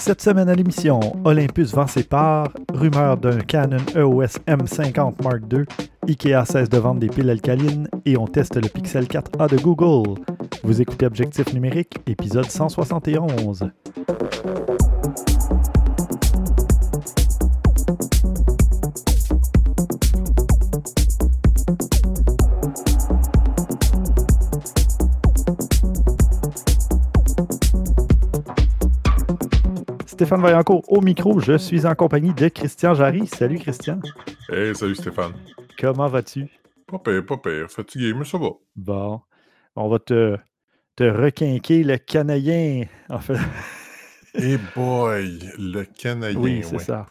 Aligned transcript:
Cette 0.00 0.22
semaine 0.22 0.48
à 0.48 0.54
l'émission, 0.54 0.98
Olympus 1.24 1.74
vend 1.74 1.86
ses 1.86 2.04
parts, 2.04 2.48
rumeur 2.72 3.18
d'un 3.18 3.38
Canon 3.40 3.76
EOS 3.94 4.40
M50 4.48 5.22
Mark 5.22 5.42
II, 5.52 5.64
IKEA 6.08 6.46
cesse 6.46 6.70
de 6.70 6.78
vendre 6.78 7.00
des 7.00 7.08
piles 7.08 7.28
alcalines 7.28 7.86
et 8.06 8.16
on 8.16 8.26
teste 8.26 8.56
le 8.56 8.66
Pixel 8.66 9.04
4a 9.04 9.50
de 9.50 9.58
Google. 9.58 10.18
Vous 10.64 10.80
écoutez 10.80 11.04
Objectif 11.04 11.52
numérique, 11.52 11.98
épisode 12.06 12.50
171. 12.50 13.70
Stéphane 30.20 30.42
Vaillancourt 30.42 30.82
au 30.92 31.00
micro, 31.00 31.40
je 31.40 31.56
suis 31.56 31.86
en 31.86 31.94
compagnie 31.94 32.34
de 32.34 32.48
Christian 32.48 32.92
Jarry. 32.92 33.26
Salut 33.26 33.58
Christian, 33.58 34.00
Hey, 34.50 34.74
salut 34.76 34.94
Stéphane. 34.94 35.32
comment 35.78 36.08
vas-tu? 36.08 36.46
Pas 36.86 36.98
pire, 36.98 37.24
pas 37.24 37.38
pire. 37.38 37.70
Fatigué, 37.70 38.12
mais 38.12 38.26
ça 38.26 38.36
va. 38.36 38.50
Bon, 38.76 39.22
on 39.76 39.88
va 39.88 39.98
te, 39.98 40.36
te 40.94 41.04
requinquer 41.04 41.84
le 41.84 41.96
canadien. 41.96 42.84
En 43.08 43.18
fait, 43.18 43.38
Hey 44.34 44.58
boy, 44.76 45.38
le 45.58 45.84
Canadien, 45.84 46.38
oui, 46.38 46.60
c'est 46.64 46.76
ouais. 46.76 46.84
ça. 46.84 47.06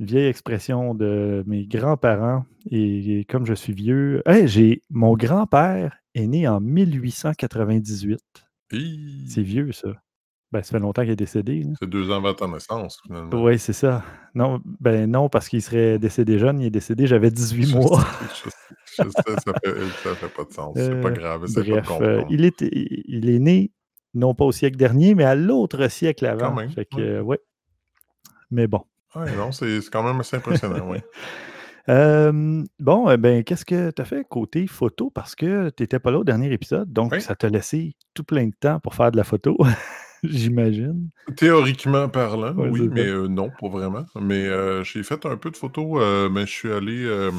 Une 0.00 0.06
vieille 0.06 0.26
expression 0.26 0.92
de 0.92 1.44
mes 1.46 1.66
grands-parents. 1.68 2.44
Et, 2.68 3.24
comme 3.30 3.46
je 3.46 3.54
suis 3.54 3.74
vieux, 3.74 4.22
Hey, 4.26 4.48
j'ai 4.48 4.82
mon 4.90 5.14
grand-père 5.14 5.96
est 6.16 6.26
né 6.26 6.48
en 6.48 6.60
1898. 6.60 8.18
Hi, 8.72 9.24
C'est 9.28 9.42
vieux, 9.42 9.70
ça. 9.70 9.90
Ben, 10.52 10.62
ça 10.64 10.72
fait 10.72 10.78
longtemps 10.80 11.02
qu'il 11.02 11.12
est 11.12 11.16
décédé. 11.16 11.64
C'est 11.80 11.88
deux 11.88 12.10
ans 12.10 12.16
avant 12.16 12.34
ta 12.34 12.48
naissance, 12.48 13.00
finalement. 13.06 13.30
Oui, 13.42 13.58
c'est 13.58 13.72
ça. 13.72 14.02
Non, 14.34 14.60
ben 14.80 15.08
non, 15.10 15.28
parce 15.28 15.48
qu'il 15.48 15.62
serait 15.62 15.98
décédé 16.00 16.38
jeune. 16.40 16.60
Il 16.60 16.66
est 16.66 16.70
décédé, 16.70 17.06
j'avais 17.06 17.30
18 17.30 17.72
mois. 17.74 18.04
Je 18.22 18.50
sais, 18.50 18.56
je 18.98 19.02
sais, 19.04 19.36
ça, 19.44 19.52
fait, 19.64 19.80
ça 20.02 20.14
fait 20.16 20.28
pas 20.34 20.44
de 20.44 20.52
sens. 20.52 20.72
C'est 20.76 21.00
pas 21.00 21.08
Euh, 21.08 21.12
grave, 21.12 21.46
c'est 21.46 21.62
pas 21.64 21.70
Bref, 21.70 21.90
euh, 21.90 21.98
comprendre. 22.16 22.26
il, 22.30 22.44
est, 22.44 22.62
il 22.62 23.30
est 23.30 23.38
né, 23.38 23.70
non 24.14 24.34
pas 24.34 24.44
au 24.44 24.50
siècle 24.52 24.76
dernier, 24.76 25.14
mais 25.14 25.24
à 25.24 25.36
l'autre 25.36 25.86
siècle 25.88 26.26
avant. 26.26 26.52
même, 26.52 26.70
Fait 26.70 26.84
que, 26.84 26.96
ouais. 26.96 27.02
euh, 27.02 27.20
ouais. 27.22 27.38
Mais 28.50 28.66
bon. 28.66 28.82
Ouais, 29.14 29.34
non, 29.36 29.52
c'est 29.52 29.78
quand 29.92 30.02
même 30.02 30.18
assez 30.20 30.36
impressionnant, 30.36 30.84
oui. 30.90 30.98
Euh, 31.88 32.62
bon, 32.78 33.10
eh 33.10 33.16
ben, 33.16 33.42
qu'est-ce 33.42 33.64
que 33.64 33.90
tu 33.90 34.02
as 34.02 34.04
fait 34.04 34.24
côté 34.28 34.66
photo? 34.68 35.10
Parce 35.10 35.34
que 35.34 35.70
tu 35.70 35.82
n'étais 35.82 35.98
pas 35.98 36.10
là 36.12 36.18
au 36.18 36.24
dernier 36.24 36.52
épisode, 36.52 36.92
donc 36.92 37.10
Oui. 37.12 37.20
ça 37.20 37.34
t'a 37.34 37.48
laissé 37.48 37.96
tout 38.14 38.22
plein 38.22 38.46
de 38.46 38.54
temps 38.54 38.78
pour 38.80 38.94
faire 38.94 39.10
de 39.10 39.16
la 39.16 39.24
photo, 39.24 39.56
j'imagine. 40.24 41.10
Théoriquement 41.36 42.08
parlant, 42.08 42.54
Ouais, 42.54 42.68
oui, 42.70 42.88
mais 42.92 43.06
euh, 43.06 43.28
non, 43.28 43.50
pas 43.50 43.68
vraiment. 43.68 44.04
Mais 44.20 44.46
euh, 44.46 44.82
j'ai 44.84 45.02
fait 45.02 45.24
un 45.26 45.36
peu 45.36 45.50
de 45.50 45.56
photos. 45.56 45.98
euh, 46.00 46.28
mais 46.28 46.42
je 46.42 46.50
suis 46.50 46.72
allé. 46.72 47.30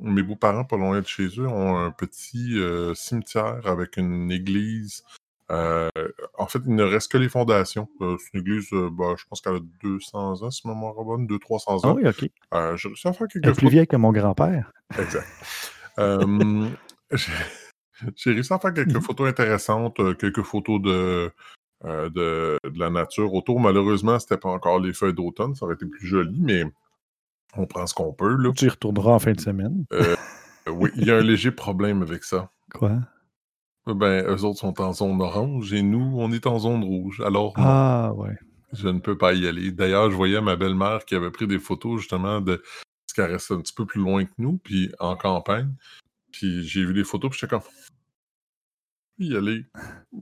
mes 0.00 0.22
beaux-parents, 0.22 0.64
pas 0.64 0.76
loin 0.76 1.00
de 1.00 1.06
chez 1.06 1.26
eux, 1.38 1.46
ont 1.48 1.76
un 1.76 1.90
petit 1.90 2.56
cimetière 2.94 3.66
avec 3.66 3.96
une 3.96 4.30
église. 4.30 5.02
En 5.50 6.46
fait, 6.48 6.60
il 6.64 6.74
ne 6.74 6.82
reste 6.84 7.10
que 7.12 7.18
les 7.18 7.28
fondations. 7.28 7.88
C'est 8.00 8.34
une 8.34 8.40
église, 8.40 8.68
bah, 8.92 9.14
je 9.18 9.24
pense 9.28 9.40
qu'elle 9.40 9.56
a 9.56 9.60
200 9.82 10.42
ans, 10.42 10.50
si 10.50 10.66
ma 10.66 10.74
mémoire 10.74 10.94
bonne, 11.04 11.26
200-300 11.26 11.80
Ah 11.84 11.88
ans. 11.88 11.96
oui, 11.96 12.08
OK. 12.08 12.30
J'ai 12.76 12.88
réussi 12.88 13.08
à 13.08 13.12
faire 13.12 13.26
quelques 13.28 13.44
Elle 13.44 13.50
est 13.50 13.54
plus 13.56 13.68
vieille 13.68 13.86
que 13.86 13.96
mon 13.96 14.12
grand-père. 14.12 14.70
Exact. 14.98 15.26
J'ai 18.16 18.32
réussi 18.32 18.52
à 18.52 18.58
faire 18.58 18.72
quelques 18.72 18.94
Mhm. 18.94 19.02
photos 19.02 19.28
intéressantes, 19.28 20.00
quelques 20.18 20.42
photos 20.42 20.80
de, 20.80 21.30
euh, 21.84 22.10
de, 22.10 22.58
de 22.68 22.78
la 22.78 22.90
nature 22.90 23.32
autour. 23.34 23.60
Malheureusement, 23.60 24.18
c'était 24.18 24.36
pas 24.36 24.50
encore 24.50 24.80
les 24.80 24.92
feuilles 24.92 25.14
d'automne, 25.14 25.54
ça 25.54 25.64
aurait 25.64 25.74
été 25.74 25.86
plus 25.86 26.06
joli, 26.06 26.38
mais 26.40 26.64
on 27.56 27.66
prend 27.66 27.86
ce 27.86 27.94
qu'on 27.94 28.12
peut. 28.12 28.36
Là. 28.36 28.52
Tu 28.56 28.66
y 28.66 28.68
retourneras 28.68 29.12
en 29.12 29.18
fin 29.18 29.32
de 29.32 29.40
semaine. 29.40 29.84
Euh, 29.92 30.16
oui, 30.70 30.90
il 30.96 31.06
y 31.06 31.10
a 31.10 31.16
un 31.16 31.22
léger 31.22 31.50
problème 31.50 32.02
avec 32.02 32.24
ça. 32.24 32.50
Quoi? 32.74 32.98
Ben, 33.86 34.24
eux 34.26 34.44
autres 34.44 34.58
sont 34.60 34.80
en 34.80 34.92
zone 34.92 35.20
orange 35.20 35.72
et 35.72 35.82
nous, 35.82 36.14
on 36.16 36.30
est 36.32 36.46
en 36.46 36.58
zone 36.58 36.84
rouge. 36.84 37.20
Alors, 37.24 37.54
Ah, 37.56 38.12
ouais. 38.14 38.36
je 38.72 38.88
ne 38.88 39.00
peux 39.00 39.16
pas 39.18 39.32
y 39.32 39.48
aller. 39.48 39.72
D'ailleurs, 39.72 40.10
je 40.10 40.16
voyais 40.16 40.40
ma 40.40 40.54
belle-mère 40.54 41.04
qui 41.06 41.14
avait 41.16 41.30
pris 41.30 41.46
des 41.48 41.58
photos 41.58 42.00
justement 42.00 42.40
de 42.40 42.62
ce 43.06 43.14
qu'elle 43.14 43.32
restait 43.32 43.54
un 43.54 43.60
petit 43.60 43.72
peu 43.72 43.86
plus 43.86 44.00
loin 44.00 44.24
que 44.26 44.30
nous, 44.38 44.58
puis 44.58 44.92
en 45.00 45.16
campagne. 45.16 45.74
Puis 46.30 46.62
j'ai 46.62 46.84
vu 46.84 46.92
les 46.92 47.02
photos, 47.02 47.30
puis 47.30 47.40
j'étais 47.40 47.50
comme, 47.50 47.62
y 49.18 49.34
aller. 49.36 49.64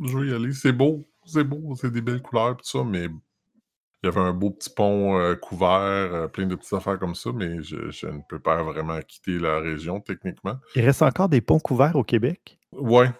Je 0.00 0.16
vais 0.16 0.28
y 0.28 0.32
aller. 0.32 0.52
C'est 0.52 0.72
beau, 0.72 1.04
c'est 1.28 1.44
beau, 1.44 1.74
c'est 1.76 1.90
des 1.90 2.00
belles 2.02 2.22
couleurs, 2.22 2.56
tout 2.56 2.64
ça, 2.66 2.84
mais 2.84 3.04
il 3.04 4.06
y 4.06 4.08
avait 4.08 4.20
un 4.20 4.32
beau 4.32 4.50
petit 4.50 4.70
pont 4.70 5.18
euh, 5.18 5.34
couvert, 5.34 5.68
euh, 5.70 6.28
plein 6.28 6.46
de 6.46 6.54
petites 6.54 6.72
affaires 6.72 6.98
comme 6.98 7.14
ça, 7.16 7.30
mais 7.34 7.62
je, 7.62 7.90
je 7.90 8.06
ne 8.06 8.20
peux 8.28 8.38
pas 8.38 8.62
vraiment 8.62 9.00
quitter 9.02 9.38
la 9.38 9.58
région 9.60 10.00
techniquement. 10.00 10.54
Il 10.76 10.84
reste 10.84 11.02
encore 11.02 11.28
des 11.28 11.40
ponts 11.40 11.58
couverts 11.58 11.96
au 11.96 12.04
Québec? 12.04 12.58
Ouais, 12.72 13.10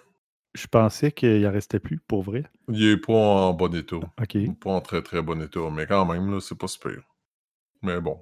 Je 0.55 0.67
pensais 0.69 1.13
qu'il 1.13 1.47
en 1.47 1.53
restait 1.53 1.81
plus, 1.81 1.99
pour 2.07 2.23
vrai. 2.23 2.45
il 2.69 2.85
est 2.91 2.97
pas 2.97 3.13
en 3.15 3.53
bon 3.55 3.75
état. 3.75 3.97
OK. 3.97 4.39
Pas 4.61 4.71
en 4.71 4.81
très 4.81 5.03
très 5.03 5.23
bon 5.23 5.41
état, 5.43 5.69
mais 5.73 5.87
quand 5.87 6.07
même, 6.07 6.31
là, 6.33 6.41
c'est 6.41 6.59
pas 6.59 6.69
super. 6.69 6.99
Mais 7.83 8.01
bon. 8.01 8.21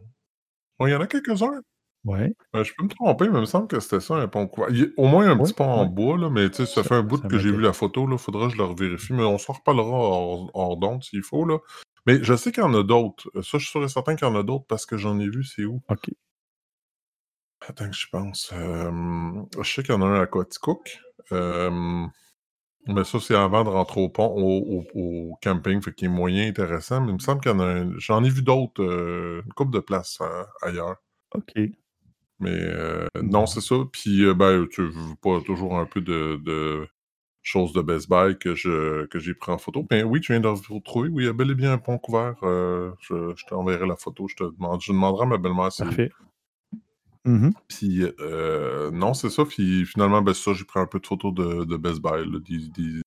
Bon, 0.78 0.86
il 0.86 0.90
y 0.90 0.94
en 0.94 1.00
a 1.00 1.06
quelques-uns. 1.06 1.60
Ouais. 2.06 2.34
Euh, 2.54 2.64
je 2.64 2.72
peux 2.74 2.84
me 2.84 2.88
tromper, 2.88 3.28
mais 3.28 3.36
il 3.38 3.40
me 3.40 3.44
semble 3.46 3.66
que 3.68 3.80
c'était 3.80 4.00
ça, 4.00 4.14
un 4.14 4.28
pont 4.28 4.46
couvert. 4.46 4.70
Il 4.70 4.78
y 4.78 4.82
a 4.84 4.86
au 4.96 5.06
moins 5.08 5.26
un 5.28 5.36
Ouais, 5.36 5.42
petit 5.44 5.52
pont 5.54 5.64
en 5.64 5.86
bois, 5.86 6.16
là, 6.16 6.30
mais 6.30 6.48
tu 6.50 6.56
sais, 6.58 6.66
ça 6.66 6.82
Ça- 6.82 6.84
fait 6.84 6.94
un 6.94 7.02
bout 7.02 7.20
que 7.26 7.38
j'ai 7.38 7.50
vu 7.50 7.60
la 7.60 7.72
photo, 7.72 8.06
là. 8.06 8.16
Faudra 8.16 8.46
que 8.46 8.52
je 8.52 8.58
le 8.58 8.64
revérifie, 8.64 9.12
mais 9.12 9.24
on 9.24 9.38
s'en 9.38 9.54
reparlera 9.54 9.88
hors, 9.90 10.50
hors 10.54 10.76
d'onde 10.76 11.02
s'il 11.04 11.22
faut, 11.24 11.44
là. 11.44 11.58
Mais 12.06 12.22
je 12.22 12.34
sais 12.36 12.52
qu'il 12.52 12.62
y 12.62 12.66
en 12.66 12.74
a 12.74 12.84
d'autres. 12.84 13.28
Euh, 13.34 13.42
Ça, 13.42 13.58
je 13.58 13.64
suis 13.64 13.72
sûr 13.72 13.82
et 13.84 13.88
certain 13.88 14.14
qu'il 14.14 14.26
y 14.26 14.30
en 14.30 14.36
a 14.36 14.44
d'autres 14.44 14.66
parce 14.68 14.86
que 14.86 14.96
j'en 14.96 15.18
ai 15.18 15.28
vu, 15.28 15.42
c'est 15.44 15.64
où? 15.64 15.82
OK. 15.88 16.10
Attends 17.66 17.90
que 17.90 17.96
je 17.96 18.06
pense. 18.10 18.50
Euh, 18.52 18.90
je 19.60 19.68
sais 19.72 19.82
qu'il 19.82 19.92
y 19.94 19.96
en 19.98 20.02
a 20.02 20.06
un 20.06 20.20
à 20.20 20.26
Coaticook. 20.26 20.98
Euh, 21.32 22.06
mais 22.86 23.02
ça, 23.04 23.18
c'est 23.18 23.34
avant 23.34 23.64
de 23.64 23.68
rentrer 23.70 24.00
au 24.00 24.08
pont, 24.08 24.26
au, 24.28 24.84
au- 24.94 25.30
au 25.32 25.38
camping, 25.42 25.82
fait 25.82 25.92
qu'il 25.92 26.06
est 26.06 26.10
moyen 26.12 26.46
intéressant. 26.48 27.00
Mais 27.00 27.08
il 27.08 27.14
me 27.14 27.18
semble 27.18 27.40
qu'il 27.40 27.50
y 27.50 27.54
en 27.54 27.58
a 27.60 27.64
un. 27.66 27.92
J'en 27.98 28.22
ai 28.22 28.28
vu 28.30 28.42
d'autres, 28.42 28.82
euh, 28.82 29.42
une 29.44 29.52
couple 29.54 29.72
de 29.72 29.80
places 29.80 30.20
ailleurs. 30.62 30.96
OK. 31.34 31.52
Mais 32.38 32.58
euh, 32.60 33.06
non, 33.22 33.46
c'est 33.46 33.60
ça. 33.60 33.76
Puis, 33.90 34.24
euh, 34.24 34.34
ben, 34.34 34.66
tu 34.70 34.82
veux 34.82 35.14
pas 35.22 35.40
toujours 35.40 35.78
un 35.78 35.86
peu 35.86 36.00
de, 36.00 36.38
de 36.44 36.86
choses 37.42 37.72
de 37.72 37.80
Best 37.80 38.08
Buy 38.10 38.36
que 38.38 38.54
je 38.54 39.06
que 39.06 39.18
j'ai 39.18 39.34
pris 39.34 39.52
en 39.52 39.58
photo. 39.58 39.86
Mais 39.90 40.02
oui, 40.02 40.20
tu 40.20 40.32
viens 40.32 40.40
de 40.40 40.48
retrouver. 40.48 41.08
Oui, 41.08 41.24
il 41.24 41.26
y 41.26 41.30
a 41.30 41.32
bel 41.32 41.50
et 41.50 41.54
bien 41.54 41.72
un 41.72 41.78
pont 41.78 41.98
couvert. 41.98 42.36
euh, 42.42 42.92
je 43.00 43.32
je 43.36 43.44
t'enverrai 43.46 43.86
la 43.86 43.96
photo. 43.96 44.28
Je 44.28 44.36
te 44.36 44.44
demande, 44.44 44.80
je 44.82 44.92
demanderai 44.92 45.24
à 45.24 45.26
ma 45.26 45.38
belle-mère 45.38 45.72
si. 45.72 45.82
Parfait. 45.82 46.10
Mhm. 47.24 47.52
Puis, 47.68 48.04
non, 48.92 49.14
c'est 49.14 49.30
ça. 49.30 49.44
Puis, 49.44 49.84
finalement, 49.86 50.22
ben, 50.22 50.34
ça, 50.34 50.52
j'ai 50.52 50.64
pris 50.64 50.78
un 50.80 50.86
peu 50.86 51.00
de 51.00 51.06
photos 51.06 51.34
de, 51.34 51.64
de 51.64 51.76
Best 51.76 52.00
Buy, 52.00 52.24
là, 52.30 52.38
des, 52.38 52.68
des, 52.68 53.02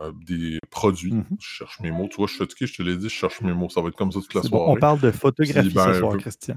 euh, 0.00 0.12
des 0.26 0.58
produits. 0.70 1.12
Mhm. 1.12 1.26
Je 1.38 1.46
cherche 1.46 1.80
mes 1.80 1.90
mots. 1.90 2.08
Tu 2.08 2.16
vois, 2.16 2.26
je 2.26 2.32
suis 2.32 2.38
fatigué, 2.38 2.66
je 2.66 2.74
te 2.74 2.82
l'ai 2.82 2.96
dit, 2.96 3.08
je 3.08 3.14
cherche 3.14 3.40
mes 3.42 3.52
mots. 3.52 3.68
Ça 3.68 3.82
va 3.82 3.88
être 3.88 3.96
comme 3.96 4.12
ça 4.12 4.20
toute 4.20 4.32
la 4.34 4.40
bon, 4.42 4.48
soirée. 4.48 4.72
on 4.72 4.76
parle 4.76 5.00
de 5.00 5.10
photographie 5.10 5.68
Puis, 5.68 5.74
ben, 5.74 5.88
ce 5.88 5.92
je 5.92 5.98
soir, 5.98 6.16
Christian. 6.16 6.56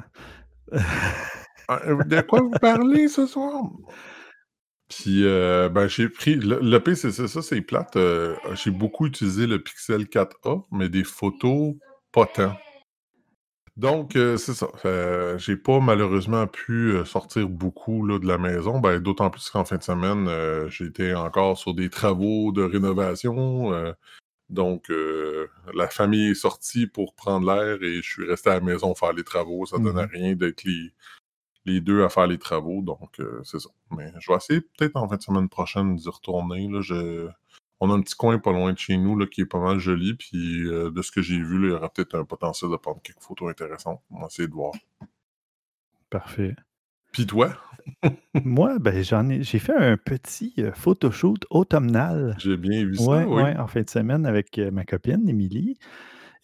Ah, 1.67 1.79
euh, 1.85 2.03
De 2.03 2.21
quoi 2.21 2.41
vous 2.41 2.51
parlez 2.51 3.07
ce 3.07 3.25
soir? 3.25 3.63
Puis, 4.89 5.25
euh, 5.25 5.69
ben, 5.69 5.87
j'ai 5.87 6.09
pris. 6.09 6.35
Le, 6.35 6.59
le 6.61 6.95
c'est 6.95 7.11
ça, 7.11 7.41
c'est 7.41 7.61
plate. 7.61 7.95
euh, 7.95 8.35
j'ai 8.53 8.71
beaucoup 8.71 9.07
utilisé 9.07 9.47
le 9.47 9.61
Pixel 9.61 10.03
4A, 10.07 10.65
mais 10.71 10.89
des 10.89 11.03
photos, 11.03 11.75
pas 12.11 12.25
tant. 12.25 12.55
Donc, 13.75 14.11
c'est 14.13 14.53
ça. 14.53 14.67
J'ai 15.39 15.55
pas 15.57 15.79
malheureusement 15.79 16.45
pu 16.45 16.93
sortir 17.05 17.49
beaucoup 17.49 18.05
là, 18.05 18.19
de 18.19 18.27
la 18.27 18.37
maison. 18.37 18.79
Ben, 18.79 18.99
D'autant 18.99 19.31
plus 19.31 19.49
qu'en 19.49 19.65
fin 19.65 19.77
de 19.77 19.83
semaine, 19.83 20.29
j'étais 20.69 21.15
encore 21.15 21.57
sur 21.57 21.73
des 21.73 21.89
travaux 21.89 22.51
de 22.51 22.61
rénovation. 22.61 23.71
Donc, 24.53 24.89
euh, 24.89 25.47
la 25.73 25.87
famille 25.87 26.29
est 26.31 26.35
sortie 26.35 26.87
pour 26.87 27.13
prendre 27.15 27.45
l'air 27.53 27.81
et 27.83 27.95
je 28.01 28.09
suis 28.09 28.25
resté 28.25 28.49
à 28.49 28.55
la 28.55 28.61
maison 28.61 28.95
faire 28.95 29.13
les 29.13 29.23
travaux. 29.23 29.65
Ça 29.65 29.77
donnait 29.79 30.03
Mhm. 30.05 30.09
rien 30.11 30.35
d'être 30.35 30.63
les, 30.63 30.93
les 31.65 31.81
deux 31.81 32.03
à 32.03 32.09
faire 32.09 32.27
les 32.27 32.37
travaux. 32.37 32.81
Donc, 32.81 33.19
euh, 33.19 33.41
c'est 33.43 33.59
ça. 33.59 33.69
Mais 33.91 34.11
je 34.19 34.31
vais 34.31 34.37
essayer 34.37 34.61
peut-être 34.61 34.95
en 34.95 35.07
fin 35.09 35.17
de 35.17 35.21
semaine 35.21 35.49
prochaine 35.49 35.95
d'y 35.95 36.09
retourner. 36.09 36.67
Là, 36.69 36.81
je... 36.81 37.27
On 37.79 37.91
a 37.91 37.95
un 37.95 38.01
petit 38.01 38.15
coin 38.15 38.39
pas 38.39 38.51
loin 38.53 38.71
de 38.71 38.77
chez 38.77 38.95
nous 38.97 39.17
là, 39.17 39.25
qui 39.27 39.41
est 39.41 39.45
pas 39.45 39.59
mal 39.59 39.77
joli. 39.79 40.13
Puis 40.15 40.65
euh, 40.67 40.89
de 40.91 41.01
ce 41.01 41.11
que 41.11 41.21
j'ai 41.21 41.37
vu, 41.41 41.59
là, 41.59 41.67
il 41.67 41.71
y 41.71 41.73
aura 41.75 41.89
peut-être 41.89 42.15
un 42.15 42.23
potentiel 42.25 42.71
de 42.71 42.77
prendre 42.77 43.01
quelques 43.01 43.21
photos 43.21 43.49
intéressantes. 43.51 44.01
On 44.11 44.19
va 44.21 44.27
essayer 44.27 44.47
de 44.47 44.53
voir. 44.53 44.73
Parfait. 46.09 46.55
Puis 47.13 47.25
toi, 47.25 47.55
Moi, 48.43 48.79
ben, 48.79 49.03
j'en 49.03 49.29
ai, 49.29 49.43
j'ai 49.43 49.59
fait 49.59 49.75
un 49.75 49.97
petit 49.97 50.53
euh, 50.59 50.71
photoshoot 50.73 51.45
automnal. 51.49 52.35
j'ai 52.39 52.57
bien 52.57 52.85
vu 52.85 52.95
ça. 52.95 53.03
Ouais, 53.03 53.23
oui. 53.25 53.41
ouais, 53.43 53.57
en 53.57 53.67
fin 53.67 53.81
de 53.81 53.89
semaine 53.89 54.25
avec 54.25 54.57
euh, 54.57 54.71
ma 54.71 54.85
copine, 54.85 55.27
Émilie. 55.27 55.77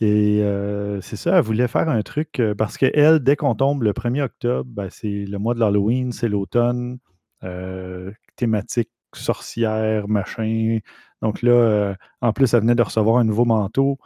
Et 0.02 0.42
euh, 0.44 1.02
c'est 1.02 1.18
ça, 1.18 1.38
elle 1.38 1.44
voulait 1.44 1.68
faire 1.68 1.90
un 1.90 2.02
truc 2.04 2.40
euh, 2.40 2.56
parce 2.56 2.78
qu'elle, 2.78 3.20
dès 3.20 3.36
qu'on 3.36 3.56
tombe 3.56 3.84
le 3.84 3.92
1er 3.92 4.22
octobre, 4.22 4.70
ben, 4.72 4.90
c'est 4.90 5.26
le 5.26 5.38
mois 5.38 5.54
de 5.54 5.60
l'Halloween, 5.60 6.12
c'est 6.12 6.30
l'automne, 6.30 7.00
euh, 7.44 8.12
thématique 8.38 8.92
sorcière, 9.14 10.08
machin. 10.08 10.80
Donc 11.22 11.42
là, 11.42 11.96
en 12.22 12.32
plus, 12.32 12.54
elle 12.54 12.62
venait 12.62 12.76
de 12.76 12.82
recevoir 12.82 13.18
un 13.18 13.26
nouveau 13.26 13.44
manteau. 13.44 13.98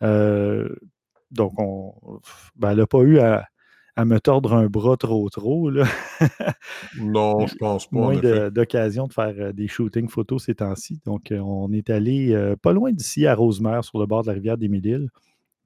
Donc, 0.00 1.60
on, 1.60 1.92
ben, 2.56 2.70
elle 2.70 2.78
n'a 2.78 2.86
pas 2.86 3.00
eu 3.00 3.18
à, 3.18 3.46
me 3.98 4.18
tordre 4.18 4.54
un 4.54 4.66
bras 4.66 4.96
trop 4.96 5.28
trop. 5.30 5.70
Là. 5.70 5.84
non, 6.98 7.46
je 7.46 7.54
pense 7.54 7.86
pas. 7.88 7.96
Moins 7.96 8.50
d'occasion 8.50 9.06
de, 9.06 9.12
faire 9.12 9.34
euh, 9.38 9.52
des 9.52 9.68
shootings 9.68 10.08
photos 10.08 10.44
ces 10.44 10.56
temps-ci. 10.56 11.00
Donc, 11.06 11.30
euh, 11.30 11.38
on 11.38 11.72
est 11.72 11.90
allé 11.90 12.54
pas 12.62 12.72
loin 12.72 12.92
d'ici 12.92 13.26
à 13.26 13.34
Rosemère, 13.34 13.84
sur 13.84 13.98
le 13.98 14.06
bord 14.06 14.22
de 14.22 14.28
la 14.28 14.34
rivière 14.34 14.58
des 14.58 14.68
Mille-Îles. 14.68 15.10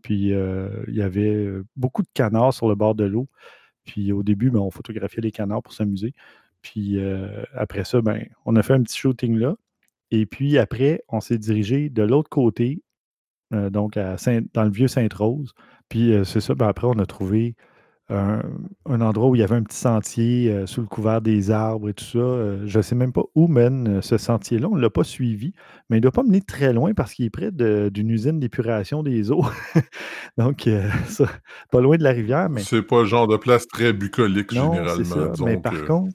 Puis, 0.02 0.30
il 0.30 0.94
y 0.94 1.02
avait 1.02 1.48
beaucoup 1.76 2.02
de 2.02 2.08
canards 2.14 2.54
sur 2.54 2.68
le 2.68 2.74
bord 2.74 2.94
de 2.94 3.04
l'eau. 3.04 3.28
Puis, 3.84 4.12
au 4.12 4.22
début, 4.22 4.50
ben, 4.50 4.60
on 4.60 4.70
photographiait 4.70 5.22
les 5.22 5.32
canards 5.32 5.62
pour 5.62 5.72
s'amuser. 5.72 6.12
Puis, 6.62 6.98
après 7.54 7.84
ça, 7.84 8.00
ben, 8.00 8.26
on 8.44 8.56
a 8.56 8.62
fait 8.62 8.74
un 8.74 8.82
petit 8.82 8.98
shooting 8.98 9.36
là. 9.38 9.56
Et 10.10 10.26
puis 10.26 10.58
après, 10.58 11.02
on 11.08 11.20
s'est 11.20 11.38
dirigé 11.38 11.90
de 11.90 12.02
l'autre 12.02 12.30
côté, 12.30 12.82
euh, 13.54 13.70
donc 13.70 13.96
à 13.96 14.16
dans 14.54 14.64
le 14.64 14.70
vieux 14.70 14.88
Sainte-Rose. 14.88 15.54
Puis 15.88 16.12
euh, 16.12 16.24
c'est 16.24 16.40
ça, 16.40 16.54
ben 16.54 16.68
après, 16.68 16.86
on 16.86 16.98
a 16.98 17.06
trouvé 17.06 17.56
un, 18.10 19.00
endroit 19.00 19.28
où 19.28 19.34
il 19.34 19.40
y 19.40 19.44
avait 19.44 19.56
un 19.56 19.62
petit 19.62 19.76
sentier 19.76 20.50
euh, 20.50 20.66
sous 20.66 20.80
le 20.80 20.86
couvert 20.86 21.20
des 21.20 21.50
arbres 21.50 21.90
et 21.90 21.94
tout 21.94 22.04
ça. 22.04 22.18
je 22.64 22.76
ne 22.78 22.82
sais 22.82 22.94
même 22.94 23.12
pas 23.12 23.24
où 23.34 23.48
mène 23.48 24.00
ce 24.02 24.16
sentier-là. 24.16 24.68
On 24.70 24.76
ne 24.76 24.80
l'a 24.80 24.90
pas 24.90 25.04
suivi, 25.04 25.52
mais 25.90 25.96
il 25.96 26.00
ne 26.00 26.02
doit 26.02 26.12
pas 26.12 26.22
mener 26.22 26.40
très 26.40 26.72
loin 26.72 26.94
parce 26.94 27.14
qu'il 27.14 27.26
est 27.26 27.30
près 27.30 27.50
d'une 27.52 28.10
usine 28.10 28.40
d'épuration 28.40 29.02
des 29.02 29.30
eaux. 29.30 29.44
donc, 30.38 30.68
pas 31.70 31.80
loin 31.80 31.96
de 31.96 32.02
la 32.02 32.12
rivière. 32.12 32.48
Mais... 32.48 32.62
C'est 32.62 32.82
pas 32.82 33.00
le 33.00 33.06
genre 33.06 33.28
de 33.28 33.36
place 33.36 33.66
très 33.66 33.92
bucolique, 33.92 34.52
généralement. 34.52 35.34
Ça. 35.34 35.44
mais 35.44 35.58
par 35.58 35.84
contre, 35.84 36.12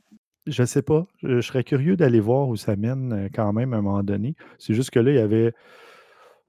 je 0.47 0.61
ne 0.61 0.67
sais 0.67 0.81
pas. 0.81 1.05
Je, 1.21 1.41
serais 1.41 1.63
curieux 1.63 1.95
d'aller 1.95 2.19
voir 2.19 2.47
où 2.47 2.55
ça 2.55 2.75
mène 2.75 3.13
euh, 3.13 3.29
quand 3.33 3.53
même 3.53 3.73
à 3.73 3.77
un 3.77 3.81
moment 3.81 4.03
donné. 4.03 4.35
C'est 4.57 4.73
juste 4.73 4.89
que 4.89 4.99
là, 4.99 5.11
il 5.11 5.15
y 5.15 5.19
avait. 5.19 5.53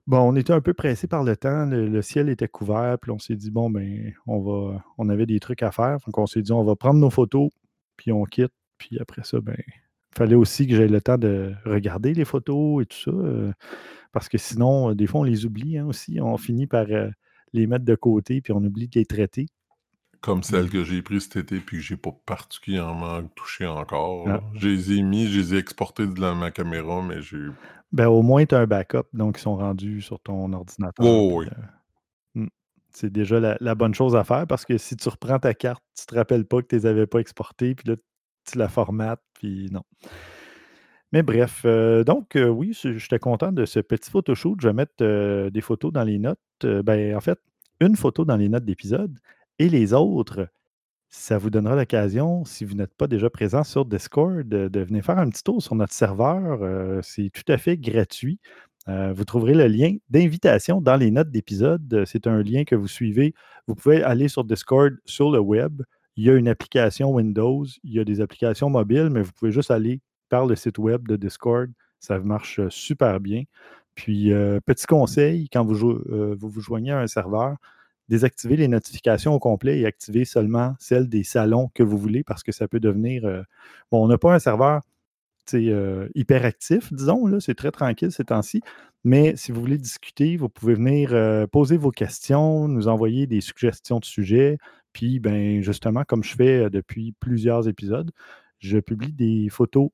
Bon, 0.06 0.18
on 0.18 0.36
était 0.36 0.52
un 0.52 0.60
peu 0.60 0.74
pressé 0.74 1.06
par 1.06 1.24
le 1.24 1.36
temps. 1.36 1.64
Le, 1.66 2.02
ciel 2.02 2.28
était 2.28 2.48
couvert. 2.48 2.98
Puis 3.00 3.10
on 3.10 3.18
s'est 3.18 3.36
dit, 3.36 3.50
bon, 3.50 3.70
ben, 3.70 4.12
on 4.26 4.40
va. 4.40 4.84
On 4.98 5.08
avait 5.08 5.26
des 5.26 5.40
trucs 5.40 5.62
à 5.62 5.72
faire. 5.72 5.98
Donc 6.06 6.18
on 6.18 6.26
s'est 6.26 6.42
dit, 6.42 6.52
on 6.52 6.64
va 6.64 6.76
prendre 6.76 7.00
nos 7.00 7.10
photos, 7.10 7.50
puis 7.96 8.12
on 8.12 8.24
quitte. 8.24 8.52
Puis 8.78 8.98
après 9.00 9.24
ça, 9.24 9.40
ben, 9.40 9.56
il 9.58 10.16
fallait 10.16 10.34
aussi 10.34 10.66
que 10.66 10.76
j'aie 10.76 10.88
le 10.88 11.00
temps 11.00 11.18
de 11.18 11.54
regarder 11.64 12.12
les 12.12 12.24
photos 12.24 12.82
et 12.82 12.86
tout 12.86 12.98
ça. 12.98 13.10
Euh, 13.10 13.52
parce 14.12 14.28
que 14.28 14.38
sinon, 14.38 14.94
des 14.94 15.06
fois, 15.06 15.22
on 15.22 15.24
les 15.24 15.46
oublie 15.46 15.78
hein, 15.78 15.86
aussi. 15.86 16.20
On 16.20 16.36
finit 16.36 16.66
par 16.66 16.86
euh, 16.90 17.08
les 17.52 17.66
mettre 17.66 17.84
de 17.84 17.94
côté, 17.94 18.40
puis 18.40 18.52
on 18.52 18.62
oublie 18.62 18.88
de 18.88 18.98
les 18.98 19.06
traiter. 19.06 19.46
Comme 20.20 20.42
celle 20.42 20.70
que 20.70 20.84
j'ai 20.84 21.02
prise 21.02 21.24
cet 21.24 21.36
été 21.36 21.60
puis 21.60 21.78
que 21.78 21.82
j'ai 21.82 21.96
pas 21.96 22.12
particulièrement 22.24 23.22
touché 23.34 23.66
encore. 23.66 24.26
Ah. 24.28 24.40
Je 24.54 24.68
les 24.68 24.92
ai 24.92 25.02
mis, 25.02 25.26
je 25.26 25.38
les 25.38 25.54
ai 25.54 25.58
exportés 25.58 26.06
de 26.06 26.32
ma 26.32 26.50
caméra, 26.50 27.02
mais 27.02 27.20
j'ai. 27.20 27.46
Ben, 27.94 28.08
au 28.08 28.22
moins, 28.22 28.44
tu 28.44 28.56
as 28.56 28.58
un 28.58 28.66
backup, 28.66 29.04
donc 29.12 29.38
ils 29.38 29.42
sont 29.42 29.54
rendus 29.54 30.02
sur 30.02 30.18
ton 30.18 30.52
ordinateur. 30.52 31.06
Oh, 31.06 31.38
oui. 31.38 31.46
Euh, 31.46 32.40
hmm, 32.40 32.48
c'est 32.90 33.12
déjà 33.12 33.56
la, 33.60 33.74
bonne 33.76 33.94
chose 33.94 34.16
à 34.16 34.24
faire 34.24 34.48
parce 34.48 34.64
que 34.64 34.78
si 34.78 34.96
tu 34.96 35.08
reprends 35.08 35.38
ta 35.38 35.54
carte, 35.54 35.84
tu 35.96 36.04
te 36.04 36.12
rappelles 36.16 36.44
pas 36.44 36.60
que 36.60 36.66
tu 36.66 36.74
les 36.74 36.86
avais 36.86 37.06
pas 37.06 37.20
exportées, 37.20 37.76
puis 37.76 37.88
là, 37.88 37.96
tu 38.50 38.58
la 38.58 38.66
formates, 38.66 39.22
puis 39.34 39.68
non. 39.70 39.84
Mais 41.12 41.22
bref, 41.22 41.62
euh, 41.66 42.02
donc 42.02 42.34
euh, 42.34 42.48
oui, 42.48 42.76
j'étais 42.82 43.20
content 43.20 43.52
de 43.52 43.64
ce 43.64 43.78
petit 43.78 44.10
photoshoot. 44.10 44.60
Je 44.60 44.66
vais 44.66 44.74
mettre 44.74 45.48
des 45.50 45.60
photos 45.60 45.92
dans 45.92 46.02
les 46.02 46.18
notes. 46.18 46.40
ben, 46.62 47.16
en 47.16 47.20
fait, 47.20 47.38
une 47.78 47.94
photo 47.94 48.24
dans 48.24 48.36
les 48.36 48.48
notes 48.48 48.64
d'épisode 48.64 49.16
et 49.60 49.68
les 49.68 49.92
autres, 49.92 50.48
ça 51.16 51.38
vous 51.38 51.48
donnera 51.48 51.76
l'occasion, 51.76 52.44
si 52.44 52.64
vous 52.64 52.74
n'êtes 52.74 52.92
pas 52.92 53.06
déjà 53.06 53.30
présent 53.30 53.62
sur 53.62 53.84
Discord, 53.84 54.46
de, 54.46 54.80
venir 54.80 55.04
faire 55.04 55.18
un 55.18 55.30
petit 55.30 55.44
tour 55.44 55.62
sur 55.62 55.76
notre 55.76 55.92
serveur. 55.92 56.60
Euh, 56.60 57.00
c'est 57.02 57.30
tout 57.30 57.50
à 57.50 57.56
fait 57.56 57.78
gratuit. 57.78 58.40
Euh, 58.88 59.12
vous 59.12 59.24
trouverez 59.24 59.54
le 59.54 59.68
lien 59.68 59.94
d'invitation 60.10 60.80
dans 60.80 60.96
les 60.96 61.12
notes 61.12 61.30
d'épisode. 61.30 62.02
C'est 62.04 62.26
un 62.26 62.42
lien 62.42 62.64
que 62.64 62.74
vous 62.74 62.88
suivez. 62.88 63.32
Vous 63.68 63.76
pouvez 63.76 64.02
aller 64.02 64.26
sur 64.26 64.42
Discord 64.44 64.92
sur 65.04 65.30
le 65.30 65.38
web. 65.38 65.82
Il 66.16 66.24
y 66.24 66.30
a 66.30 66.34
une 66.34 66.48
application 66.48 67.12
Windows, 67.12 67.64
il 67.84 67.92
y 67.92 68.00
a 68.00 68.04
des 68.04 68.20
applications 68.20 68.68
mobiles, 68.68 69.08
mais 69.10 69.22
vous 69.22 69.32
pouvez 69.32 69.52
juste 69.52 69.70
aller 69.70 70.00
par 70.28 70.46
le 70.46 70.56
site 70.56 70.78
web 70.78 71.06
de 71.06 71.14
Discord. 71.14 71.70
Ça 72.00 72.18
marche 72.18 72.60
super 72.70 73.20
bien. 73.20 73.44
Puis, 73.94 74.32
euh, 74.32 74.58
petit 74.66 74.86
conseil, 74.86 75.48
quand 75.48 75.64
vous 75.64 76.00
vous 76.36 76.60
joignez 76.60 76.90
à 76.90 76.98
un 76.98 77.06
serveur, 77.06 77.56
désactiver 78.08 78.56
les 78.56 78.68
notifications 78.68 79.34
au 79.34 79.38
complet 79.38 79.80
et 79.80 79.86
activer 79.86 80.24
seulement 80.24 80.74
celles 80.78 81.08
des 81.08 81.24
salons 81.24 81.70
que 81.74 81.82
vous 81.82 81.98
voulez 81.98 82.22
parce 82.24 82.42
que 82.42 82.52
ça 82.52 82.68
peut 82.68 82.80
devenir. 82.80 83.24
Euh, 83.24 83.42
bon, 83.90 84.04
on 84.04 84.08
n'a 84.08 84.18
pas 84.18 84.34
un 84.34 84.38
serveur 84.38 84.82
euh, 85.54 86.08
hyper 86.14 86.44
actif, 86.46 86.92
disons, 86.92 87.38
c'est 87.40 87.54
très 87.54 87.70
tranquille 87.70 88.10
ces 88.10 88.24
temps-ci. 88.24 88.62
Mais 89.04 89.36
si 89.36 89.52
vous 89.52 89.60
voulez 89.60 89.76
discuter, 89.76 90.36
vous 90.36 90.48
pouvez 90.48 90.74
venir 90.74 91.10
euh, 91.12 91.46
poser 91.46 91.76
vos 91.76 91.90
questions, 91.90 92.66
nous 92.68 92.88
envoyer 92.88 93.26
des 93.26 93.42
suggestions 93.42 93.98
de 93.98 94.04
sujets. 94.06 94.58
Puis, 94.94 95.20
ben, 95.20 95.60
justement, 95.62 96.04
comme 96.04 96.24
je 96.24 96.34
fais 96.34 96.70
depuis 96.70 97.12
plusieurs 97.20 97.68
épisodes, 97.68 98.10
je 98.58 98.78
publie 98.78 99.12
des 99.12 99.48
photos 99.50 99.90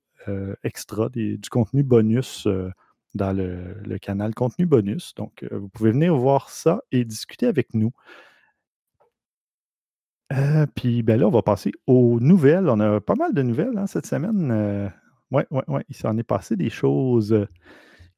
extra, 0.62 1.08
du 1.08 1.40
contenu 1.50 1.82
bonus 1.82 2.46
dans 3.14 3.32
le, 3.36 3.98
canal 3.98 4.34
contenu 4.34 4.66
bonus. 4.66 5.14
Donc, 5.14 5.42
euh, 5.44 5.58
vous 5.58 5.68
pouvez 5.68 5.92
venir 5.92 6.14
voir 6.16 6.50
ça 6.50 6.82
et 6.92 7.04
discuter 7.04 7.46
avec 7.46 7.74
nous. 7.74 7.92
Euh, 10.32 10.66
puis 10.76 11.02
ben 11.02 11.18
là, 11.18 11.26
on 11.26 11.30
va 11.30 11.42
passer 11.42 11.72
aux 11.86 12.20
nouvelles. 12.20 12.68
On 12.68 12.78
a 12.80 13.00
pas 13.00 13.16
mal 13.16 13.34
de 13.34 13.42
nouvelles 13.42 13.76
hein, 13.76 13.86
cette 13.86 14.06
semaine. 14.06 14.92
oui, 15.30 15.42
oui, 15.50 15.62
oui. 15.68 15.80
Il 15.88 15.96
s'en 15.96 16.16
est 16.16 16.22
passé 16.22 16.56
des 16.56 16.70
choses. 16.70 17.46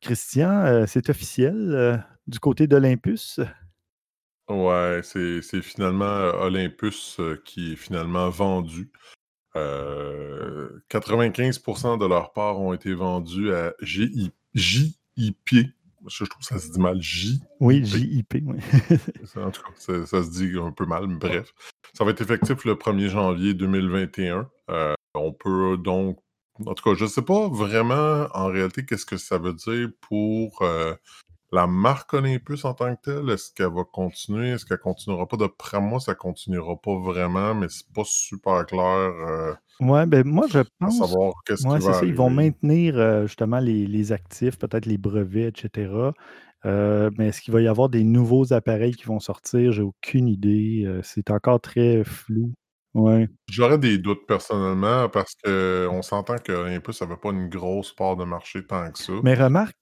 Christian, 0.00 0.84
c'est 0.86 1.08
officiel 1.08 2.04
du 2.26 2.38
côté 2.38 2.66
d'Olympus? 2.66 3.40
Ouais, 4.48 5.00
c'est 5.02 5.62
finalement 5.62 6.04
Olympus 6.40 7.20
qui 7.44 7.72
est 7.72 7.76
finalement 7.76 8.28
vendu. 8.28 8.90
95% 9.54 11.98
de 11.98 12.06
leurs 12.06 12.32
parts 12.32 12.60
ont 12.60 12.72
été 12.72 12.94
vendues 12.94 13.52
à 13.52 13.74
J-I-P. 13.80 15.72
Je 16.08 16.24
trouve 16.24 16.40
que 16.40 16.46
ça 16.46 16.58
se 16.58 16.72
dit 16.72 16.80
mal. 16.80 17.00
J. 17.00 17.40
Oui, 17.60 17.84
J-I-P. 17.84 18.42
Oui. 18.44 18.56
en 19.36 19.50
tout 19.50 19.62
cas, 19.62 20.06
ça, 20.06 20.22
se 20.22 20.30
dit 20.30 20.58
un 20.58 20.72
peu 20.72 20.86
mal, 20.86 21.06
mais 21.06 21.16
bref. 21.16 21.52
Ça 21.94 22.04
va 22.04 22.10
être 22.10 22.22
effectif 22.22 22.64
le 22.64 22.74
1er 22.74 23.08
janvier 23.08 23.54
2021. 23.54 24.48
Euh, 24.70 24.94
on 25.14 25.32
peut 25.32 25.76
donc. 25.76 26.18
En 26.66 26.74
tout 26.74 26.84
cas, 26.84 26.94
je 26.96 27.04
ne 27.04 27.08
sais 27.08 27.22
pas 27.22 27.48
vraiment 27.48 28.26
en 28.34 28.46
réalité 28.46 28.84
qu'est-ce 28.84 29.06
que 29.06 29.16
ça 29.16 29.38
veut 29.38 29.54
dire 29.54 29.88
pour 30.00 30.62
euh, 30.62 30.94
la 31.52 31.66
marque 31.66 32.14
Olympus 32.14 32.64
en 32.64 32.74
tant 32.74 32.94
que 32.96 33.00
telle. 33.02 33.30
Est-ce 33.30 33.52
qu'elle 33.52 33.72
va 33.72 33.84
continuer? 33.84 34.50
Est-ce 34.50 34.66
qu'elle 34.66 34.78
continuera 34.78 35.26
pas? 35.26 35.36
D'après 35.36 35.80
moi, 35.80 36.00
ça 36.00 36.14
continuera 36.14 36.76
pas 36.76 36.98
vraiment, 36.98 37.54
mais 37.54 37.66
c'est 37.68 37.90
pas 37.92 38.04
super 38.04 38.66
clair. 38.66 38.80
Euh, 38.82 39.54
Ouais, 39.82 40.06
ben 40.06 40.26
moi, 40.26 40.46
je 40.48 40.60
pense. 40.78 40.98
savoir 40.98 41.34
qu'est-ce 41.44 41.62
qui 41.62 41.84
va 41.84 42.04
Ils 42.04 42.14
vont 42.14 42.30
maintenir 42.30 42.96
euh, 42.96 43.26
justement 43.26 43.58
les, 43.58 44.12
actifs, 44.12 44.58
peut-être 44.58 44.86
les 44.86 44.98
brevets, 44.98 45.48
etc. 45.48 46.12
Euh, 46.64 47.10
mais 47.18 47.28
est-ce 47.28 47.40
qu'il 47.40 47.52
va 47.52 47.60
y 47.60 47.66
avoir 47.66 47.88
des 47.88 48.04
nouveaux 48.04 48.52
appareils 48.52 48.94
qui 48.94 49.04
vont 49.04 49.18
sortir? 49.18 49.72
J'ai 49.72 49.82
aucune 49.82 50.28
idée. 50.28 50.84
Euh, 50.86 51.00
c'est 51.02 51.30
encore 51.30 51.60
très 51.60 52.04
flou. 52.04 52.52
Ouais. 52.94 53.28
J'aurais 53.48 53.78
des 53.78 53.98
doutes 53.98 54.26
personnellement 54.26 55.08
parce 55.08 55.34
qu'on 55.42 56.02
s'entend 56.02 56.36
que 56.36 56.52
Olympus 56.52 57.00
n'avait 57.00 57.16
pas 57.16 57.30
une 57.30 57.48
grosse 57.48 57.92
part 57.92 58.16
de 58.16 58.24
marché 58.24 58.64
tant 58.64 58.90
que 58.92 58.98
ça. 58.98 59.14
Mais 59.24 59.34
remarque, 59.34 59.76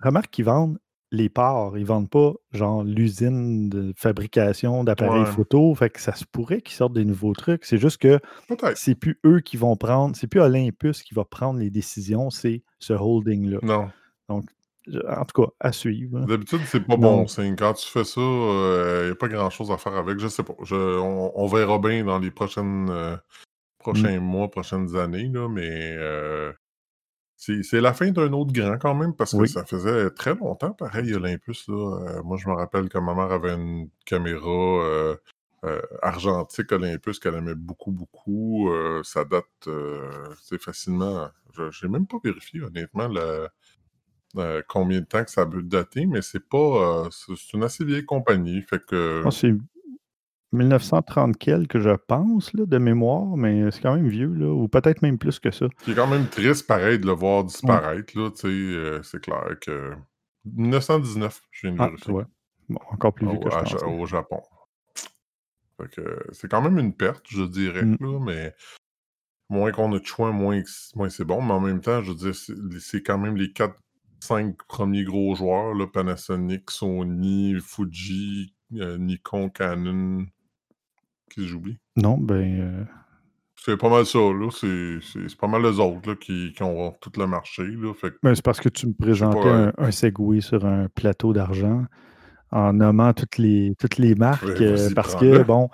remarque 0.00 0.30
qu'ils 0.30 0.44
vendent 0.44 0.78
les 1.10 1.28
parts. 1.28 1.76
Ils 1.76 1.82
ne 1.82 1.86
vendent 1.86 2.10
pas, 2.10 2.34
genre, 2.52 2.82
l'usine 2.82 3.68
de 3.68 3.92
fabrication 3.96 4.84
d'appareils 4.84 5.26
photo. 5.26 5.74
Fait 5.74 5.90
que 5.90 6.00
ça 6.00 6.14
se 6.14 6.24
pourrait 6.24 6.60
qu'ils 6.60 6.76
sortent 6.76 6.94
des 6.94 7.04
nouveaux 7.04 7.32
trucs. 7.32 7.64
C'est 7.64 7.78
juste 7.78 7.98
que 7.98 8.20
c'est 8.74 8.94
plus 8.94 9.18
eux 9.24 9.40
qui 9.40 9.56
vont 9.56 9.76
prendre, 9.76 10.16
c'est 10.16 10.26
plus 10.26 10.40
Olympus 10.40 11.02
qui 11.02 11.14
va 11.14 11.24
prendre 11.24 11.58
les 11.60 11.70
décisions, 11.70 12.30
c'est 12.30 12.62
ce 12.78 12.92
holding-là. 12.92 13.58
Non. 13.62 13.90
Donc, 14.28 14.46
en 15.08 15.24
tout 15.24 15.42
cas, 15.42 15.50
à 15.60 15.72
suivre. 15.72 16.20
D'habitude, 16.26 16.60
c'est 16.66 16.80
pas 16.80 16.96
bon 16.96 17.26
signe. 17.26 17.56
Quand 17.56 17.72
tu 17.74 17.88
fais 17.88 18.04
ça, 18.04 18.20
il 18.20 18.24
euh, 18.24 19.04
n'y 19.06 19.12
a 19.12 19.14
pas 19.14 19.28
grand-chose 19.28 19.70
à 19.70 19.78
faire 19.78 19.94
avec. 19.94 20.18
Je 20.18 20.28
sais 20.28 20.42
pas. 20.42 20.54
on, 20.70 21.46
verra 21.46 21.78
bien 21.78 22.04
dans 22.04 22.18
les 22.18 22.30
prochaines, 22.30 22.88
euh, 22.90 23.16
prochains 23.78 24.20
mm. 24.20 24.24
mois, 24.24 24.48
prochaines 24.48 24.96
années, 24.96 25.28
là, 25.32 25.48
mais 25.48 25.68
euh, 25.96 26.52
c'est 27.36 27.80
la 27.80 27.92
fin 27.92 28.10
d'un 28.10 28.32
autre 28.32 28.52
grand 28.52 28.78
quand 28.78 28.94
même, 28.94 29.14
parce 29.14 29.36
que 29.36 29.46
ça 29.46 29.64
faisait 29.64 30.10
très 30.10 30.34
longtemps, 30.34 30.72
pareil, 30.72 31.14
Olympus. 31.14 31.68
Là. 31.68 31.74
Euh, 31.74 32.22
moi, 32.22 32.38
je 32.38 32.48
me 32.48 32.54
rappelle 32.54 32.88
que 32.88 32.98
ma 32.98 33.14
mère 33.14 33.30
avait 33.30 33.54
une 33.54 33.90
caméra 34.06 34.48
euh, 34.48 35.16
euh, 35.64 35.80
argentique 36.00 36.72
Olympus 36.72 37.18
qu'elle 37.18 37.34
aimait 37.34 37.54
beaucoup, 37.54 37.92
beaucoup. 37.92 38.70
ça 39.02 39.24
date 39.24 39.68
c'est 40.42 40.60
facilement. 40.60 41.28
Je 41.52 41.86
n'ai 41.86 41.92
même 41.92 42.06
pas 42.06 42.18
vérifié, 42.24 42.62
honnêtement, 42.62 43.08
combien 44.68 45.00
de 45.00 45.06
temps 45.06 45.24
que 45.24 45.30
ça 45.30 45.42
a 45.42 45.46
dater, 45.46 46.06
mais 46.06 46.22
c'est 46.22 46.48
pas. 46.48 47.08
c'est 47.10 47.52
une 47.52 47.64
assez 47.64 47.84
vieille 47.84 48.06
compagnie. 48.06 48.62
Fait 48.62 48.82
que. 48.84 49.22
Ah, 49.26 49.30
1930 50.52 51.36
quelques, 51.36 51.78
je 51.78 51.90
pense, 51.90 52.52
là, 52.54 52.66
de 52.66 52.78
mémoire, 52.78 53.36
mais 53.36 53.70
c'est 53.70 53.80
quand 53.80 53.94
même 53.94 54.08
vieux, 54.08 54.32
là, 54.32 54.46
ou 54.46 54.68
peut-être 54.68 55.02
même 55.02 55.18
plus 55.18 55.38
que 55.38 55.50
ça. 55.50 55.66
C'est 55.84 55.94
quand 55.94 56.06
même 56.06 56.28
triste, 56.28 56.66
pareil, 56.66 56.98
de 56.98 57.06
le 57.06 57.12
voir 57.12 57.44
disparaître. 57.44 58.16
Là, 58.18 58.30
euh, 58.44 59.02
c'est 59.02 59.20
clair 59.20 59.56
que 59.60 59.92
1919, 60.44 61.42
je 61.50 61.68
viens 61.68 61.76
de 61.76 61.80
ah. 61.82 62.26
Bon, 62.68 62.80
encore 62.90 63.12
plus 63.12 63.26
vieux 63.26 63.36
Au 63.36 63.40
que 63.40 63.50
je 63.50 63.76
à 63.76 63.88
au 63.88 64.06
Japon. 64.06 64.40
Fait 65.80 65.88
que 65.90 66.26
c'est 66.32 66.50
quand 66.50 66.62
même 66.62 66.78
une 66.78 66.94
perte, 66.94 67.24
je 67.28 67.42
dirais, 67.42 67.82
Mmh. 67.82 67.96
là, 68.00 68.18
mais 68.20 68.54
moins 69.48 69.70
qu'on 69.72 69.92
a 69.94 69.98
de 69.98 70.04
choix, 70.04 70.32
moins 70.32 70.62
moins 70.94 71.10
c'est 71.10 71.24
bon, 71.24 71.42
mais 71.42 71.52
en 71.52 71.60
même 71.60 71.80
temps, 71.80 72.02
je 72.02 72.12
veux 72.12 72.16
dire, 72.16 72.34
c'est 72.80 73.02
quand 73.02 73.18
même 73.18 73.36
les 73.36 73.52
4-5 73.52 74.56
premiers 74.68 75.04
gros 75.04 75.34
joueurs, 75.34 75.74
là, 75.74 75.86
Panasonic, 75.86 76.70
Sony, 76.70 77.56
Fuji, 77.60 78.54
heu, 78.74 78.96
Nikon, 78.96 79.50
Canon. 79.50 80.26
Qui 81.30 81.46
j'oublie? 81.46 81.78
Non, 81.96 82.16
ben, 82.18 82.60
heu 82.60 82.86
C'est 83.56 83.76
pas 83.76 83.88
mal 83.90 84.06
ça, 84.06 84.18
là. 84.18 84.48
C'est 84.50 84.98
c'est 85.02 85.28
c'est 85.28 85.36
pas 85.38 85.46
mal 85.48 85.64
eux 85.64 85.78
autres, 85.80 86.08
là, 86.10 86.16
qui 86.16 86.52
qui 86.54 86.62
ont 86.62 86.92
tout 87.00 87.12
le 87.16 87.26
marché, 87.26 87.64
là, 87.64 87.92
fait 87.94 88.12
que 88.12 88.20
Ben, 88.22 88.34
c'est 88.34 88.44
parce 88.44 88.60
que 88.60 88.68
tu 88.68 88.86
me 88.86 88.92
je 89.10 89.18
sais 89.18 89.26
présentais 89.26 89.28
pas, 89.28 89.58
heu 89.58 89.68
un 89.68 89.72
un 89.78 89.90
segway 89.90 90.40
sur 90.40 90.64
un 90.66 90.88
plateau 90.88 91.32
d'argent, 91.32 91.84
en 92.52 92.74
nommant 92.74 93.12
toutes 93.14 93.38
les 93.38 93.74
toutes 93.78 93.98
les 93.98 94.14
marques, 94.14 94.62
vas-y, 94.62 94.94
parce 94.94 95.14
que, 95.14 95.42
prends-le. 95.42 95.44
bon, 95.44 95.70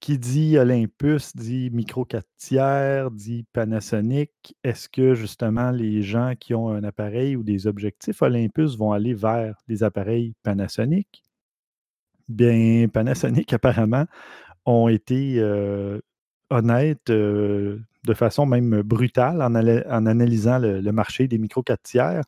qui 0.00 0.18
dit 0.18 0.58
Olympus 0.58 1.36
dit 1.36 1.70
micro 1.72 2.04
4 2.06 3.10
dit 3.12 3.46
Panasonic. 3.52 4.32
Est-ce 4.64 4.88
que, 4.88 5.14
justement, 5.14 5.70
les 5.72 6.02
gens 6.02 6.34
qui 6.38 6.54
ont 6.54 6.70
un 6.70 6.84
appareil 6.84 7.36
ou 7.36 7.42
des 7.44 7.66
objectifs 7.66 8.22
Olympus 8.22 8.76
vont 8.78 8.92
aller 8.92 9.14
vers 9.14 9.56
des 9.68 9.82
appareils 9.84 10.34
Panasonic? 10.42 11.24
Bien, 12.28 12.88
Panasonic, 12.88 13.52
apparemment, 13.52 14.06
ont 14.66 14.88
été, 14.88 15.40
honnêtes, 16.50 17.10
de 17.10 18.14
façon 18.14 18.46
même 18.46 18.82
brutale 18.82 19.42
en 19.42 19.54
analysant 19.54 20.58
le 20.58 20.90
marché 20.90 21.28
des 21.28 21.38
micros 21.38 21.62
4. 21.62 22.22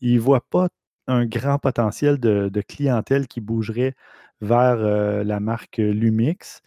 Ils 0.00 0.20
voient 0.20 0.44
pas 0.48 0.68
un 1.06 1.26
grand 1.26 1.58
potentiel 1.58 2.18
de 2.18 2.60
clientèle 2.60 3.26
qui 3.26 3.40
bougerait 3.40 3.94
vers, 4.40 4.76
la 4.76 5.40
marque 5.40 5.78
Lumix. 5.78 6.60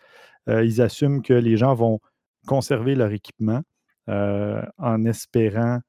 Ils 0.48 0.82
assument 0.82 1.22
que 1.22 1.34
les 1.34 1.58
gens 1.58 1.76
vont 1.76 2.00
conserver 2.48 2.96
leur 2.96 3.12
équipement, 3.12 3.62
en 4.08 5.06
espérant 5.06 5.80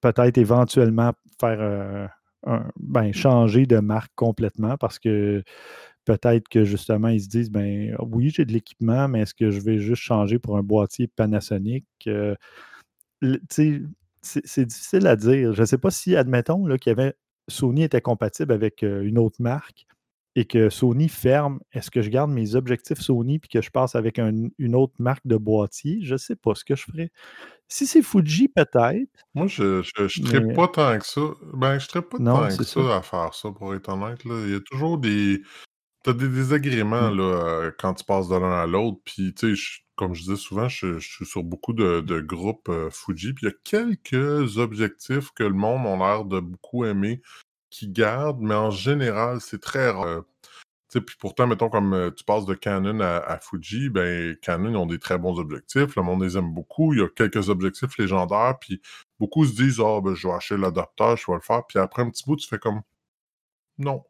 peut-être 0.00 0.38
éventuellement 0.38 1.12
faire, 1.40 2.10
ben, 2.76 3.12
changer 3.12 3.66
de 3.66 3.78
marque 3.78 4.12
complètement 4.14 4.76
parce 4.76 4.98
que 4.98 5.42
peut-être 6.04 6.48
que 6.48 6.64
justement 6.64 7.08
ils 7.08 7.22
se 7.22 7.28
disent: 7.28 7.50
«Ben, 7.50 7.96
oui, 8.00 8.30
j'ai 8.30 8.44
de 8.44 8.52
l'équipement, 8.52 9.08
mais 9.08 9.20
est-ce 9.22 9.34
que 9.34 9.50
je 9.50 9.60
vais 9.60 9.78
juste 9.78 10.02
changer 10.02 10.38
pour 10.38 10.56
un 10.58 10.62
boîtier 10.62 11.08
Panasonic?» 11.08 11.86
sais, 13.50 13.82
c'est 14.22 14.66
difficile 14.66 15.06
à 15.06 15.16
dire. 15.16 15.52
Je 15.54 15.64
sais 15.64 15.78
pas 15.78 15.90
si, 15.90 16.16
admettons, 16.16 16.66
là, 16.66 16.78
qu'il 16.78 16.90
y 16.90 16.92
avait 16.92 17.14
Sony 17.48 17.82
était 17.84 18.00
compatible 18.00 18.52
avec, 18.52 18.82
heu, 18.84 19.04
une 19.04 19.18
autre 19.18 19.36
marque 19.40 19.86
et 20.36 20.46
que 20.46 20.70
Sony 20.70 21.08
ferme, 21.08 21.60
est-ce 21.72 21.90
que 21.90 22.02
je 22.02 22.10
garde 22.10 22.30
mes 22.30 22.54
objectifs 22.56 23.00
Sony 23.00 23.38
puis 23.38 23.48
que 23.50 23.60
je 23.62 23.70
passe 23.70 23.94
avec 23.94 24.18
un 24.18 24.32
une 24.58 24.74
autre 24.74 24.94
marque 24.98 25.26
de 25.26 25.36
boîtier? 25.36 26.00
Je 26.02 26.16
sais 26.16 26.36
pas 26.36 26.54
ce 26.54 26.64
que 26.64 26.74
je 26.76 26.84
ferais. 26.84 27.10
Si 27.68 27.86
c'est 27.86 28.02
Fuji, 28.02 28.48
peut-être 28.48 29.10
Moi, 29.34 29.46
je 29.48 29.82
trippe 30.22 30.44
mais 30.46 30.54
pas 30.54 30.68
tant 30.68 30.98
que 30.98 31.06
ça. 31.06 31.20
Ben, 31.54 31.78
je 31.78 31.88
trippe 31.88 32.08
pas 32.10 32.18
Non, 32.18 32.36
tant 32.40 32.48
que 32.48 32.64
ça. 32.64 32.64
ça 32.64 32.96
à 32.98 33.02
faire 33.02 33.34
ça, 33.34 33.50
pour 33.52 33.74
être 33.74 33.88
honnête, 33.90 34.24
là. 34.24 34.34
Il 34.46 34.52
y 34.52 34.56
a 34.56 34.60
toujours 34.60 34.98
des 34.98 35.42
tu 36.04 36.10
as 36.10 36.12
des 36.14 36.28
désagréments, 36.28 37.10
Mmh. 37.10 37.16
là, 37.16 37.66
heu, 37.68 37.76
quand 37.78 37.94
tu 37.94 38.04
passes 38.04 38.28
de 38.28 38.36
l'un 38.36 38.52
à 38.52 38.66
l'autre, 38.66 39.00
puis, 39.04 39.34
tu 39.34 39.56
sais, 39.56 39.62
comme 39.96 40.14
je 40.14 40.22
disais 40.22 40.36
souvent, 40.36 40.68
je 40.68 40.98
je 40.98 41.08
suis 41.08 41.26
sur 41.26 41.42
beaucoup 41.44 41.72
de 41.74 42.00
de 42.00 42.20
groupes, 42.20 42.68
heu, 42.70 42.90
Fuji, 42.90 43.32
puis 43.34 43.46
il 43.46 43.50
y 43.50 43.52
a 43.52 43.56
quelques 43.64 44.58
objectifs 44.58 45.30
que 45.32 45.44
le 45.44 45.52
monde 45.54 45.86
ont 45.86 45.98
l'air 45.98 46.24
de 46.26 46.40
beaucoup 46.40 46.84
aimer, 46.86 47.22
qu'ils 47.70 47.92
gardent, 47.92 48.40
mais 48.42 48.54
en 48.54 48.70
général, 48.70 49.40
c'est 49.40 49.60
très 49.60 49.90
rare, 49.90 50.24
sais, 50.88 51.00
puis 51.00 51.16
pourtant, 51.18 51.46
mettons, 51.46 51.68
comme, 51.70 52.12
tu 52.16 52.24
passes 52.24 52.46
de 52.46 52.54
Canon 52.54 53.00
à 53.00 53.16
à 53.18 53.38
Fuji, 53.40 53.90
ben, 53.90 54.36
Canon, 54.42 54.70
ils 54.70 54.76
ont 54.76 54.86
des 54.86 54.98
très 54.98 55.18
bons 55.18 55.38
objectifs, 55.38 55.96
le 55.96 56.02
monde 56.02 56.22
les 56.22 56.36
aime 56.38 56.52
beaucoup. 56.54 56.92
Il 56.94 57.00
y 57.00 57.02
a 57.02 57.08
quelques 57.08 57.48
objectifs 57.50 57.98
légendaires, 57.98 58.58
puis 58.60 58.80
beaucoup 59.20 59.44
se 59.46 59.54
disent: 59.54 59.80
«Ah, 59.84 60.00
ben, 60.02 60.14
je 60.14 60.28
vais 60.28 60.34
acheter 60.34 60.56
l'adapteur, 60.56 61.16
je 61.16 61.26
vais 61.28 61.34
le 61.34 61.40
faire», 61.42 61.66
puis 61.66 61.78
après 61.78 62.02
un 62.02 62.10
petit 62.10 62.24
bout, 62.26 62.36
tu 62.36 62.48
fais 62.48 62.58
comme: 62.58 62.82
«Non». 63.78 64.04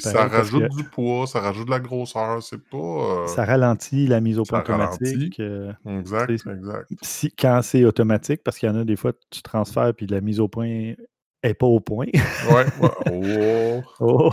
Ça 0.00 0.26
rajoute 0.26 0.68
que 0.68 0.76
du 0.76 0.84
poids, 0.84 1.26
ça 1.26 1.40
rajoute 1.40 1.66
de 1.66 1.70
la 1.70 1.80
grosseur, 1.80 2.42
c'est 2.42 2.58
pas, 2.58 2.76
heu 2.76 3.26
ça 3.28 3.44
ralentit 3.44 4.06
la 4.06 4.20
mise 4.20 4.38
au 4.38 4.44
point 4.44 4.58
ça 4.64 4.64
automatique, 4.64 5.34
tu 5.36 5.42
Exact, 5.88 6.30
exact. 6.30 6.90
si 7.02 7.30
quand 7.32 7.60
c'est 7.62 7.84
automatique, 7.84 8.42
parce 8.44 8.58
qu'il 8.58 8.68
y 8.68 8.72
en 8.72 8.76
a 8.76 8.84
des 8.84 8.96
fois, 8.96 9.12
tu 9.30 9.42
transfères 9.42 9.92
puis 9.94 10.06
la 10.06 10.20
mise 10.20 10.40
au 10.40 10.48
point 10.48 10.94
est 11.42 11.54
pas 11.54 11.66
au 11.66 11.80
point. 11.80 12.06
Ouais, 12.14 12.64
ouais. 12.80 12.90
Oh! 13.10 13.82
Oh! 14.00 14.32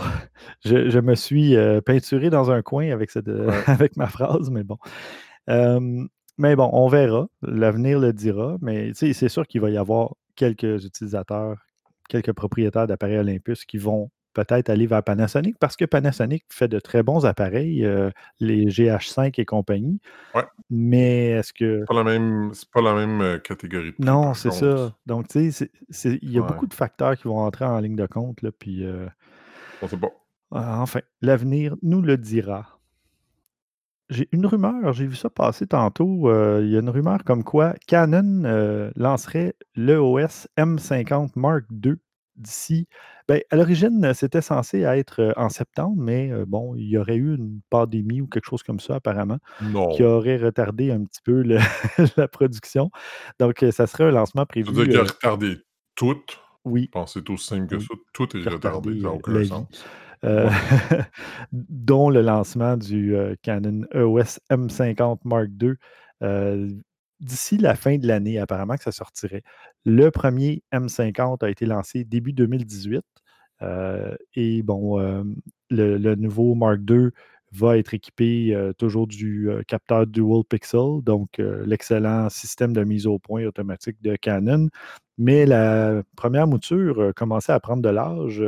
Je 0.64 0.90
je 0.90 0.98
me 1.00 1.14
suis, 1.14 1.54
heu, 1.56 1.80
peinturé 1.80 2.30
dans 2.30 2.50
un 2.50 2.62
coin 2.62 2.90
avec 2.90 3.10
cette, 3.10 3.28
Ouais. 3.28 3.62
avec 3.66 3.96
ma 3.96 4.06
phrase, 4.06 4.50
mais 4.50 4.62
bon. 4.64 4.78
Mais 6.38 6.54
bon, 6.54 6.68
on 6.72 6.88
verra. 6.88 7.28
L'avenir 7.42 7.98
le 7.98 8.12
dira, 8.12 8.56
mais 8.60 8.92
c'est 8.94 9.28
sûr 9.28 9.46
qu'il 9.46 9.60
va 9.60 9.70
y 9.70 9.76
avoir 9.78 10.14
quelques 10.34 10.84
utilisateurs, 10.84 11.56
quelques 12.08 12.32
propriétaires 12.32 12.86
d'appareils 12.86 13.18
Olympus 13.18 13.64
qui 13.64 13.78
vont 13.78 14.10
peut-être 14.36 14.68
aller 14.68 14.86
vers 14.86 15.02
Panasonic 15.02 15.58
parce 15.58 15.76
que 15.76 15.86
Panasonic 15.86 16.44
fait 16.50 16.68
de 16.68 16.78
très 16.78 17.02
bons 17.02 17.24
appareils, 17.24 17.84
heu, 17.84 18.12
les 18.38 18.66
GH5 18.66 19.40
et 19.40 19.44
compagnie. 19.46 19.98
Ouais. 20.34 20.44
Mais 20.68 21.30
est-ce 21.30 21.54
que 21.54 21.84
Pas 21.86 21.94
la 21.94 22.04
même 22.04 22.50
c'est 22.52 22.68
pas 22.70 22.82
la 22.82 22.94
même, 22.94 23.22
heu, 23.22 23.38
catégorie 23.38 23.94
de 23.98 24.04
Non, 24.04 24.34
c'est 24.34 24.50
ça. 24.50 24.94
Donc, 25.06 25.28
tu 25.28 25.50
sais, 25.50 25.50
c'est 25.50 25.70
c'est 25.88 26.18
il 26.20 26.30
y 26.30 26.38
a 26.38 26.42
beaucoup 26.42 26.66
de 26.66 26.74
facteurs 26.74 27.16
qui 27.16 27.24
vont 27.28 27.38
entrer 27.38 27.64
en 27.64 27.80
ligne 27.80 27.96
de 27.96 28.06
compte, 28.06 28.42
là, 28.42 28.50
puis, 28.52 28.84
On 29.80 29.88
sait 29.88 29.96
pas. 29.96 30.12
enfin, 30.50 31.00
l'avenir 31.22 31.74
nous 31.82 32.02
le 32.02 32.16
dira. 32.18 32.78
J'ai 34.08 34.28
une 34.30 34.46
rumeur, 34.46 34.92
j'ai 34.92 35.06
vu 35.06 35.16
ça 35.16 35.30
passer 35.30 35.66
tantôt, 35.66 36.30
il 36.60 36.68
y 36.70 36.76
a 36.76 36.80
une 36.80 36.90
rumeur 36.90 37.24
comme 37.24 37.42
quoi 37.42 37.74
Canon, 37.88 38.90
lancerait 38.94 39.54
l'EOS 39.74 40.46
M50 40.56 41.30
Mark 41.36 41.64
II 41.84 41.94
d'ici 42.36 42.86
ben, 43.28 43.40
à 43.50 43.56
l'origine, 43.56 44.12
c'était 44.14 44.40
censé 44.40 44.82
être, 44.82 45.32
en 45.36 45.48
septembre, 45.48 45.96
mais, 45.96 46.30
bon, 46.46 46.76
il 46.76 46.88
y 46.88 46.96
aurait 46.96 47.16
eu 47.16 47.34
une 47.34 47.60
pandémie 47.70 48.20
ou 48.20 48.28
quelque 48.28 48.44
chose 48.44 48.62
comme 48.62 48.78
ça 48.78 48.96
apparemment, 48.96 49.38
qui 49.94 50.04
aurait 50.04 50.36
retardé 50.36 50.92
un 50.92 51.04
petit 51.04 51.20
peu 51.24 51.42
le 51.42 51.58
la 52.16 52.28
production. 52.28 52.90
Donc, 53.40 53.64
ça 53.72 53.86
serait 53.86 54.04
un 54.04 54.10
lancement 54.12 54.46
Tu 54.46 54.62
veux 54.62 54.72
dire 54.72 54.74
prévu, 54.74 54.90
qu'il 54.90 55.00
a 55.00 55.02
retardé 55.02 55.58
tout? 55.96 56.22
Oui. 56.64 56.90
C'est 57.06 57.28
aussi 57.30 57.46
simple 57.46 57.66
que 57.66 57.76
Oui. 57.76 57.86
ça. 57.88 57.94
Tout 58.12 58.36
est 58.36 58.48
retardé, 58.48 59.00
ça 59.00 59.10
aucun 59.10 59.44
sens. 59.44 59.84
Ouais. 60.22 60.48
dont 61.52 62.10
le 62.10 62.22
lancement 62.22 62.76
du, 62.76 63.14
Canon 63.42 63.82
EOS 63.92 64.38
M50 64.50 65.18
Mark 65.24 65.48
II, 65.60 65.74
d'ici 67.20 67.56
la 67.58 67.74
fin 67.74 67.98
de 67.98 68.06
l'année, 68.06 68.38
apparemment 68.38 68.76
que 68.76 68.82
ça 68.82 68.92
sortirait. 68.92 69.42
Le 69.88 70.10
1er 70.10 70.64
M50 70.72 71.44
a 71.44 71.48
été 71.48 71.64
lancé 71.64 72.02
début 72.02 72.32
2018, 72.32 73.04
heu, 73.62 74.18
et 74.34 74.62
bon, 74.64 74.98
hem, 75.00 75.36
le 75.70 76.14
nouveau 76.16 76.56
Mark 76.56 76.80
II 76.90 77.10
va 77.52 77.78
être 77.78 77.94
équipé, 77.94 78.52
heu, 78.52 78.74
toujours 78.74 79.06
du, 79.06 79.48
capteur 79.68 80.04
Dual 80.08 80.42
Pixel, 80.48 81.02
donc, 81.04 81.38
l'excellent 81.38 82.28
système 82.30 82.72
de 82.72 82.82
mise 82.82 83.06
au 83.06 83.20
point 83.20 83.44
automatique 83.46 83.96
de 84.02 84.16
Canon. 84.16 84.68
Mais 85.18 85.46
la 85.46 86.02
1re 86.16 86.48
mouture, 86.48 87.12
commençait 87.14 87.52
à 87.52 87.60
prendre 87.60 87.80
de 87.82 87.88
l'âge, 87.88 88.42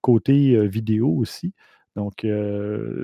côté, 0.00 0.66
vidéo 0.66 1.08
aussi. 1.16 1.52
Donc, 1.94 2.26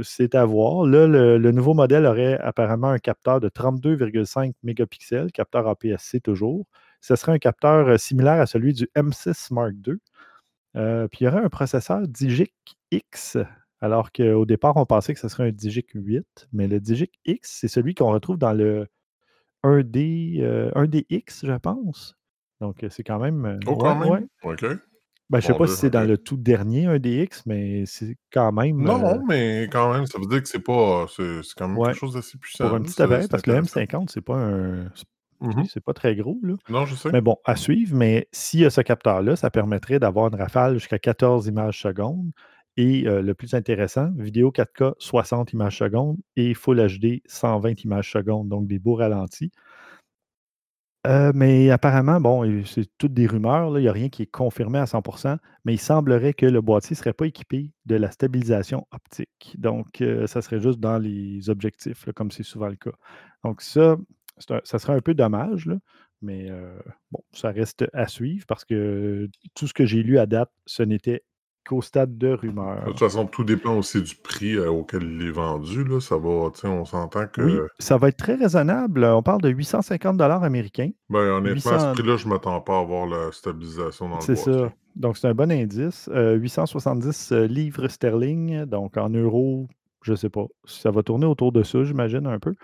c'est 0.02 0.34
à 0.34 0.44
voir. 0.44 0.86
Là, 0.86 1.06
le 1.06 1.38
le 1.38 1.52
nouveau 1.52 1.74
modèle 1.74 2.04
aurait 2.06 2.36
apparemment 2.40 2.88
un 2.90 2.98
capteur 2.98 3.38
de 3.40 3.48
32,5 3.48 4.54
mégapixels, 4.64 5.30
capteur 5.30 5.68
APS-C 5.68 6.20
toujours. 6.20 6.66
Ce 7.00 7.16
serait 7.16 7.32
un 7.32 7.38
capteur, 7.38 7.88
heu, 7.88 7.98
similaire 7.98 8.40
à 8.40 8.46
celui 8.46 8.72
du 8.74 8.88
M6 8.94 9.50
Mark 9.50 9.72
II. 9.82 10.00
Heu, 10.76 11.08
puis 11.10 11.20
il 11.22 11.24
y 11.26 11.28
aurait 11.28 11.44
un 11.44 11.48
processeur 11.50 12.06
Digic 12.08 12.54
X, 12.92 13.38
alors 13.80 14.12
qu'au 14.12 14.46
départ, 14.46 14.76
on 14.76 14.86
pensait 14.86 15.14
que 15.14 15.20
ce 15.20 15.28
serait 15.28 15.48
un 15.48 15.52
Digic 15.52 15.90
8, 15.94 16.48
mais 16.52 16.68
le 16.68 16.80
Digic 16.80 17.12
X, 17.26 17.58
c'est 17.60 17.68
celui 17.68 17.94
qu'on 17.94 18.12
retrouve 18.12 18.38
dans 18.38 18.52
le 18.54 18.86
1D, 19.64 20.38
heu, 20.42 20.72
1DX, 20.76 21.46
je 21.46 21.54
pense. 21.58 22.16
Donc, 22.60 22.84
c'est 22.90 23.04
quand 23.04 23.18
même, 23.20 23.64
Oh, 23.66 23.76
quand 23.76 23.96
même? 23.96 24.12
ouais. 24.12 24.26
OK. 24.42 24.64
Ben, 25.30 25.40
je 25.40 25.46
sais 25.46 25.54
Mon 25.54 25.56
pas 25.56 25.66
si 25.68 25.76
c'est 25.76 25.90
dans 25.90 26.06
le 26.06 26.18
tout 26.18 26.36
dernier 26.36 26.86
1DX, 26.86 27.46
mais 27.46 27.86
c'est 27.86 28.16
quand 28.32 28.52
même, 28.52 28.86
Non, 28.86 29.18
heu 29.18 29.22
mais 29.26 29.68
quand 29.70 29.92
même, 29.92 30.06
ça 30.06 30.18
veut 30.18 30.26
dire 30.26 30.42
que 30.42 30.48
c'est 30.48 30.58
pas 30.62 31.06
c'est 31.08 31.42
quand 31.56 31.68
même 31.68 31.82
quelque 31.82 31.94
chose 31.96 32.14
d'assez 32.14 32.38
Pour 32.60 32.74
un 32.74 32.80
puissant, 32.80 32.82
petit 32.82 33.00
appareil, 33.00 33.28
parce 33.28 33.42
que 33.42 33.50
le 33.50 33.56
intéressant. 33.56 33.58
M50, 33.58 34.10
c'est 34.10 34.20
pas 34.20 34.36
un 34.36 34.90
Mmh 35.40 35.64
c'est 35.64 35.82
pas 35.84 35.94
très 35.94 36.14
gros, 36.16 36.38
là. 36.42 36.54
Non, 36.68 36.86
je 36.86 36.94
sais. 36.96 37.12
Mais 37.12 37.20
bon, 37.22 37.36
à 37.44 37.56
suivre, 37.56 37.96
mais 37.96 38.28
s'il 38.32 38.60
y 38.60 38.64
a 38.66 38.70
ce 38.70 38.80
capteur-là, 38.82 39.36
ça 39.36 39.50
permettrait 39.50 39.98
d'avoir 40.00 40.28
une 40.28 40.36
rafale 40.40 40.74
jusqu'à 40.74 40.98
14 40.98 41.46
images 41.48 41.80
secondes 41.80 42.32
et 42.76 43.06
heu, 43.08 43.22
le 43.22 43.34
plus 43.34 43.54
intéressant, 43.54 44.10
vidéo 44.18 44.52
4K 44.52 44.94
60 44.98 45.52
images 45.52 45.78
secondes 45.78 46.18
et 46.36 46.54
Full 46.54 46.78
HD 46.88 47.22
120 47.26 47.84
images 47.84 48.12
secondes, 48.12 48.48
donc 48.48 48.66
des 48.68 48.78
beaux 48.78 48.94
ralentis. 48.96 49.50
Heu, 51.06 51.32
mais 51.34 51.70
apparemment, 51.70 52.20
bon, 52.20 52.62
c'est 52.66 52.86
toutes 52.98 53.14
des 53.14 53.26
rumeurs, 53.26 53.70
là, 53.70 53.80
il 53.80 53.84
y 53.84 53.88
a 53.88 53.92
rien 53.92 54.10
qui 54.10 54.22
est 54.22 54.26
confirmé 54.26 54.78
à 54.78 54.86
100% 54.86 55.36
mais 55.64 55.72
il 55.74 55.78
semblerait 55.78 56.34
que 56.34 56.44
le 56.46 56.60
boîtier 56.60 56.94
ne 56.94 56.96
serait 56.98 57.12
pas 57.14 57.26
équipé 57.26 57.72
de 57.86 57.96
la 57.96 58.10
stabilisation 58.10 58.86
optique. 58.92 59.54
Donc, 59.58 60.00
heu, 60.02 60.26
ça 60.26 60.42
serait 60.42 60.60
juste 60.60 60.78
dans 60.80 60.98
les 60.98 61.48
objectifs, 61.48 62.06
là, 62.06 62.12
comme 62.12 62.30
c'est 62.30 62.42
souvent 62.42 62.68
le 62.68 62.76
cas. 62.76 62.92
Donc 63.44 63.62
ça, 63.62 63.96
un 64.50 64.60
ça 64.64 64.78
serait 64.78 64.94
un 64.94 65.00
peu 65.00 65.14
dommage, 65.14 65.66
là, 65.66 65.76
mais, 66.22 66.50
heu, 66.50 66.78
bon, 67.10 67.22
ça 67.32 67.50
reste 67.50 67.84
à 67.92 68.06
suivre 68.08 68.46
parce 68.46 68.64
que 68.64 69.28
tout 69.54 69.66
ce 69.66 69.74
que 69.74 69.86
j'ai 69.86 70.02
lu 70.02 70.18
à 70.18 70.26
date, 70.26 70.50
ce 70.66 70.82
n'était 70.82 71.24
qu'au 71.66 71.82
stade 71.82 72.18
de 72.18 72.28
De 72.84 72.90
toute 72.90 72.98
rumeur. 72.98 72.98
façon, 72.98 73.26
tout 73.26 73.42
dépend 73.44 73.74
aussi 73.78 74.02
du 74.02 74.14
prix, 74.16 74.52
heu, 74.56 74.68
auquel 74.70 75.02
il 75.04 75.22
est 75.28 75.30
vendu, 75.30 75.82
là. 75.84 75.98
Ça 76.00 76.18
va 76.18 76.28
on 76.64 76.84
s'entend 76.84 77.26
Oui, 77.38 77.62
que 77.62 77.66
ça 77.78 77.96
va 77.96 78.08
être 78.08 78.16
très 78.18 78.34
raisonnable, 78.36 79.04
on 79.04 79.22
parle 79.22 79.40
de 79.40 79.48
850 79.48 80.20
américains. 80.20 80.90
ben, 81.10 81.30
honnêtement, 81.32 81.72
à 81.72 81.78
ce 81.78 81.86
800 81.86 81.90
prix-là, 81.90 82.16
je 82.16 82.26
m'attends 82.26 82.60
pas 82.62 82.78
à 82.78 82.80
avoir 82.80 83.06
la 83.06 83.32
stabilisation 83.32 84.08
dans 84.08 84.22
le 84.22 84.28
C'est 84.28 84.36
ça. 84.36 84.72
Donc, 84.96 85.16
c'est 85.16 85.28
un 85.28 85.34
bon 85.34 85.50
indice. 85.50 86.08
Heu, 86.12 86.34
870, 86.36 87.32
heu, 87.32 87.44
livres 87.46 87.88
sterling, 87.88 88.64
donc 88.64 88.96
en 88.96 89.08
euros, 89.10 89.68
je 90.02 90.14
sais 90.14 90.30
pas. 90.30 90.46
Ça 90.64 90.90
va 90.90 91.02
tourner 91.02 91.26
autour 91.26 91.52
de 91.52 91.62
ça, 91.62 91.84
j'imagine 91.84 92.26
un 92.26 92.38
peu. 92.38 92.54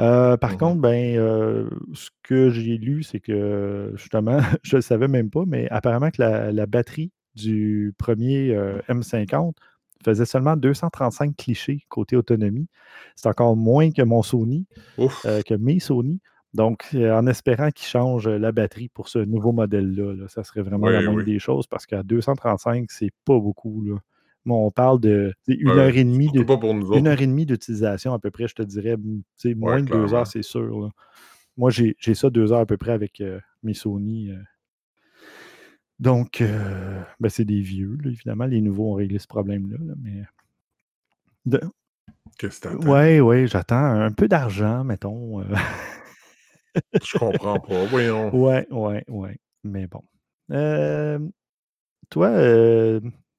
Heu, 0.00 0.36
par 0.40 0.56
Mmh 0.56 0.58
contre, 0.58 0.80
ben, 0.80 1.16
heu, 1.18 1.70
ce 1.94 2.10
que 2.22 2.50
j'ai 2.50 2.78
lu, 2.78 3.02
c'est 3.02 3.20
que 3.20 3.92
justement, 3.96 4.38
je 4.62 4.76
le 4.76 4.82
savais 4.82 5.08
même 5.08 5.30
pas, 5.30 5.44
mais 5.46 5.68
apparemment 5.70 6.10
que 6.10 6.22
la 6.22 6.52
la 6.52 6.66
batterie 6.66 7.12
du 7.36 7.94
premier 7.98 8.48
er 8.50 8.82
M50 8.88 9.56
faisait 10.04 10.26
seulement 10.26 10.56
235 10.56 11.36
clichés 11.36 11.84
côté 11.88 12.16
autonomie. 12.16 12.68
C'est 13.16 13.28
encore 13.28 13.56
moins 13.56 13.90
que 13.92 14.02
mon 14.02 14.22
Sony, 14.22 14.66
que 15.22 15.54
mes 15.54 15.80
Sony. 15.80 16.20
Donc, 16.54 16.88
en 16.94 17.26
espérant 17.26 17.70
qu'ils 17.70 17.86
changent, 17.88 18.28
la 18.28 18.52
batterie 18.52 18.88
pour 18.88 19.08
ce 19.08 19.18
nouveau 19.18 19.52
modèle-là, 19.52 20.14
là, 20.14 20.28
ça 20.28 20.42
serait 20.44 20.62
vraiment 20.62 20.88
la 20.90 21.02
moindre 21.02 21.22
oui. 21.22 21.24
des 21.24 21.38
choses 21.38 21.66
parce 21.66 21.86
qu'à 21.86 22.02
235, 22.02 22.90
c'est 22.90 23.10
pas 23.24 23.38
beaucoup, 23.38 23.82
là. 23.84 23.96
On 24.54 24.70
parle 24.70 25.00
de, 25.00 25.34
tu 25.46 25.52
sais, 25.54 25.58
1 25.60 25.78
Ben, 25.78 25.78
heure 25.78 25.96
et 25.96 26.04
demie 26.04 26.30
surtout 26.30 26.44
de 26.44 26.46
pas 26.46 26.56
pour 26.58 26.74
nous 26.74 26.90
1 26.92 27.06
autres. 27.06 27.08
heure 27.08 27.20
et 27.20 27.26
demie 27.26 27.46
d'utilisation 27.46 28.12
à 28.14 28.18
peu 28.18 28.30
près, 28.30 28.48
je 28.48 28.54
te 28.54 28.62
dirais, 28.62 28.96
Ouais, 29.62 29.76
moins 29.76 29.82
de 29.82 29.88
2 29.88 30.14
heures, 30.14 30.26
c'est 30.26 30.42
sûr, 30.42 30.80
là. 30.80 30.90
Moi, 31.56 31.70
j'ai 31.70 31.96
ça 32.14 32.30
2 32.30 32.52
heures 32.52 32.60
à 32.60 32.66
peu 32.66 32.76
près 32.78 32.92
avec, 32.92 33.20
heu, 33.20 33.40
mes 33.62 33.74
Sony, 33.74 34.30
heu. 34.30 34.38
Donc, 35.98 36.40
heu, 36.42 37.04
ben, 37.20 37.28
c'est 37.30 37.44
des 37.44 37.60
vieux, 37.60 37.96
là, 38.02 38.10
évidemment. 38.10 38.44
Les 38.46 38.60
nouveaux 38.60 38.90
ont 38.92 38.94
réglé 38.94 39.18
ce 39.18 39.26
problème-là, 39.26 39.78
là, 39.80 39.94
mais 40.02 40.24
de 41.46 41.60
Qu'est-ce 42.38 42.60
que 42.60 42.74
tu 42.76 42.88
ouais, 42.88 43.20
ouais, 43.20 43.46
j'attends 43.46 43.76
un 43.76 44.10
peu 44.12 44.28
d'argent, 44.28 44.84
mettons. 44.84 45.42
Je 47.02 47.14
comprends 47.14 47.58
pas, 47.58 47.86
voyons. 47.86 48.32
Ouais, 48.32 48.66
ouais, 48.70 49.04
ouais, 49.08 49.38
mais 49.64 49.86
bon. 49.86 50.02
Toi, 52.10 52.30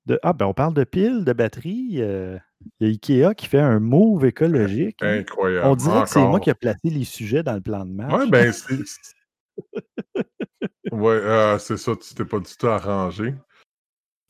de 0.07 0.19
ah, 0.23 0.33
ben, 0.33 0.45
on 0.47 0.53
parle 0.53 0.73
de 0.73 0.83
piles, 0.83 1.25
de 1.25 1.33
batteries, 1.33 2.01
heu, 2.01 2.39
il 2.79 2.87
y 2.87 2.91
a 2.91 2.93
IKEA 2.93 3.35
qui 3.35 3.45
fait 3.47 3.59
un 3.59 3.79
move 3.79 4.25
écologique, 4.25 5.03
hein. 5.03 5.21
On 5.61 5.69
Incroyable, 5.69 5.75
dirait 5.75 6.03
que 6.03 6.09
c'est 6.09 6.25
moi 6.25 6.39
qui 6.39 6.49
a 6.49 6.55
placé 6.55 6.89
les 6.89 7.03
sujets 7.03 7.43
dans 7.43 7.53
le 7.55 7.61
plan 7.61 7.85
de 7.85 7.91
Ouais, 8.09 8.21
match. 8.21 8.27
ben, 8.27 8.51
c'est 8.51 8.77
ouais, 10.91 11.15
heu, 11.21 11.57
c'est 11.59 11.77
ça, 11.77 11.95
tu 11.95 12.15
t'es 12.15 12.25
pas 12.25 12.39
du 12.39 12.55
tout 12.57 12.67
arrangé. 12.67 13.35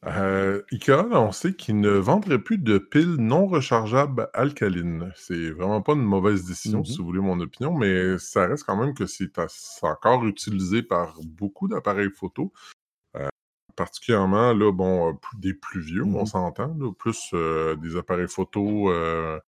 Heu, 0.06 0.64
IKEA, 0.72 1.06
on 1.12 1.32
sait 1.32 1.56
qu'ils 1.56 1.80
ne 1.80 1.90
vendraient 1.90 2.42
plus 2.42 2.60
de 2.60 2.78
piles 2.78 3.16
non 3.18 3.48
rechargeables 3.48 4.30
alcalines. 4.34 5.12
C'est 5.16 5.50
vraiment 5.52 5.82
pas 5.82 5.94
une 5.94 6.04
mauvaise 6.04 6.46
décision, 6.46 6.82
Mmh 6.82 6.84
si 6.84 7.00
vous 7.02 7.08
voulez 7.08 7.20
mon 7.20 7.40
opinion, 7.40 7.76
mais 7.76 8.18
ça 8.20 8.46
reste 8.48 8.64
quand 8.66 8.78
même 8.78 8.94
que 8.94 9.08
c'est 9.08 9.32
encore 9.82 10.26
utilisé 10.26 10.84
par 10.84 11.16
beaucoup 11.26 11.68
d'appareils 11.68 12.12
photo, 12.12 12.54
particulièrement, 13.78 14.54
là, 14.54 14.74
bon, 14.74 15.12
heu, 15.12 15.16
p 15.16 15.28
des 15.40 15.56
plus 15.56 15.82
vieux, 15.82 16.04
Mmh 16.04 16.16
on 16.16 16.26
mh. 16.26 16.28
s'entend, 16.28 16.76
plus, 17.00 17.32
heu, 17.36 17.78
des 17.78 17.98
appareils 17.98 18.30
photo, 18.30 18.92
heu, 18.92 19.42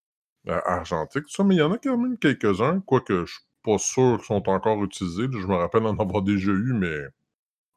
a 0.49 0.59
argentiques, 0.75 1.25
tout 1.27 1.31
ça, 1.33 1.45
mais 1.45 1.57
il 1.57 1.59
y 1.59 1.63
en 1.63 1.73
a 1.73 1.79
quand 1.79 1.99
même 1.99 2.19
quelques-uns, 2.19 2.81
quoique 2.83 3.27
je 3.27 3.33
suis 3.35 3.43
pas 3.65 3.79
sûr 3.79 4.17
qu'ils 4.19 4.27
sont 4.27 4.49
encore 4.51 4.85
utilisés. 4.85 5.25
Je 5.33 5.47
me 5.49 5.57
rappelle 5.57 5.87
en 5.87 5.99
avoir 5.99 6.23
déjà 6.23 6.53
eu, 6.53 6.75
mais 6.75 6.97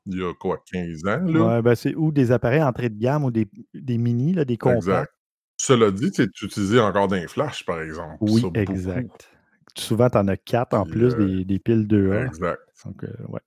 il 0.08 0.20
y 0.20 0.26
a 0.26 0.34
quoi, 0.36 0.64
15 0.72 1.06
ans, 1.08 1.22
là? 1.28 1.50
Ouais, 1.50 1.62
ben, 1.62 1.76
c'est 1.76 1.94
ou 1.96 2.12
des 2.12 2.32
appareils 2.32 2.64
entrée 2.64 2.90
de 2.90 2.98
gamme 2.98 3.24
ou 3.24 3.30
des 3.32 3.48
des 3.76 3.98
mini, 4.00 4.34
là, 4.34 4.44
des 4.44 4.58
compacts. 4.58 5.06
Exact. 5.06 5.12
Cela 5.58 5.92
dit, 5.92 6.10
c'est 6.14 6.30
utilisé 6.42 6.80
encore 6.80 7.08
dans 7.08 7.16
les 7.16 7.28
flashs, 7.28 7.66
par 7.66 7.82
exemple, 7.82 8.22
Oui, 8.22 8.50
beaucoup. 8.50 8.54
exact. 8.54 9.30
Souvent, 9.78 10.10
tu 10.10 10.18
en 10.18 10.28
as 10.28 10.38
4 10.38 10.76
en 10.76 10.86
plus 10.86 11.16
des 11.16 11.46
des 11.46 11.60
piles 11.60 11.88
2A. 11.88 12.26
exact. 12.28 12.62
Donc, 12.86 13.04
ouais. 13.30 13.42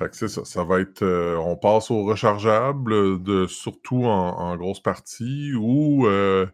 Fait 0.00 0.08
que 0.10 0.16
c'est 0.16 0.28
ça, 0.28 0.44
ça 0.44 0.64
va 0.64 0.80
être, 0.80 1.02
heu, 1.02 1.38
on 1.38 1.56
passe 1.56 1.90
au 1.90 2.04
rechargeable, 2.04 3.22
de 3.22 3.46
surtout 3.46 4.04
en 4.06 4.36
en 4.38 4.56
grosse 4.56 4.80
partie 4.82 5.52
ou, 5.54 6.06
heu 6.06 6.48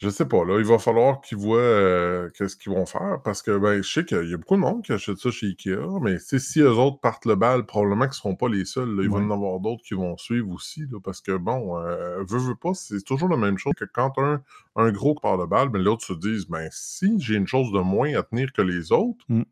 je 0.00 0.08
sais 0.10 0.26
pas, 0.28 0.44
là, 0.44 0.58
il 0.60 0.64
va 0.64 0.78
falloir 0.78 1.20
qu'ils 1.20 1.38
voient, 1.38 1.58
heu, 1.60 2.30
qu'est-ce 2.38 2.56
qu'ils 2.56 2.72
vont 2.72 2.86
faire 2.86 3.20
parce 3.24 3.42
que, 3.42 3.58
ben, 3.58 3.82
je 3.82 3.92
sais 3.92 4.04
qu'il 4.04 4.28
y 4.30 4.34
a 4.34 4.36
beaucoup 4.36 4.54
de 4.54 4.60
monde 4.60 4.84
qui 4.84 4.92
achète 4.92 5.18
ça 5.18 5.32
chez 5.32 5.48
IKEA, 5.48 5.98
mais 6.00 6.18
si 6.20 6.60
eux 6.60 6.70
autres 6.70 7.00
partent 7.00 7.26
le 7.26 7.34
bal, 7.34 7.66
probablement 7.66 8.04
qu'ils 8.04 8.14
seront 8.14 8.36
pas 8.36 8.48
les 8.48 8.64
seuls, 8.64 8.94
là. 8.94 9.02
Il 9.02 9.10
va 9.10 9.18
y 9.18 9.22
en 9.24 9.30
avoir 9.32 9.58
d'autres 9.58 9.82
qui 9.82 9.94
vont 9.94 10.16
suivre 10.16 10.50
aussi, 10.52 10.82
là, 10.88 11.00
parce 11.02 11.20
que 11.20 11.36
bon, 11.36 11.76
heu, 11.80 12.24
veux, 12.28 12.38
veux 12.38 12.54
pas, 12.54 12.74
c'est 12.74 13.02
toujours 13.02 13.28
la 13.28 13.36
même 13.36 13.58
chose 13.58 13.72
que 13.76 13.86
quand 13.92 14.12
un 14.18 14.40
un 14.76 14.92
gros 14.92 15.16
part 15.16 15.36
le 15.36 15.46
bal, 15.46 15.68
ben, 15.68 15.82
l'autre 15.82 16.04
se 16.04 16.12
dise: 16.12 16.46
«Ben, 16.48 16.68
si 16.70 17.18
j'ai 17.18 17.34
une 17.34 17.48
chose 17.48 17.72
de 17.72 17.80
moins 17.80 18.14
à 18.14 18.22
tenir 18.22 18.52
que 18.52 18.62
les 18.62 18.92
autres» 18.92 19.24
Mmh. 19.28 19.42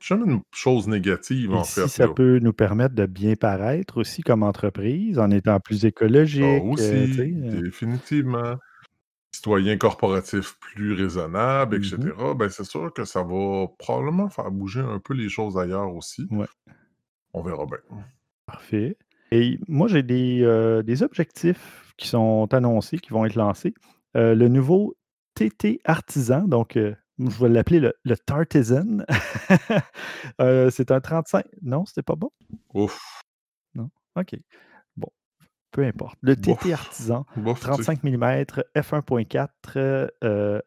Jamais 0.00 0.32
une 0.32 0.42
chose 0.52 0.88
négative, 0.88 1.52
Et 1.52 1.56
en 1.56 1.64
si 1.64 1.88
fait, 1.88 1.88
ça 1.88 2.06
là. 2.06 2.08
peut 2.08 2.38
nous 2.40 2.52
permettre 2.52 2.94
de 2.94 3.06
bien 3.06 3.34
paraître 3.34 3.98
aussi 4.00 4.22
comme 4.22 4.42
entreprise, 4.44 5.18
en 5.18 5.30
étant 5.32 5.58
plus 5.60 5.84
Ça 6.40 6.46
écologique, 6.46 6.62
aussi, 6.62 7.06
sais, 7.08 7.32
heu 7.34 7.62
définitivement. 7.62 8.56
Citoyen 9.32 9.78
corporatif 9.78 10.58
plus 10.60 10.94
raisonnable 10.94 11.76
et 11.76 11.80
mmh 11.80 12.34
ben, 12.36 12.48
c'est 12.50 12.64
sûr 12.64 12.92
que 12.94 13.04
ça 13.04 13.22
va 13.24 13.68
probablement 13.78 14.30
faire 14.30 14.50
bouger 14.50 14.80
un 14.80 15.00
peu 15.00 15.14
les 15.14 15.28
choses 15.30 15.58
ailleurs 15.58 15.94
aussi. 15.94 16.30
Ouais, 16.30 16.46
On 17.34 17.42
verra 17.42 17.66
bien. 17.66 17.78
parfait. 18.46 18.96
Et 19.30 19.58
moi, 19.68 19.88
j'ai 19.88 20.02
des, 20.02 20.40
heu, 20.42 20.82
des 20.82 21.02
objectifs 21.02 21.92
qui 21.96 22.08
sont 22.08 22.48
annoncés, 22.52 22.98
qui 22.98 23.10
vont 23.10 23.24
être 23.24 23.34
lancés. 23.34 23.74
Le 24.14 24.48
nouveau 24.48 24.96
TT 25.34 25.80
Artisan, 25.84 26.48
donc, 26.48 26.78
je 27.18 27.42
vais 27.42 27.48
l'appeler 27.48 27.80
le 27.80 27.94
le 28.04 28.16
Tartisan. 28.16 29.04
Heu, 30.40 30.70
c'est 30.70 30.90
un 30.90 31.00
35 31.00 31.44
non, 31.62 31.84
c'était 31.86 32.02
pas 32.02 32.16
bon? 32.16 32.30
Ouf, 32.74 33.22
Non? 33.74 33.90
OK. 34.16 34.36
Bon, 34.96 35.08
peu 35.70 35.84
importe. 35.84 36.18
Le 36.22 36.36
TT 36.36 36.72
Artisan, 36.72 37.26
bof, 37.36 37.58
tu 37.58 37.64
sais. 37.66 37.70
35 37.72 38.02
millimètres, 38.04 38.64
f1.4, 38.76 39.48
heu 39.76 40.10
heu, 40.24 40.62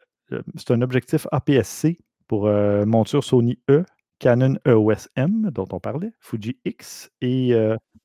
c'est 0.56 0.72
un 0.72 0.82
objectif 0.82 1.26
APS-C 1.32 1.98
pour, 2.28 2.48
heu, 2.48 2.86
monture 2.86 3.24
Sony 3.24 3.60
E, 3.70 3.84
Canon 4.20 4.56
EOS 4.68 5.08
M 5.16 5.50
dont 5.52 5.68
on 5.72 5.80
parlait, 5.80 6.12
Fuji 6.20 6.58
X 6.66 7.10
et 7.22 7.56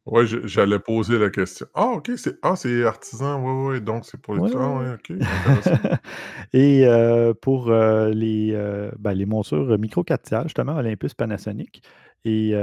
Ouais, 0.06 0.26
je 0.26 0.46
j'allais 0.46 0.78
poser 0.78 1.18
la 1.18 1.30
question. 1.30 1.66
Ah 1.74 1.86
OK, 1.86 2.12
c'est 2.16 2.36
ah, 2.42 2.56
c'est 2.56 2.84
artisan, 2.84 3.42
ouais, 3.42 3.68
ouais, 3.68 3.80
donc 3.80 4.04
c'est 4.04 4.20
pour 4.20 4.34
les 4.34 4.42
ouais, 4.42 4.50
ah 4.54 4.68
ouais, 4.70 4.84
ouais. 4.84 4.94
OK, 4.94 5.12
et 6.52 6.86
heu, 6.86 7.32
pour, 7.32 7.70
heu, 7.70 8.10
les, 8.10 8.52
ben, 8.98 9.14
les 9.14 9.24
montures 9.24 9.78
micro 9.78 10.04
4 10.04 10.22
tiers, 10.22 10.42
justement, 10.42 10.76
Olympus 10.76 11.14
Panasonic 11.14 11.82
et 12.26 12.54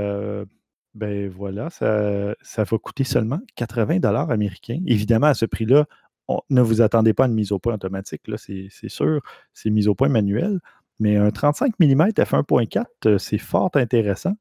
ben, 0.94 1.30
voilà, 1.30 1.70
ça 1.70 2.36
ça 2.42 2.64
va 2.64 2.78
coûter 2.78 3.04
seulement 3.04 3.40
80 3.56 4.02
américains. 4.30 4.80
Évidemment, 4.86 5.28
à 5.28 5.34
ce 5.34 5.46
prix-là, 5.46 5.86
ne 6.50 6.62
vous 6.62 6.82
attendez 6.82 7.14
pas 7.14 7.26
à 7.26 7.28
une 7.28 7.34
mise 7.34 7.52
au 7.52 7.60
point 7.60 7.74
automatique, 7.74 8.28
là, 8.28 8.38
c'est 8.38 8.68
c'est 8.70 8.90
sûr. 8.90 9.22
C'est 9.54 9.70
mise 9.70 9.88
au 9.88 9.96
point 9.96 10.10
manuelle, 10.10 10.60
mais 11.02 11.18
un 11.18 11.32
35 11.32 11.80
millimètres 11.80 12.22
f1.4, 12.22 12.86
heu, 13.08 13.18
c'est 13.18 13.38
fort 13.40 13.72
intéressant. 13.76 14.36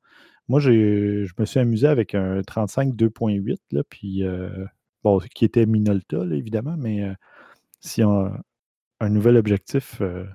Moi, 0.48 0.60
je 0.60 1.28
me 1.38 1.44
suis 1.46 1.58
amusé 1.58 1.86
avec 1.88 2.14
un 2.14 2.42
35 2.42 2.94
2.8, 2.94 3.60
là, 3.72 3.82
puis, 3.88 4.22
heu, 4.24 4.66
bon, 5.02 5.18
qui 5.34 5.44
était 5.44 5.66
Minolta, 5.66 6.18
évidemment, 6.32 6.76
mais, 6.78 7.02
heu, 7.02 7.14
si 7.80 8.04
on 8.04 8.32
un 9.00 9.08
nouvel 9.08 9.36
objectif, 9.38 10.00
heu, 10.02 10.28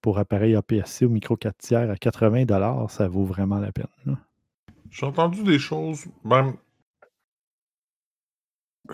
pour 0.00 0.18
appareil 0.18 0.56
APS-C 0.56 1.04
ou 1.04 1.10
micro 1.10 1.36
4 1.36 1.58
tiers 1.58 1.90
à 1.90 1.96
80 1.96 2.88
ça 2.88 3.06
vaut 3.06 3.24
vraiment 3.24 3.58
la 3.58 3.70
peine. 3.72 4.16
J'ai 4.90 5.06
entendu 5.06 5.42
des 5.42 5.58
choses, 5.58 6.06
même 6.24 6.54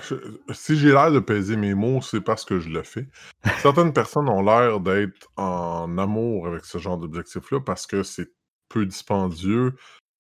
je 0.01 0.15
si 0.53 0.77
j'ai 0.77 0.91
l'air 0.93 1.11
de 1.13 1.21
peser 1.21 1.57
mes 1.57 1.75
mots, 1.75 2.03
c'est 2.03 2.21
parce 2.21 2.45
que 2.45 2.59
je 2.61 2.69
le 2.69 2.83
fais. 2.83 3.09
Certaines 3.59 3.93
personnes 3.93 4.29
ont 4.29 4.43
l'air 4.43 4.81
d'être 4.81 5.29
en 5.37 5.97
amour 5.99 6.47
avec 6.47 6.65
ce 6.65 6.79
genre 6.79 6.99
d'objectif-là 6.99 7.61
parce 7.61 7.87
que 7.87 8.03
c'est 8.03 8.31
peu 8.69 8.85
dispendieux, 8.87 9.75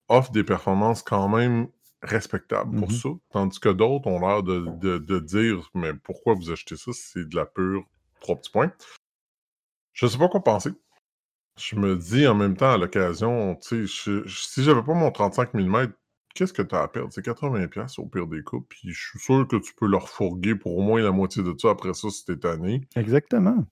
offre 0.08 0.32
des 0.32 0.44
performances 0.44 1.02
quand 1.02 1.28
même 1.28 1.68
respectables 2.02 2.74
pour 2.76 2.90
Mmh 2.90 2.92
ça, 2.92 3.10
tandis 3.32 3.60
que 3.60 3.70
d'autres 3.70 4.08
ont 4.08 4.20
l'air 4.20 4.42
de 4.44 4.66
de 4.80 4.98
de 4.98 5.20
dire: 5.20 5.70
«Mais 5.74 5.94
pourquoi 5.94 6.34
vous 6.34 6.50
achetez 6.52 6.76
ça? 6.76 6.92
C'est 6.94 7.28
de 7.28 7.36
la 7.36 7.46
pure» 7.46 7.84
3 8.20 8.36
petits 8.36 8.50
points. 8.52 8.72
Je 9.92 10.06
sais 10.06 10.18
pas 10.18 10.28
quoi 10.28 10.44
penser. 10.44 10.70
Je 11.58 11.76
me 11.76 11.96
dis 11.96 12.26
en 12.26 12.34
même 12.34 12.56
temps, 12.56 12.72
à 12.72 12.78
l'occasion, 12.78 13.58
si 13.62 13.86
j'avais 14.58 14.82
pas 14.82 14.94
mon 14.94 15.10
35 15.12 15.54
mm, 15.54 15.92
qu'est-ce 16.36 16.52
que 16.52 16.62
tu 16.62 16.74
as 16.74 16.82
à 16.82 16.88
perdre? 16.88 17.08
C'est 17.12 17.24
80 17.24 17.66
pièces 17.68 17.98
au 17.98 18.06
pire 18.06 18.26
des 18.26 18.44
cas, 18.44 18.58
puis 18.68 18.90
je 18.90 19.08
suis 19.08 19.18
sûr 19.18 19.48
que 19.48 19.56
tu 19.56 19.74
peux 19.74 19.86
leur 19.86 20.08
fourguer 20.08 20.54
pour 20.54 20.76
au 20.76 20.82
moins 20.82 21.02
la 21.02 21.10
moitié 21.10 21.42
de 21.42 21.54
ça 21.58 21.70
après 21.70 21.94
ça 21.94 22.10
si 22.10 22.24
tu 22.24 22.32
es 22.32 22.36
tanné. 22.36 22.82
Exactement. 22.94 23.64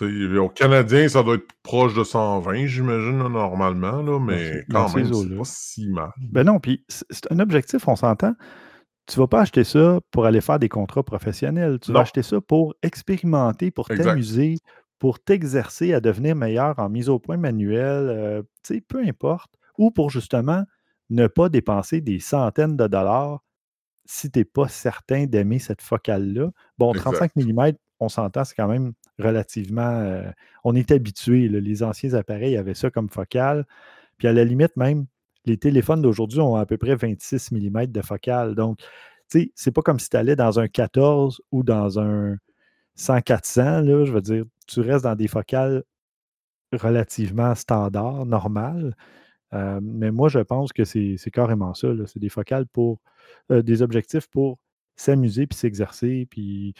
Au 0.00 0.48
Canadien, 0.48 1.06
ça 1.08 1.22
doit 1.22 1.34
être 1.34 1.52
proche 1.62 1.94
de 1.94 2.02
120, 2.02 2.66
j'imagine, 2.66 3.18
là, 3.18 3.28
normalement, 3.28 4.02
là, 4.02 4.18
mais 4.18 4.64
dans 4.68 4.86
quand 4.86 4.96
même, 4.96 5.12
c'est 5.12 5.36
pas 5.36 5.44
si 5.44 5.88
mal. 5.90 6.10
Ben 6.18 6.44
non, 6.44 6.60
puis 6.60 6.84
c'est 6.88 7.30
un 7.30 7.38
objectif, 7.38 7.86
on 7.86 7.96
s'entend. 7.96 8.34
Tu 9.06 9.18
vas 9.18 9.26
pas 9.26 9.42
acheter 9.42 9.64
ça 9.64 10.00
pour 10.10 10.24
aller 10.24 10.40
faire 10.40 10.58
des 10.58 10.70
contrats 10.70 11.02
professionnels. 11.02 11.78
Tu 11.80 11.92
vas 11.92 12.00
acheter 12.00 12.22
ça 12.22 12.40
pour 12.40 12.74
expérimenter, 12.82 13.70
pour 13.70 13.90
Exact. 13.90 14.04
t'amuser, 14.04 14.56
pour 14.98 15.20
t'exercer 15.20 15.92
à 15.92 16.00
devenir 16.00 16.36
meilleur 16.36 16.78
en 16.78 16.88
mise 16.88 17.08
au 17.08 17.18
point 17.18 17.36
manuelle, 17.36 18.44
sais, 18.62 18.80
peu 18.80 19.00
importe. 19.06 19.52
Ou 19.76 19.90
pour 19.90 20.08
justement 20.10 20.64
ne 21.12 21.26
pas 21.26 21.48
dépenser 21.48 22.00
des 22.00 22.18
centaines 22.18 22.76
de 22.76 22.86
dollars 22.86 23.42
si 24.04 24.30
tu 24.30 24.40
es 24.40 24.44
pas 24.44 24.68
certain 24.68 25.26
d'aimer 25.26 25.58
cette 25.58 25.82
focale-là. 25.82 26.50
Bon, 26.78 26.92
35 26.92 27.24
Exact. 27.24 27.36
millimètres, 27.36 27.78
on 28.00 28.08
s'entend, 28.08 28.44
c'est 28.44 28.54
quand 28.54 28.68
même 28.68 28.92
relativement, 29.18 30.00
heu, 30.02 30.24
on 30.64 30.74
est 30.74 30.90
habitué. 30.90 31.48
Les 31.48 31.82
anciens 31.82 32.14
appareils 32.14 32.56
avaient 32.56 32.74
ça 32.74 32.90
comme 32.90 33.08
focale. 33.08 33.66
Puis 34.18 34.26
à 34.26 34.32
la 34.32 34.44
limite 34.44 34.76
même, 34.76 35.06
les 35.44 35.56
téléphones 35.56 36.02
d'aujourd'hui 36.02 36.40
ont 36.40 36.56
à 36.56 36.66
peu 36.66 36.78
près 36.78 36.96
26 36.96 37.52
millimètres 37.52 37.92
de 37.92 38.02
focale. 38.02 38.54
Donc, 38.54 38.78
tu 39.30 39.40
sais, 39.40 39.52
c'est 39.54 39.72
pas 39.72 39.82
comme 39.82 40.00
si 40.00 40.08
tu 40.08 40.16
allais 40.16 40.36
dans 40.36 40.58
un 40.58 40.68
14 40.68 41.42
ou 41.52 41.62
dans 41.62 41.98
un 42.00 42.36
100-400, 42.96 43.82
là. 43.82 44.04
Je 44.04 44.12
veux 44.12 44.20
dire, 44.20 44.44
tu 44.66 44.80
restes 44.80 45.04
dans 45.04 45.14
des 45.16 45.28
focales 45.28 45.84
relativement 46.72 47.54
standards, 47.54 48.26
normales. 48.26 48.96
Heu, 49.54 49.80
mais 49.82 50.10
moi, 50.10 50.28
je 50.28 50.40
pense 50.40 50.72
que 50.72 50.84
c'est 50.84 51.16
carrément 51.32 51.74
ça. 51.74 51.88
C'est 52.06 52.18
des 52.20 52.28
focales 52.30 52.66
pour 52.66 53.00
heu, 53.50 53.62
des 53.62 53.82
objectifs 53.82 54.28
pour 54.28 54.58
s'amuser 54.96 55.46
puis 55.46 55.58
s'exercer. 55.58 56.26
Puis 56.30 56.74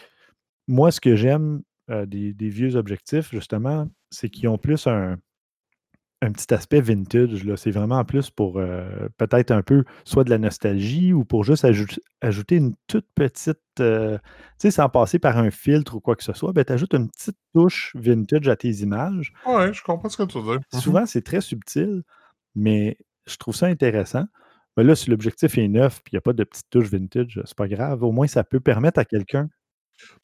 moi, 0.67 0.91
ce 0.91 1.01
que 1.01 1.15
j'aime, 1.15 1.63
heu, 1.91 2.05
des 2.07 2.33
des 2.33 2.49
vieux 2.49 2.75
objectifs, 2.75 3.31
justement, 3.31 3.89
c'est 4.11 4.29
qu'ils 4.29 4.49
ont 4.49 4.57
plus 4.59 4.87
un 4.87 5.17
un 6.21 6.31
petit 6.31 6.53
aspect 6.53 6.79
vintage. 6.79 7.43
C'est 7.57 7.71
vraiment 7.71 8.03
plus 8.05 8.29
pour, 8.29 8.53
peut-être 9.17 9.51
un 9.51 9.61
peu 9.61 9.83
soit 10.05 10.23
de 10.23 10.29
la 10.29 10.37
nostalgie 10.37 11.11
ou 11.11 11.25
pour 11.25 11.43
juste 11.43 11.65
ajout 11.65 11.85
ajouter 12.21 12.55
une 12.55 12.75
toute 12.87 13.07
petite, 13.13 13.59
tu 13.75 13.83
sais, 14.57 14.71
sans 14.71 14.87
passer 14.87 15.19
par 15.19 15.37
un 15.37 15.51
filtre 15.51 15.95
ou 15.95 15.99
quoi 15.99 16.15
que 16.15 16.23
ce 16.23 16.31
soit, 16.31 16.53
ben, 16.53 16.63
tu 16.63 16.71
ajoutes 16.71 16.93
une 16.93 17.09
petite 17.09 17.37
touche 17.53 17.91
vintage 17.95 18.47
à 18.47 18.55
tes 18.55 18.69
images. 18.71 19.33
Ouais, 19.45 19.73
je 19.73 19.83
comprends 19.83 20.09
ce 20.09 20.17
que 20.17 20.23
tu 20.23 20.39
veux. 20.39 20.59
Souvent, 20.71 21.05
c'est 21.05 21.21
très 21.23 21.41
subtil, 21.41 22.03
mais 22.55 22.97
je 23.27 23.37
trouve 23.37 23.55
ça 23.55 23.67
intéressant. 23.67 24.25
Mais 24.77 24.83
là, 24.83 24.95
si 24.95 25.09
l'objectif 25.09 25.57
est 25.57 25.67
neuf 25.67 26.01
puis 26.03 26.11
il 26.13 26.15
y 26.15 26.17
a 26.17 26.21
pas 26.21 26.33
de 26.33 26.43
petite 26.43 26.69
touche 26.69 26.87
vintage, 26.89 27.41
c'est 27.45 27.57
pas 27.57 27.67
grave. 27.67 28.03
Au 28.03 28.11
moins, 28.11 28.27
ça 28.27 28.43
peut 28.43 28.59
permettre 28.59 28.99
à 28.99 29.05
quelqu'un 29.05 29.49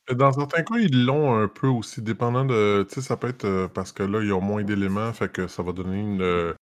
Mais 0.10 0.16
dans 0.16 0.32
certains 0.34 0.64
cas, 0.64 0.78
ils 0.80 1.06
l'ont 1.06 1.36
un 1.36 1.48
peu 1.48 1.68
aussi, 1.68 2.02
dépendant 2.02 2.46
de 2.46 2.86
tu 2.90 2.96
sais, 2.96 3.02
ça 3.02 3.18
peut 3.18 3.28
être, 3.30 3.46
heu, 3.46 3.70
parce 3.74 3.92
que 3.92 4.04
là, 4.04 4.22
ils 4.24 4.34
ont 4.34 4.42
moins 4.42 4.64
d'éléments, 4.64 5.14
fait 5.14 5.32
que 5.32 5.48
ça 5.48 5.64
va 5.64 5.72
donner 5.74 6.00
une, 6.00 6.54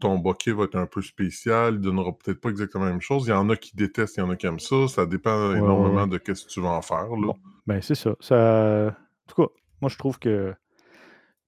ton 0.00 0.18
bokeh 0.18 0.52
va 0.52 0.64
être 0.64 0.76
un 0.76 0.86
peu 0.86 1.02
spécial, 1.02 1.76
il 1.76 1.80
donnera 1.80 2.12
peut-être 2.18 2.40
pas 2.40 2.50
exactement 2.50 2.84
la 2.86 2.92
même 2.92 3.00
chose. 3.00 3.26
Il 3.26 3.30
y 3.30 3.32
en 3.34 3.50
a 3.50 3.56
qui 3.56 3.76
détestent, 3.76 4.16
il 4.18 4.20
y 4.20 4.22
en 4.24 4.30
a 4.30 4.36
qui 4.36 4.46
aiment 4.46 4.60
ça. 4.60 4.88
Ça 4.88 5.06
dépend 5.06 5.54
Ouais, 5.58 5.58
énormément 5.58 6.04
ouais. 6.04 6.08
de 6.08 6.18
qu'est-ce 6.18 6.44
que 6.46 6.50
tu 6.50 6.60
veux 6.60 6.66
en 6.66 6.82
faire, 6.82 7.08
là. 7.16 7.32
Bon, 7.32 7.36
ben, 7.66 7.80
c'est 7.82 7.94
ça. 7.94 8.16
Ça 8.20 8.96
en 9.28 9.32
tout 9.34 9.42
cas, 9.42 9.52
moi, 9.80 9.88
je 9.88 9.96
trouve 9.98 10.18
que 10.18 10.54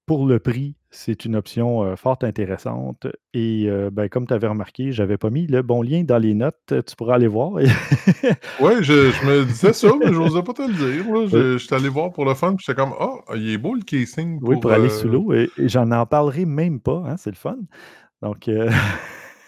pour 0.07 0.27
le 0.27 0.39
prix, 0.41 0.77
c'est 0.95 1.25
une 1.25 1.35
option, 1.35 1.85
heu, 1.85 1.97
fort 1.97 2.19
intéressante 2.23 3.07
et 3.33 3.67
heu, 3.69 3.91
ben, 3.91 4.09
comme 4.09 4.27
tu 4.27 4.33
avais 4.33 4.47
remarqué, 4.47 4.93
j'avais 4.93 5.19
pas 5.19 5.29
mis 5.29 5.47
le 5.47 5.63
bon 5.63 5.83
lien 5.83 6.05
dans 6.05 6.19
les 6.19 6.35
notes. 6.35 6.57
Tu 6.69 6.97
pourras 6.97 7.17
aller 7.17 7.27
voir 7.27 7.53
Ouais, 8.61 8.83
je 8.83 9.11
je 9.11 9.27
me 9.27 9.45
disais 9.45 9.73
ça, 9.73 9.89
mais 9.99 10.13
j'osais 10.13 10.43
pas 10.43 10.53
te 10.53 10.63
le 10.63 10.73
dire, 10.73 11.05
là. 11.13 11.21
Oui. 11.21 11.29
Je 11.31 11.59
j'étais 11.59 11.75
allé 11.75 11.89
voir 11.89 12.13
pour 12.13 12.25
le 12.25 12.35
fun, 12.35 12.55
puis 12.55 12.65
j'étais 12.67 12.81
comme: 12.81 12.95
«Ah, 13.01 13.17
il 13.35 13.51
est 13.51 13.59
beau 13.59 13.75
le 13.75 13.83
casing 13.83 14.39
Oui, 14.43 14.55
pour, 14.55 14.61
pour 14.61 14.73
aller 14.73 14.89
sous 14.89 15.09
heu» 15.09 15.13
l'eau 15.13 15.33
et 15.33 15.51
et 15.59 15.69
j'en 15.69 15.91
en 15.91 16.07
parlerai 16.07 16.45
même 16.45 16.81
pas, 16.81 17.03
hein, 17.07 17.17
c'est 17.17 17.31
le 17.31 17.37
fun. 17.37 17.59
Donc, 18.23 18.49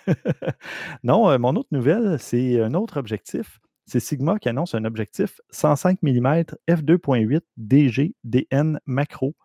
non, 1.04 1.38
mon 1.38 1.56
autre 1.56 1.68
nouvelle, 1.70 2.16
c'est 2.18 2.60
un 2.60 2.74
autre 2.74 2.98
objectif. 2.98 3.60
C'est 3.86 4.00
Sigma 4.00 4.38
qui 4.40 4.48
annonce 4.48 4.74
un 4.74 4.84
objectif 4.84 5.40
105 5.50 6.02
millimètres 6.02 6.56
f2.8 6.68 7.42
DG/DN 7.56 8.80
macro 8.84 9.36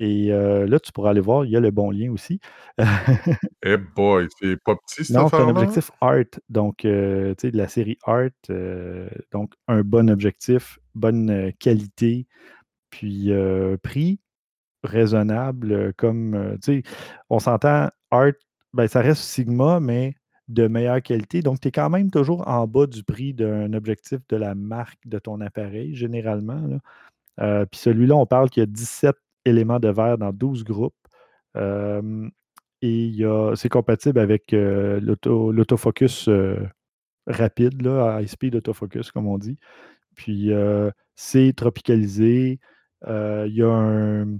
et 0.00 0.28
là, 0.28 0.78
tu 0.80 0.92
pourras 0.92 1.10
aller 1.10 1.20
voir, 1.20 1.44
il 1.44 1.52
y 1.52 1.56
a 1.56 1.60
le 1.60 1.70
bon 1.70 1.90
lien 1.90 2.10
aussi. 2.12 2.40
Eh 3.66 3.76
boy! 3.78 4.28
C'est 4.40 4.56
pas 4.62 4.74
petit 4.76 5.12
Non, 5.12 5.28
c'est 5.28 5.36
un 5.36 5.48
objectif 5.48 5.90
art, 6.00 6.24
donc, 6.48 6.78
tu 6.78 6.88
sais, 6.88 7.50
de 7.50 7.56
la 7.56 7.68
série 7.68 7.98
art, 8.04 8.30
donc 9.32 9.54
un 9.68 9.82
bon 9.82 10.10
objectif, 10.10 10.78
bonne, 10.94 11.52
qualité, 11.58 12.26
puis, 12.90 13.30
prix 13.82 14.20
raisonnable, 14.82 15.94
comme, 15.94 16.58
tu 16.62 16.82
sais, 16.82 16.90
on 17.30 17.38
s'entend, 17.38 17.88
art, 18.10 18.32
ben, 18.74 18.86
ça 18.88 19.00
reste 19.00 19.22
Sigma, 19.22 19.80
mais 19.80 20.14
de 20.48 20.66
meilleure 20.68 21.00
qualité. 21.00 21.40
Donc, 21.40 21.60
tu 21.60 21.68
es 21.68 21.70
quand 21.70 21.88
même 21.88 22.10
toujours 22.10 22.46
en 22.48 22.66
bas 22.66 22.86
du 22.86 23.02
prix 23.02 23.32
d'un 23.32 23.72
objectif 23.72 24.18
de 24.28 24.36
la 24.36 24.54
marque 24.54 24.98
de 25.06 25.18
ton 25.18 25.40
appareil, 25.40 25.94
généralement, 25.94 26.60
là. 26.66 26.80
Puis 27.66 27.80
celui-là, 27.80 28.14
on 28.14 28.26
parle 28.26 28.50
qu'il 28.50 28.60
y 28.60 28.64
a 28.64 28.66
17 28.66 29.16
éléments 29.44 29.80
de 29.80 29.88
verre 29.88 30.18
dans 30.18 30.32
12 30.32 30.64
groupes. 30.64 30.94
Et 32.82 33.18
c'est 33.54 33.68
compatible 33.68 34.18
avec, 34.18 34.52
l'autofocus, 34.52 36.28
rapide, 37.26 37.82
là, 37.82 38.20
high 38.20 38.28
speed 38.28 38.56
autofocus, 38.56 39.10
comme 39.10 39.26
on 39.26 39.38
dit. 39.38 39.58
Puis, 40.14 40.50
c'est 41.14 41.52
tropicalisé. 41.56 42.60
Il 43.06 43.52
y 43.54 43.62
a 43.62 43.70
un, 43.70 44.38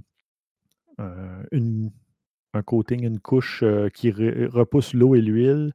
un 0.97 2.61
coating, 2.63 3.03
une 3.03 3.19
couche, 3.19 3.63
qui 3.93 4.11
re 4.11 4.51
repousse 4.51 4.93
l'eau 4.93 5.15
et 5.15 5.21
l'huile. 5.21 5.73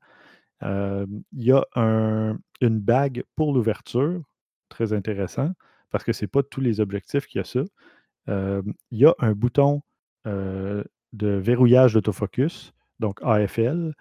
Il 0.62 1.22
y 1.32 1.52
a 1.52 1.66
un 1.74 2.38
une 2.60 2.80
bague 2.80 3.24
pour 3.36 3.52
l'ouverture, 3.52 4.22
très 4.68 4.92
intéressant, 4.92 5.50
parce 5.90 6.04
que 6.04 6.12
c'est 6.12 6.26
pas 6.26 6.42
tous 6.42 6.60
les 6.60 6.80
objectifs 6.80 7.26
qui 7.26 7.38
a 7.38 7.44
ça. 7.44 7.62
Hem, 8.30 8.74
il 8.92 8.98
y 9.00 9.06
a 9.06 9.14
un 9.20 9.32
bouton, 9.34 9.82
heu, 10.28 10.84
de 11.14 11.28
verrouillage 11.30 11.94
d'autofocus, 11.94 12.72
donc 13.00 13.20
AFL. 13.24 13.94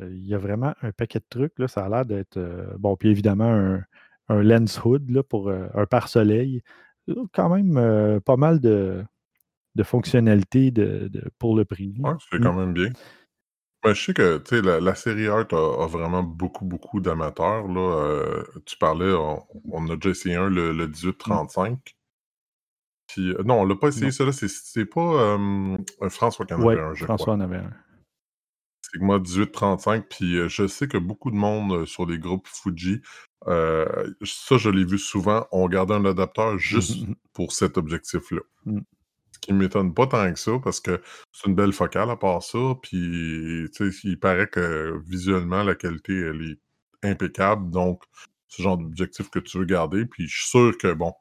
Heu, 0.00 0.12
il 0.14 0.26
y 0.28 0.34
a 0.34 0.38
vraiment 0.38 0.74
un 0.82 0.92
paquet 0.92 1.20
de 1.20 1.26
trucs, 1.30 1.58
là. 1.60 1.68
Ça 1.68 1.84
a 1.86 1.90
l'air 1.90 2.06
d'être, 2.06 2.38
bon, 2.80 2.96
puis 2.96 3.10
évidemment 3.10 3.46
un 3.52 3.84
un 4.30 4.42
lens 4.42 4.80
hood, 4.84 5.10
là, 5.10 5.22
pour, 5.24 5.50
un 5.52 5.86
pare-soleil. 5.86 6.62
Quand 7.34 7.50
même, 7.54 8.20
pas 8.26 8.36
mal 8.38 8.60
de 8.60 9.04
de 9.76 9.82
fonctionnalités 9.84 10.70
de 10.72 11.08
de 11.08 11.24
pour 11.40 11.56
le 11.56 11.64
prix. 11.66 11.94
Ouais, 12.04 12.12
c'est 12.30 12.40
Mmh. 12.40 12.42
quand 12.42 12.52
même 12.54 12.72
bien. 12.72 12.90
Ben, 13.84 13.94
je 13.94 14.04
sais 14.06 14.14
que, 14.14 14.42
la 14.64 14.80
la 14.80 14.94
série 14.96 15.28
art 15.28 15.46
a 15.52 15.84
a 15.84 15.88
vraiment 15.88 16.22
beaucoup, 16.24 16.64
beaucoup 16.66 17.00
d'amateurs, 17.00 17.68
là. 17.68 18.44
Tu 18.66 18.76
parlais, 18.78 19.12
on 19.14 19.44
on 19.70 19.88
a 19.90 19.96
déjà 19.96 20.10
essayé 20.10 20.36
un, 20.36 20.50
le 20.50 20.72
le 20.72 20.88
Mmh. 21.26 21.38
18-35. 21.38 21.94
Puis, 23.12 23.28
heu, 23.28 23.42
non, 23.44 23.60
on 23.60 23.64
l'a 23.66 23.76
pas 23.76 23.88
essayé 23.88 24.10
celui-là, 24.10 24.48
c'est 24.48 24.86
pas, 24.86 25.36
heu, 25.36 25.76
François 26.08 26.46
qui 26.46 26.54
en 26.54 26.56
avait 26.56 26.66
Ouais, 26.66 26.80
un, 26.80 26.94
je 26.94 27.04
crois. 27.04 27.18
François 27.18 27.34
en 27.34 27.40
avait 27.40 27.58
un. 27.58 27.70
Sigma 28.90 29.18
18-35, 29.18 30.04
puis, 30.08 30.36
heu, 30.36 30.48
je 30.48 30.66
sais 30.66 30.88
que 30.88 30.96
beaucoup 30.96 31.30
de 31.30 31.36
monde, 31.36 31.84
sur 31.84 32.06
les 32.06 32.18
groupes 32.18 32.48
Fuji, 32.48 33.02
ça, 33.44 34.56
je 34.56 34.70
l'ai 34.70 34.84
vu 34.86 34.98
souvent, 34.98 35.46
ont 35.52 35.68
gardé 35.68 35.92
un 35.92 36.06
adapteur 36.06 36.56
juste 36.58 37.04
pour 37.34 37.52
cet 37.52 37.76
objectif-là. 37.76 38.40
Mmh. 38.64 38.80
Ce 39.32 39.38
qui 39.40 39.52
m'étonne 39.52 39.92
pas 39.92 40.06
tant 40.06 40.32
que 40.32 40.38
ça, 40.38 40.52
parce 40.64 40.80
que 40.80 41.02
c'est 41.32 41.48
une 41.48 41.54
belle 41.54 41.74
focale 41.74 42.08
à 42.08 42.16
part 42.16 42.42
ça, 42.42 42.58
puis, 42.82 43.68
il 44.04 44.18
paraît 44.20 44.48
que 44.48 44.98
visuellement, 45.06 45.64
la 45.64 45.74
qualité, 45.74 46.14
elle 46.14 46.42
est 46.42 47.06
impeccable, 47.10 47.70
donc 47.70 48.04
c'est 48.48 48.62
le 48.62 48.64
genre 48.64 48.78
d'objectif 48.78 49.28
que 49.28 49.38
tu 49.38 49.58
veux 49.58 49.66
garder, 49.66 50.06
puis 50.06 50.26
je 50.28 50.34
suis 50.34 50.48
sûr 50.48 50.78
que, 50.78 50.94
bon, 50.94 51.12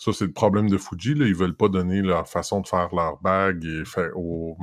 ça, 0.00 0.12
c'est 0.14 0.24
le 0.26 0.32
problème 0.32 0.70
de 0.70 0.78
Fuji, 0.78 1.14
là, 1.14 1.26
ils 1.26 1.34
veulent 1.34 1.56
pas 1.56 1.68
donner 1.68 2.00
leur 2.00 2.26
façon 2.26 2.62
de 2.62 2.66
faire 2.66 2.88
leurs 2.94 3.20
bagues 3.20 3.64
et 3.66 3.82
aux 4.16 4.56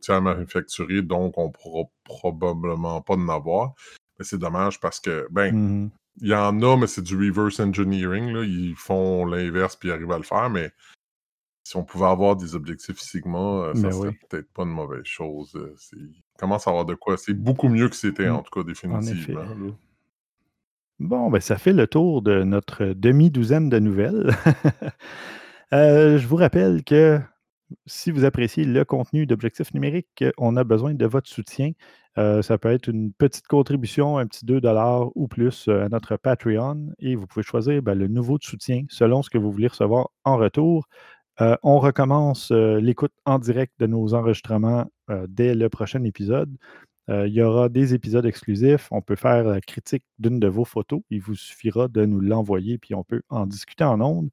tiers 0.00 0.22
manufacturiers, 0.22 1.02
donc 1.02 1.36
on 1.36 1.50
pourra 1.50 1.84
probablement 2.04 3.02
pas 3.02 3.14
en 3.14 3.28
avoir. 3.28 3.74
Mais 4.18 4.24
c'est 4.24 4.38
dommage 4.38 4.80
parce 4.80 4.98
que, 5.00 5.26
ben, 5.30 5.54
Mmh 5.54 5.84
mh. 5.86 5.90
il 6.22 6.28
y 6.28 6.34
en 6.34 6.62
a, 6.62 6.76
mais 6.78 6.86
c'est 6.86 7.02
du 7.02 7.16
reverse 7.16 7.60
engineering, 7.60 8.32
là. 8.32 8.44
Ils 8.44 8.74
font 8.76 9.26
l'inverse 9.26 9.76
puis 9.76 9.90
ils 9.90 9.92
arrivent 9.92 10.12
à 10.12 10.18
le 10.18 10.24
faire, 10.24 10.50
mais 10.50 10.72
si 11.64 11.76
on 11.76 11.84
pouvait 11.84 12.06
avoir 12.06 12.36
des 12.36 12.54
objectifs 12.54 12.98
Sigma, 13.00 13.38
heu, 13.70 13.74
ça 13.74 13.88
Mais 13.88 13.92
serait 13.92 14.10
oui. 14.10 14.18
peut-être 14.30 14.52
pas 14.52 14.64
une 14.64 14.70
mauvaise 14.70 15.04
chose, 15.04 15.52
c'est 15.78 15.96
il 15.96 16.22
commence 16.38 16.66
à 16.66 16.70
avoir 16.70 16.86
de 16.86 16.94
quoi 16.94 17.16
c'est 17.18 17.34
beaucoup 17.34 17.68
mieux 17.68 17.88
que 17.88 17.96
c'était, 17.96 18.28
Mmh. 18.28 18.36
en 18.36 18.42
tout 18.42 18.50
cas, 18.50 18.60
En 18.88 19.06
effet. 19.06 19.32
définitivement. 19.32 19.78
Bon, 21.02 21.30
ben, 21.30 21.40
ça 21.40 21.58
fait 21.58 21.72
le 21.72 21.88
tour 21.88 22.22
de 22.22 22.44
notre 22.44 22.84
demi-douzaine 22.84 23.68
de 23.68 23.80
nouvelles. 23.80 24.30
Heu, 25.72 26.16
je 26.18 26.26
vous 26.28 26.36
rappelle 26.36 26.84
que 26.84 27.18
si 27.86 28.12
vous 28.12 28.24
appréciez 28.24 28.64
le 28.64 28.84
contenu 28.84 29.26
d'Objectif 29.26 29.74
numérique, 29.74 30.24
on 30.38 30.56
a 30.56 30.62
besoin 30.62 30.94
de 30.94 31.06
votre 31.06 31.28
soutien. 31.28 31.72
Euh, 32.18 32.40
ça 32.42 32.56
peut 32.56 32.70
être 32.70 32.86
une 32.86 33.12
petite 33.12 33.48
contribution, 33.48 34.16
un 34.16 34.28
petit 34.28 34.44
2 34.44 34.60
ou 35.16 35.26
plus 35.26 35.66
à 35.66 35.88
notre 35.88 36.16
Patreon 36.16 36.92
et 37.00 37.16
vous 37.16 37.26
pouvez 37.26 37.42
choisir 37.42 37.82
ben, 37.82 37.98
le 37.98 38.06
niveau 38.06 38.38
de 38.38 38.44
soutien 38.44 38.84
selon 38.88 39.22
ce 39.22 39.30
que 39.30 39.38
vous 39.38 39.50
voulez 39.50 39.68
recevoir 39.68 40.10
en 40.22 40.36
retour. 40.36 40.86
on 41.40 41.80
recommence 41.80 42.52
l'écoute 42.52 43.12
en 43.24 43.40
direct 43.40 43.72
de 43.80 43.88
nos 43.88 44.14
enregistrements 44.14 44.86
dès 45.28 45.56
le 45.56 45.68
prochain 45.68 46.04
épisode. 46.04 46.56
Il 47.08 47.32
y 47.32 47.42
aura 47.42 47.68
des 47.68 47.94
épisodes 47.94 48.24
exclusifs. 48.26 48.88
On 48.90 49.02
peut 49.02 49.16
faire 49.16 49.44
la 49.44 49.60
critique 49.60 50.04
d'une 50.18 50.40
de 50.40 50.48
vos 50.48 50.64
photos. 50.64 51.02
Il 51.10 51.20
vous 51.20 51.34
suffira 51.34 51.88
de 51.88 52.04
nous 52.04 52.20
l'envoyer, 52.20 52.78
puis 52.78 52.94
on 52.94 53.04
peut 53.04 53.22
en 53.28 53.46
discuter 53.46 53.84
en 53.84 54.00
ondes. 54.00 54.30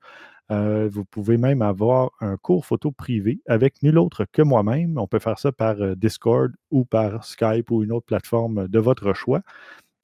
Euh, 0.51 0.89
vous 0.91 1.05
pouvez 1.05 1.37
même 1.37 1.61
avoir 1.61 2.11
un 2.21 2.35
cours 2.35 2.65
photo 2.65 2.91
privé 2.91 3.41
avec 3.47 3.83
nul 3.83 3.97
autre 3.99 4.25
que 4.31 4.41
moi-même. 4.41 4.97
On 4.97 5.07
peut 5.07 5.19
faire 5.19 5.37
ça 5.37 5.51
par 5.51 5.79
euh, 5.81 5.95
Discord 5.95 6.51
ou 6.71 6.85
par 6.85 7.23
Skype 7.23 7.69
ou 7.69 7.83
une 7.83 7.91
autre 7.91 8.07
plateforme 8.07 8.67
de 8.67 8.79
votre 8.79 9.13
choix. 9.13 9.41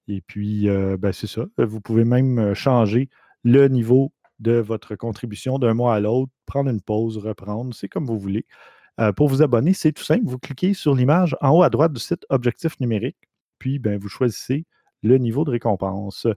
Et 0.07 0.21
puis, 0.21 0.69
euh, 0.69 0.97
ben, 0.97 1.11
c'est 1.13 1.27
ça. 1.27 1.45
Vous 1.57 1.81
pouvez 1.81 2.05
même 2.05 2.53
changer 2.53 3.09
le 3.43 3.67
niveau 3.67 4.13
de 4.39 4.53
votre 4.53 4.95
contribution 4.95 5.59
d'un 5.59 5.73
mois 5.73 5.95
à 5.95 5.99
l'autre, 5.99 6.31
prendre 6.45 6.69
une 6.69 6.81
pause, 6.81 7.17
reprendre. 7.17 7.73
C'est 7.73 7.89
comme 7.89 8.05
vous 8.05 8.19
voulez. 8.19 8.45
Pour 9.15 9.27
vous 9.27 9.41
abonner, 9.41 9.73
c'est 9.73 9.91
tout 9.91 10.03
simple. 10.03 10.23
Vous 10.25 10.39
cliquez 10.39 10.73
sur 10.73 10.95
l'image 10.95 11.35
en 11.41 11.51
haut 11.51 11.63
à 11.63 11.69
droite 11.69 11.93
du 11.93 11.99
site 11.99 12.25
Objectif 12.29 12.79
numérique, 12.79 13.17
puis 13.59 13.79
ben, 13.79 13.99
vous 13.99 14.09
choisissez 14.09 14.65
le 15.03 15.17
niveau 15.17 15.43
de 15.43 15.51
récompense. 15.51 16.27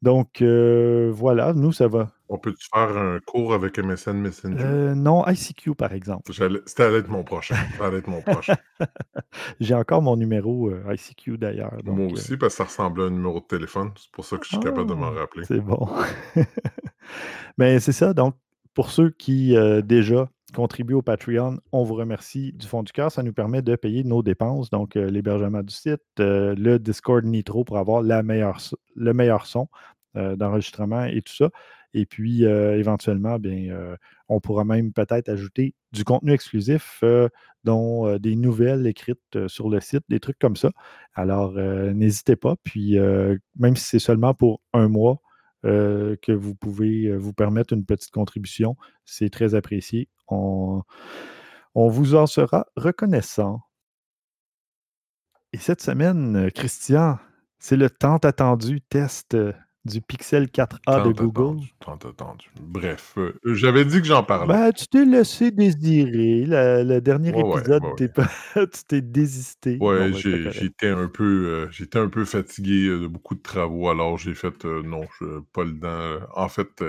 Donc, 0.00 0.42
voilà, 0.42 1.52
nous, 1.54 1.72
ça 1.72 1.88
va 1.88 2.12
on 2.32 2.38
peut-tu 2.38 2.66
faire 2.72 2.96
un 2.96 3.20
cours 3.20 3.52
avec 3.52 3.78
MSN 3.78 4.14
Messenger? 4.14 4.64
Euh, 4.64 4.94
non, 4.94 5.22
ICQ, 5.26 5.74
par 5.74 5.92
exemple. 5.92 6.32
C'était 6.32 6.82
allait 6.82 7.00
être 7.00 7.10
mon 7.10 7.24
prochain. 7.24 7.56
Être 7.78 8.08
mon 8.08 8.22
prochain. 8.22 8.56
J'ai 9.60 9.74
encore 9.74 10.00
mon 10.00 10.16
numéro 10.16 10.70
euh, 10.70 10.82
ICQ 10.94 11.36
d'ailleurs. 11.36 11.74
Moi 11.84 12.06
euh 12.06 12.12
aussi, 12.12 12.38
parce 12.38 12.54
que 12.54 12.56
ça 12.56 12.64
ressemble 12.64 13.02
à 13.02 13.04
un 13.04 13.10
numéro 13.10 13.40
de 13.40 13.44
téléphone. 13.44 13.90
C'est 13.96 14.10
pour 14.12 14.24
ça 14.24 14.38
que 14.38 14.44
je 14.44 14.48
suis 14.48 14.60
capable 14.60 14.88
de 14.88 14.94
m'en 14.94 15.08
ah, 15.08 15.20
rappeler. 15.20 15.44
C'est 15.44 15.60
bon. 15.60 15.86
Mais 17.58 17.80
c'est 17.80 17.92
ça. 17.92 18.14
Donc, 18.14 18.34
pour 18.72 18.90
ceux 18.90 19.10
qui 19.10 19.54
déjà 19.84 20.30
contribuent 20.52 20.94
au 20.94 21.02
Patreon, 21.02 21.58
on 21.72 21.84
vous 21.84 21.94
remercie 21.94 22.52
du 22.52 22.66
fond 22.66 22.82
du 22.82 22.92
cœur. 22.92 23.10
Ça 23.10 23.22
nous 23.22 23.32
permet 23.32 23.62
de 23.62 23.76
payer 23.76 24.04
nos 24.04 24.22
dépenses, 24.22 24.70
donc 24.70 24.94
l'hébergement 24.94 25.62
du 25.62 25.74
site, 25.74 26.02
le 26.18 26.78
Discord 26.78 27.24
Nitro 27.24 27.64
pour 27.64 27.78
avoir 27.78 28.02
le 28.02 28.22
meilleur 28.22 29.46
son 29.46 29.68
d'enregistrement 30.14 31.04
et 31.04 31.22
tout 31.22 31.34
ça. 31.34 31.50
Et 31.94 32.06
puis, 32.06 32.46
euh, 32.46 32.78
éventuellement, 32.78 33.38
bien, 33.38 33.70
euh, 33.70 33.96
on 34.28 34.40
pourra 34.40 34.64
même 34.64 34.92
peut-être 34.92 35.28
ajouter 35.28 35.74
du 35.92 36.04
contenu 36.04 36.32
exclusif, 36.32 37.00
euh, 37.02 37.28
dont 37.64 38.16
des 38.18 38.34
nouvelles 38.34 38.86
écrites 38.86 39.46
sur 39.46 39.68
le 39.68 39.80
site, 39.80 40.02
des 40.08 40.18
trucs 40.18 40.38
comme 40.38 40.56
ça. 40.56 40.70
Alors, 41.14 41.52
n'hésitez 41.52 42.34
pas. 42.34 42.56
Puis, 42.64 42.96
même 43.56 43.76
si 43.76 43.84
c'est 43.84 43.98
seulement 44.00 44.34
pour 44.34 44.60
un 44.72 44.88
mois 44.88 45.20
que 45.62 46.32
vous 46.32 46.54
pouvez 46.54 47.16
vous 47.16 47.32
permettre 47.32 47.72
une 47.72 47.84
petite 47.84 48.10
contribution, 48.10 48.76
c'est 49.04 49.30
très 49.30 49.54
apprécié. 49.54 50.08
On, 50.28 50.82
on 51.74 51.88
vous 51.88 52.14
en 52.14 52.26
sera 52.26 52.66
reconnaissant. 52.76 53.60
Et 55.52 55.58
cette 55.58 55.82
semaine, 55.82 56.50
Christian, 56.50 57.18
c'est 57.58 57.76
le 57.76 57.90
tant 57.90 58.16
attendu 58.16 58.80
test 58.80 59.36
du 59.84 60.00
Pixel 60.00 60.46
4a 60.46 61.06
de 61.06 61.12
Google? 61.12 61.60
Tant 61.80 61.96
attendu. 61.96 62.46
Bref, 62.60 63.14
euh, 63.16 63.32
j'avais 63.44 63.84
dit 63.84 64.00
que 64.00 64.06
j'en 64.06 64.22
parlais. 64.22 64.46
Ben, 64.46 64.72
tu 64.72 64.86
t'es 64.86 65.04
laissé 65.04 65.50
désirer. 65.50 66.44
le 66.46 67.00
dernier 67.00 67.30
épisode, 67.30 67.82
tu 67.96 68.84
t'es 68.86 69.00
désisté. 69.00 69.78
Ouais, 69.80 70.10
ben, 70.10 70.14
j'étais 70.14 70.88
un, 70.88 71.08
peu, 71.08 71.68
euh, 71.70 72.00
un 72.00 72.08
peu 72.08 72.24
fatigué 72.24 72.86
euh, 72.86 73.00
de 73.00 73.06
beaucoup 73.06 73.34
de 73.34 73.42
travaux, 73.42 73.88
alors 73.88 74.18
j'ai 74.18 74.34
fait 74.34 74.64
non, 74.64 75.02
je, 75.20 75.40
pas 75.52 75.64
le 75.64 75.78
temps. 75.78 76.26
En 76.34 76.48
fait, 76.48 76.84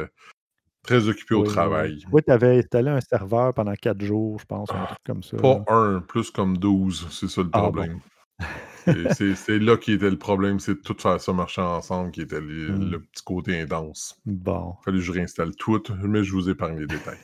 très 0.84 1.08
occupé 1.08 1.34
au 1.34 1.44
travail. 1.44 2.04
Oui, 2.12 2.22
tu 2.26 2.32
avais 2.32 2.60
installé 2.60 2.90
un 2.90 3.02
serveur 3.02 3.54
pendant 3.54 3.74
quatre 3.74 4.04
jours, 4.04 4.38
je 4.40 4.46
pense, 4.46 4.70
un 4.72 4.84
ah, 4.84 4.86
truc 4.88 5.00
comme 5.06 5.24
ça. 5.24 5.38
Pas 5.38 5.64
un, 5.68 6.00
plus 6.02 6.30
comme 6.30 6.58
12, 6.58 7.08
c'est 7.10 7.30
ça 7.30 7.42
le 7.42 7.50
ah, 7.54 7.60
problème. 7.60 8.00
C'est 8.86 9.60
là 9.60 9.78
qui 9.78 9.94
était 9.94 10.10
le 10.10 10.18
problème, 10.18 10.60
c'est 10.60 10.76
de 10.76 10.80
tout 10.80 10.96
faire 11.00 11.20
ça 11.20 11.34
marcher 11.34 11.62
ensemble, 11.62 12.12
qui 12.12 12.22
était 12.22 12.42
hmm. 12.42 12.92
le, 12.92 13.00
petit 13.00 13.24
côté 13.24 13.60
intense. 13.60 14.20
Bon. 14.26 14.76
Il 14.82 14.84
fallait 14.86 14.98
que 14.98 15.04
je 15.04 15.12
réinstalle 15.12 15.56
tout, 15.56 15.82
mais 16.04 16.24
je 16.24 16.32
vous 16.32 16.50
épargne 16.50 16.80
les 16.80 16.88
détails. 16.88 17.20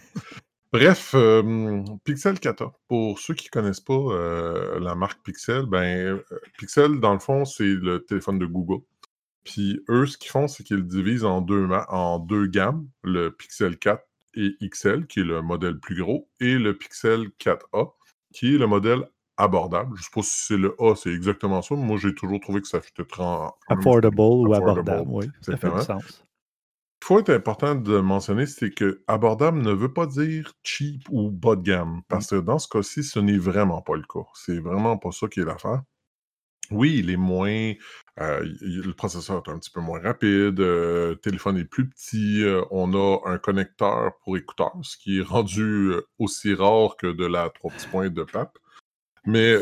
Bref, 0.72 1.13
euh, 1.15 1.84
Pixel 2.04 2.39
4 2.39 2.72
Pour 2.88 3.17
ceux 3.17 3.34
qui 3.34 3.48
ne 3.48 3.50
connaissent 3.50 3.80
pas 3.80 3.93
euh, 3.93 4.80
la 4.80 4.93
marque 4.93 5.24
Pixel, 5.24 5.65
ben 5.65 5.84
euh, 5.84 6.24
Pixel, 6.60 7.00
dans 7.00 7.13
le 7.13 7.19
fond, 7.19 7.43
c'est 7.43 7.63
le 7.63 8.06
téléphone 8.06 8.38
de 8.38 8.45
Google. 8.45 8.84
Puis 9.43 9.82
eux, 9.89 10.06
ce 10.06 10.15
qu'ils 10.15 10.30
font, 10.30 10.48
c'est 10.48 10.63
qu'ils 10.63 10.86
divisent 10.86 11.26
en 11.26 11.41
deux, 11.41 11.67
en 11.89 12.19
deux 12.19 12.45
gammes, 12.45 12.88
le 13.04 13.32
Pixel 13.32 13.80
4 13.80 14.04
et 14.36 14.56
XL, 14.62 15.08
qui 15.08 15.22
est 15.22 15.24
le 15.24 15.41
modèle 15.41 15.80
plus 15.80 15.95
gros, 15.95 16.30
et 16.39 16.60
le 16.60 16.78
Pixel 16.78 17.30
4A, 17.39 17.93
qui 18.32 18.54
est 18.54 18.58
le 18.60 18.67
modèle 18.67 19.10
abordable. 19.39 19.95
Je 19.95 20.02
ne 20.02 20.04
sais 20.04 20.10
pas 20.13 20.21
si 20.21 20.45
c'est 20.45 20.58
le 20.58 20.75
A, 20.80 20.95
c'est 20.95 21.12
exactement 21.12 21.62
ça. 21.62 21.73
Moi, 21.73 21.97
j'ai 21.97 22.13
toujours 22.13 22.39
trouvé 22.39 22.62
que 22.62 22.67
ça 22.67 22.82
fait 22.82 22.91
être 22.99 23.54
Affordable 23.67 24.19
ou 24.19 24.54
abordable, 24.54 25.08
oui. 25.08 25.25
Ça 25.41 25.58
fait 25.58 25.71
du 25.71 25.82
sens. 25.82 26.25
Il 27.02 27.06
faut 27.06 27.19
être 27.19 27.30
important 27.30 27.75
de 27.75 27.99
mentionner, 27.99 28.45
c'est 28.45 28.71
que 28.71 29.02
abordable 29.08 29.62
ne 29.62 29.71
veut 29.71 29.93
pas 29.93 30.06
dire 30.06 30.52
cheap 30.63 31.08
ou 31.10 31.32
bas 31.32 31.56
de 31.56 31.62
gamme. 31.62 32.02
Parce 32.10 32.28
que 32.28 32.36
dans 32.36 32.60
ce 32.60 32.67
cas-ci, 32.67 33.04
ce 33.04 33.19
n'est 33.19 33.38
vraiment 33.38 33.82
pas 33.82 33.95
le 33.95 34.04
cas. 34.04 34.28
C'est 34.34 34.60
vraiment 34.60 34.97
pas 34.97 35.12
ça 35.12 35.28
qui 35.28 35.39
est 35.39 35.45
l'affaire. 35.45 35.82
Oui, 36.71 36.97
il 36.99 37.10
est 37.10 37.17
moins. 37.17 37.73
Euh, 38.19 38.41
le 38.62 38.91
processeur 38.91 39.38
est 39.38 39.49
un 39.49 39.58
petit 39.58 39.71
peu 39.71 39.80
moins 39.80 40.02
rapide, 40.02 40.60
euh, 40.60 41.12
le 41.12 41.15
téléphone 41.15 41.58
est 41.58 41.65
plus 41.65 41.89
petit, 41.89 42.43
euh, 42.43 42.62
on 42.69 42.93
a 42.93 43.21
un 43.25 43.38
connecteur 43.38 44.12
pour 44.23 44.38
écouteurs, 44.38 44.75
ce 44.84 44.97
qui 44.97 45.19
est 45.19 45.23
rendu 45.23 45.93
aussi 46.19 46.54
rare 46.54 46.97
que 46.97 47.08
de 47.08 47.25
la 47.25 47.49
3 47.49 47.71
petits 47.71 47.88
points 47.88 48.10
de 48.10 48.23
pape. 48.23 48.60
Mais 49.25 49.55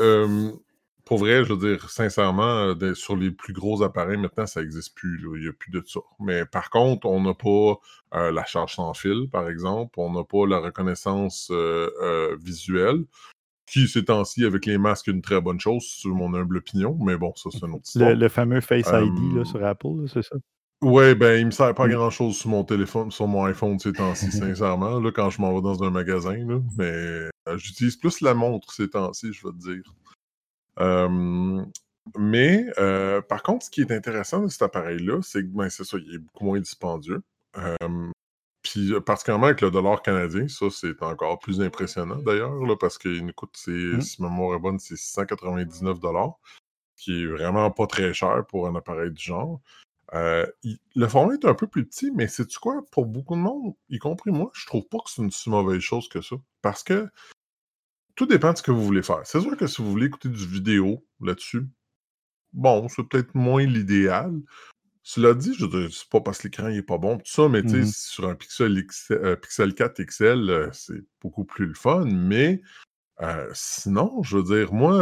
pour 1.06 1.20
vrai, 1.20 1.46
je 1.46 1.54
veux 1.54 1.76
dire, 1.76 1.90
sincèrement, 1.90 2.74
sur 2.94 3.16
les 3.16 3.32
plus 3.32 3.54
gros 3.54 3.82
appareils, 3.84 4.18
maintenant, 4.18 4.46
ça 4.46 4.62
n'existe 4.62 4.96
plus. 4.96 5.22
Il 5.36 5.42
n'y 5.42 5.48
a 5.48 5.54
plus 5.54 5.72
de 5.72 5.82
ça. 5.86 6.02
Mais 6.20 6.46
par 6.46 6.70
contre, 6.70 7.08
on 7.08 7.22
n'a 7.22 7.34
pas 7.34 7.80
la 8.12 8.46
charge 8.46 8.76
sans 8.76 8.94
fil, 8.94 9.30
par 9.32 9.50
exemple. 9.50 9.94
On 9.98 10.12
n'a 10.12 10.24
pas 10.24 10.46
la 10.46 10.60
reconnaissance 10.60 11.52
visuelle, 12.42 13.04
qui, 13.68 13.88
ces 13.88 14.06
temps-ci, 14.06 14.46
avec 14.46 14.66
les 14.66 14.78
masques, 14.78 15.10
est 15.10 15.12
une 15.12 15.22
très 15.22 15.42
bonne 15.42 15.60
chose, 15.60 15.84
sur 15.84 16.16
mon 16.16 16.34
humble 16.34 16.58
opinion. 16.58 16.98
Mais 17.02 17.18
bon, 17.18 17.34
ça, 17.36 17.50
c'est 17.52 17.66
une 17.66 17.74
autre 17.74 17.86
histoire. 17.86 18.16
Le, 18.16 18.30
fameux 18.30 18.62
Face 18.62 18.90
ID 18.92 19.46
sur 19.46 19.64
Apple, 19.64 20.08
c'est 20.12 20.24
ça? 20.24 20.38
Oui, 20.82 21.16
ben, 21.16 21.40
il 21.40 21.48
me 21.48 21.52
sert 21.52 21.74
pas 21.74 21.88
grand-chose 21.88 22.38
sur 22.38 22.50
mon 22.52 22.64
téléphone, 22.64 23.10
sur 23.10 23.28
mon 23.28 23.46
iPhone 23.46 23.80
ces 23.80 23.94
temps-ci, 23.94 24.32
sincèrement, 24.32 25.00
là, 25.00 25.12
quand 25.12 25.32
je 25.32 25.42
m'en 25.42 25.54
vais 25.56 25.62
dans 25.62 25.84
un 25.84 25.90
magasin, 25.90 26.38
là, 26.46 26.60
mais 26.78 26.86
euh, 26.86 27.30
j'utilise 27.56 27.96
plus 27.96 28.22
la 28.22 28.34
montre 28.34 28.72
ces 28.74 28.90
temps-ci, 28.90 29.34
je 29.34 29.48
vais 29.48 29.54
te 29.54 29.74
dire. 29.74 29.84
mais, 32.18 32.66
euh, 32.78 33.22
par 33.22 33.44
contre, 33.44 33.66
ce 33.66 33.70
qui 33.70 33.82
est 33.82 33.92
intéressant 33.92 34.42
de 34.44 34.48
cet 34.48 34.62
appareil-là, 34.62 35.22
c'est 35.22 35.42
que, 35.44 35.48
ben, 35.48 35.70
c'est 35.70 35.84
ça, 35.84 35.98
il 35.98 36.16
est 36.16 36.20
beaucoup 36.20 36.46
moins 36.46 36.60
dispendieux. 36.60 37.22
puis, 38.62 38.94
euh, 38.94 39.00
particulièrement 39.00 39.48
avec 39.48 39.62
le 39.62 39.72
dollar 39.72 40.02
canadien, 40.02 40.48
ça, 40.48 40.70
c'est 40.70 41.02
encore 41.02 41.40
plus 41.40 41.62
impressionnant, 41.62 42.18
d'ailleurs, 42.18 42.54
parce 42.80 42.98
qu'il 42.98 43.34
coûte, 43.34 43.56
c'est, 43.56 43.72
mmh. 43.72 44.02
si 44.02 44.22
ma 44.22 44.30
mémoire 44.30 44.58
est 44.58 44.60
bonne, 44.60 44.80
c'est 44.80 44.98
699 44.98 46.00
qui 46.98 47.24
est 47.24 47.28
vraiment 47.28 47.72
pas 47.72 47.88
très 47.88 48.14
cher 48.14 48.46
pour 48.48 48.68
un 48.68 48.76
appareil 48.76 49.12
du 49.12 49.24
genre. 49.24 49.62
Euh, 50.14 50.46
le 50.96 51.08
format 51.08 51.34
est 51.34 51.46
un 51.46 51.54
peu 51.54 51.68
plus 51.68 51.86
petit, 51.86 52.12
mais 52.12 52.28
c'est-tu 52.28 52.60
quoi? 52.60 52.82
Pour 52.92 53.06
beaucoup 53.06 53.36
de 53.36 53.42
monde, 53.42 53.74
y 53.90 54.00
compris 54.00 54.32
moi, 54.32 54.50
je 54.54 54.66
trouve 54.66 54.88
pas 54.88 55.00
que 55.00 55.10
c'est 55.10 55.22
une 55.22 55.32
si 55.32 55.50
mauvaise 55.50 55.80
chose 55.80 56.08
que 56.08 56.22
ça. 56.22 56.38
Parce 56.62 56.84
que 56.84 57.08
tout 58.18 58.26
dépend 58.26 58.52
de 58.52 58.58
ce 58.58 58.64
que 58.64 58.72
vous 58.72 58.84
voulez 58.84 59.04
faire. 59.04 59.22
C'est 59.24 59.40
sûr 59.40 59.56
que 59.56 59.68
si 59.68 59.82
vous 59.82 59.92
voulez 59.92 60.08
écouter 60.08 60.28
du 60.28 60.46
vidéo 60.46 61.06
là-dessus, 61.22 61.68
bon, 62.52 62.88
c'est 62.90 63.04
peut-être 63.04 63.34
moins 63.36 63.66
l'idéal. 63.66 64.34
Cela 65.04 65.36
dit, 65.36 65.54
je 65.54 65.66
veux 65.66 65.90
c'est 65.90 66.10
pas 66.10 66.20
parce 66.20 66.40
que 66.40 66.48
l'écran 66.48 66.68
est 66.68 66.82
pas 66.82 66.98
bon, 66.98 67.18
tout 67.18 67.32
ça, 67.32 67.48
mais 67.48 67.62
mmh 67.62 67.86
sur 67.86 68.28
un 68.28 68.36
Pixel, 68.36 68.84
euh, 69.12 69.36
Pixel 69.38 69.74
4 69.74 70.04
XL, 70.04 70.50
euh, 70.50 70.70
c'est 70.74 71.02
beaucoup 71.22 71.46
plus 71.46 71.68
le 71.68 71.76
fun, 71.76 72.06
mais 72.06 72.62
euh, 73.22 73.48
sinon, 73.54 74.22
je 74.24 74.38
veux 74.38 74.44
dire, 74.44 74.74
moi, 74.74 75.00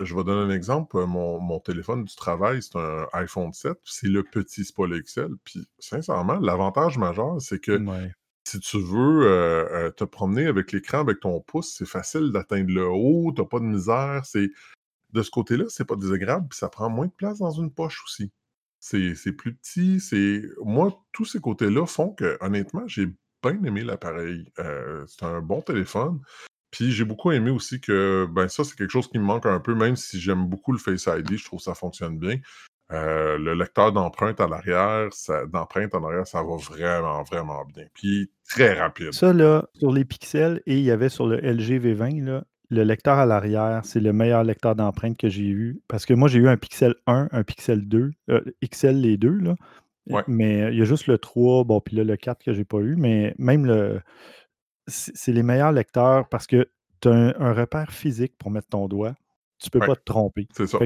je 0.00 0.14
vais 0.14 0.24
donner 0.24 0.52
un 0.52 0.56
exemple. 0.56 1.04
Mon, 1.04 1.60
téléphone 1.60 2.04
du 2.04 2.14
travail, 2.14 2.62
c'est 2.62 2.76
un 2.76 3.06
iPhone 3.12 3.52
7. 3.52 3.76
C'est 3.84 4.08
le 4.08 4.22
petit, 4.22 4.64
c'est 4.64 4.74
pas 4.74 4.86
l'Excel. 4.86 5.30
Puis, 5.44 5.68
sincèrement, 5.78 6.38
l'avantage 6.40 6.96
majeur, 6.96 7.40
c'est 7.40 7.60
que 7.60 7.78
si 8.44 8.60
tu 8.60 8.78
veux 8.78 9.92
te 9.96 10.04
promener 10.04 10.46
avec 10.46 10.72
l'écran 10.72 11.00
avec 11.00 11.20
ton 11.20 11.40
pouce, 11.40 11.74
c'est 11.78 11.86
facile 11.88 12.32
d'atteindre 12.32 12.72
le 12.72 12.86
haut, 12.88 13.32
t'as 13.36 13.44
pas 13.44 13.60
de 13.60 13.64
misère. 13.64 14.22
C'est 14.24 14.50
De 15.12 15.22
ce 15.22 15.30
côté-là, 15.30 15.64
c'est 15.68 15.84
pas 15.84 15.96
désagréable, 15.96 16.48
puis 16.48 16.58
ça 16.58 16.68
prend 16.68 16.90
moins 16.90 17.06
de 17.06 17.12
place 17.12 17.38
dans 17.38 17.50
une 17.50 17.70
poche 17.70 18.02
aussi. 18.04 18.30
C'est 18.80 19.32
plus 19.36 19.54
petit. 19.54 20.00
c'est 20.00 20.42
Moi, 20.64 20.92
tous 21.12 21.24
ces 21.24 21.40
côtés-là 21.40 21.86
font 21.86 22.10
que, 22.10 22.36
honnêtement, 22.40 22.86
j'ai 22.86 23.06
bien 23.42 23.62
aimé 23.64 23.84
l'appareil. 23.84 24.50
c'est 25.06 25.24
un 25.24 25.40
bon 25.40 25.60
téléphone. 25.60 26.20
Puis 26.70 26.90
j'ai 26.90 27.04
beaucoup 27.04 27.30
aimé 27.32 27.50
aussi 27.50 27.80
que, 27.80 28.26
ben 28.30 28.48
ça, 28.48 28.64
c'est 28.64 28.74
quelque 28.74 28.90
chose 28.90 29.06
qui 29.08 29.18
me 29.18 29.24
manque 29.24 29.44
un 29.44 29.60
peu, 29.60 29.74
même 29.74 29.94
si 29.94 30.18
j'aime 30.18 30.46
beaucoup 30.46 30.72
le 30.72 30.78
Face 30.78 31.06
ID, 31.06 31.36
je 31.36 31.44
trouve 31.44 31.58
que 31.58 31.64
ça 31.64 31.74
fonctionne 31.74 32.18
bien. 32.18 32.38
Euh, 32.92 33.38
le 33.38 33.54
lecteur 33.54 33.92
d'empreinte 33.92 34.40
à 34.40 34.46
l'arrière, 34.46 35.08
d'empreinte 35.52 35.94
en 35.94 36.04
arrière, 36.04 36.26
ça 36.26 36.42
va 36.42 36.56
vraiment, 36.56 37.22
vraiment 37.22 37.64
bien. 37.74 37.84
Puis 37.94 38.30
très 38.48 38.74
rapide. 38.74 39.12
Ça, 39.12 39.32
là, 39.32 39.64
sur 39.74 39.92
les 39.92 40.04
pixels, 40.04 40.62
et 40.66 40.76
il 40.76 40.84
y 40.84 40.90
avait 40.90 41.08
sur 41.08 41.26
le 41.26 41.38
LG 41.38 41.80
V20, 41.80 42.24
là, 42.24 42.44
le 42.70 42.84
lecteur 42.84 43.18
à 43.18 43.26
l'arrière, 43.26 43.82
c'est 43.84 44.00
le 44.00 44.12
meilleur 44.12 44.44
lecteur 44.44 44.74
d'empreinte 44.74 45.16
que 45.18 45.28
j'ai 45.28 45.48
eu. 45.48 45.80
Parce 45.88 46.06
que 46.06 46.14
moi, 46.14 46.28
j'ai 46.28 46.38
eu 46.38 46.48
un 46.48 46.56
Pixel 46.56 46.94
1, 47.06 47.28
un 47.30 47.44
Pixel 47.44 47.86
2, 47.86 48.12
euh, 48.30 48.40
XL 48.64 49.00
les 49.00 49.16
deux, 49.16 49.38
là. 49.38 49.56
Mais 50.26 50.72
il 50.72 50.78
y 50.78 50.82
a 50.82 50.84
juste 50.84 51.06
le 51.06 51.18
3, 51.18 51.64
bon, 51.64 51.80
puis 51.80 51.96
là, 51.96 52.04
le 52.04 52.16
4 52.16 52.42
que 52.42 52.52
j'ai 52.52 52.64
pas 52.64 52.78
eu, 52.78 52.96
mais 52.96 53.34
même 53.38 53.66
le. 53.66 54.00
C'est 54.88 55.32
les 55.32 55.44
meilleurs 55.44 55.70
lecteurs 55.70 56.28
parce 56.28 56.46
que 56.48 56.68
tu 57.00 57.08
as 57.08 57.12
un, 57.12 57.52
repère 57.52 57.92
physique 57.92 58.34
pour 58.38 58.50
mettre 58.50 58.68
ton 58.68 58.88
doigt. 58.88 59.14
Tu 59.62 59.70
peux 59.70 59.80
pas 59.80 59.96
te 59.96 60.04
tromper. 60.04 60.48
C'est 60.52 60.66
ça. 60.66 60.78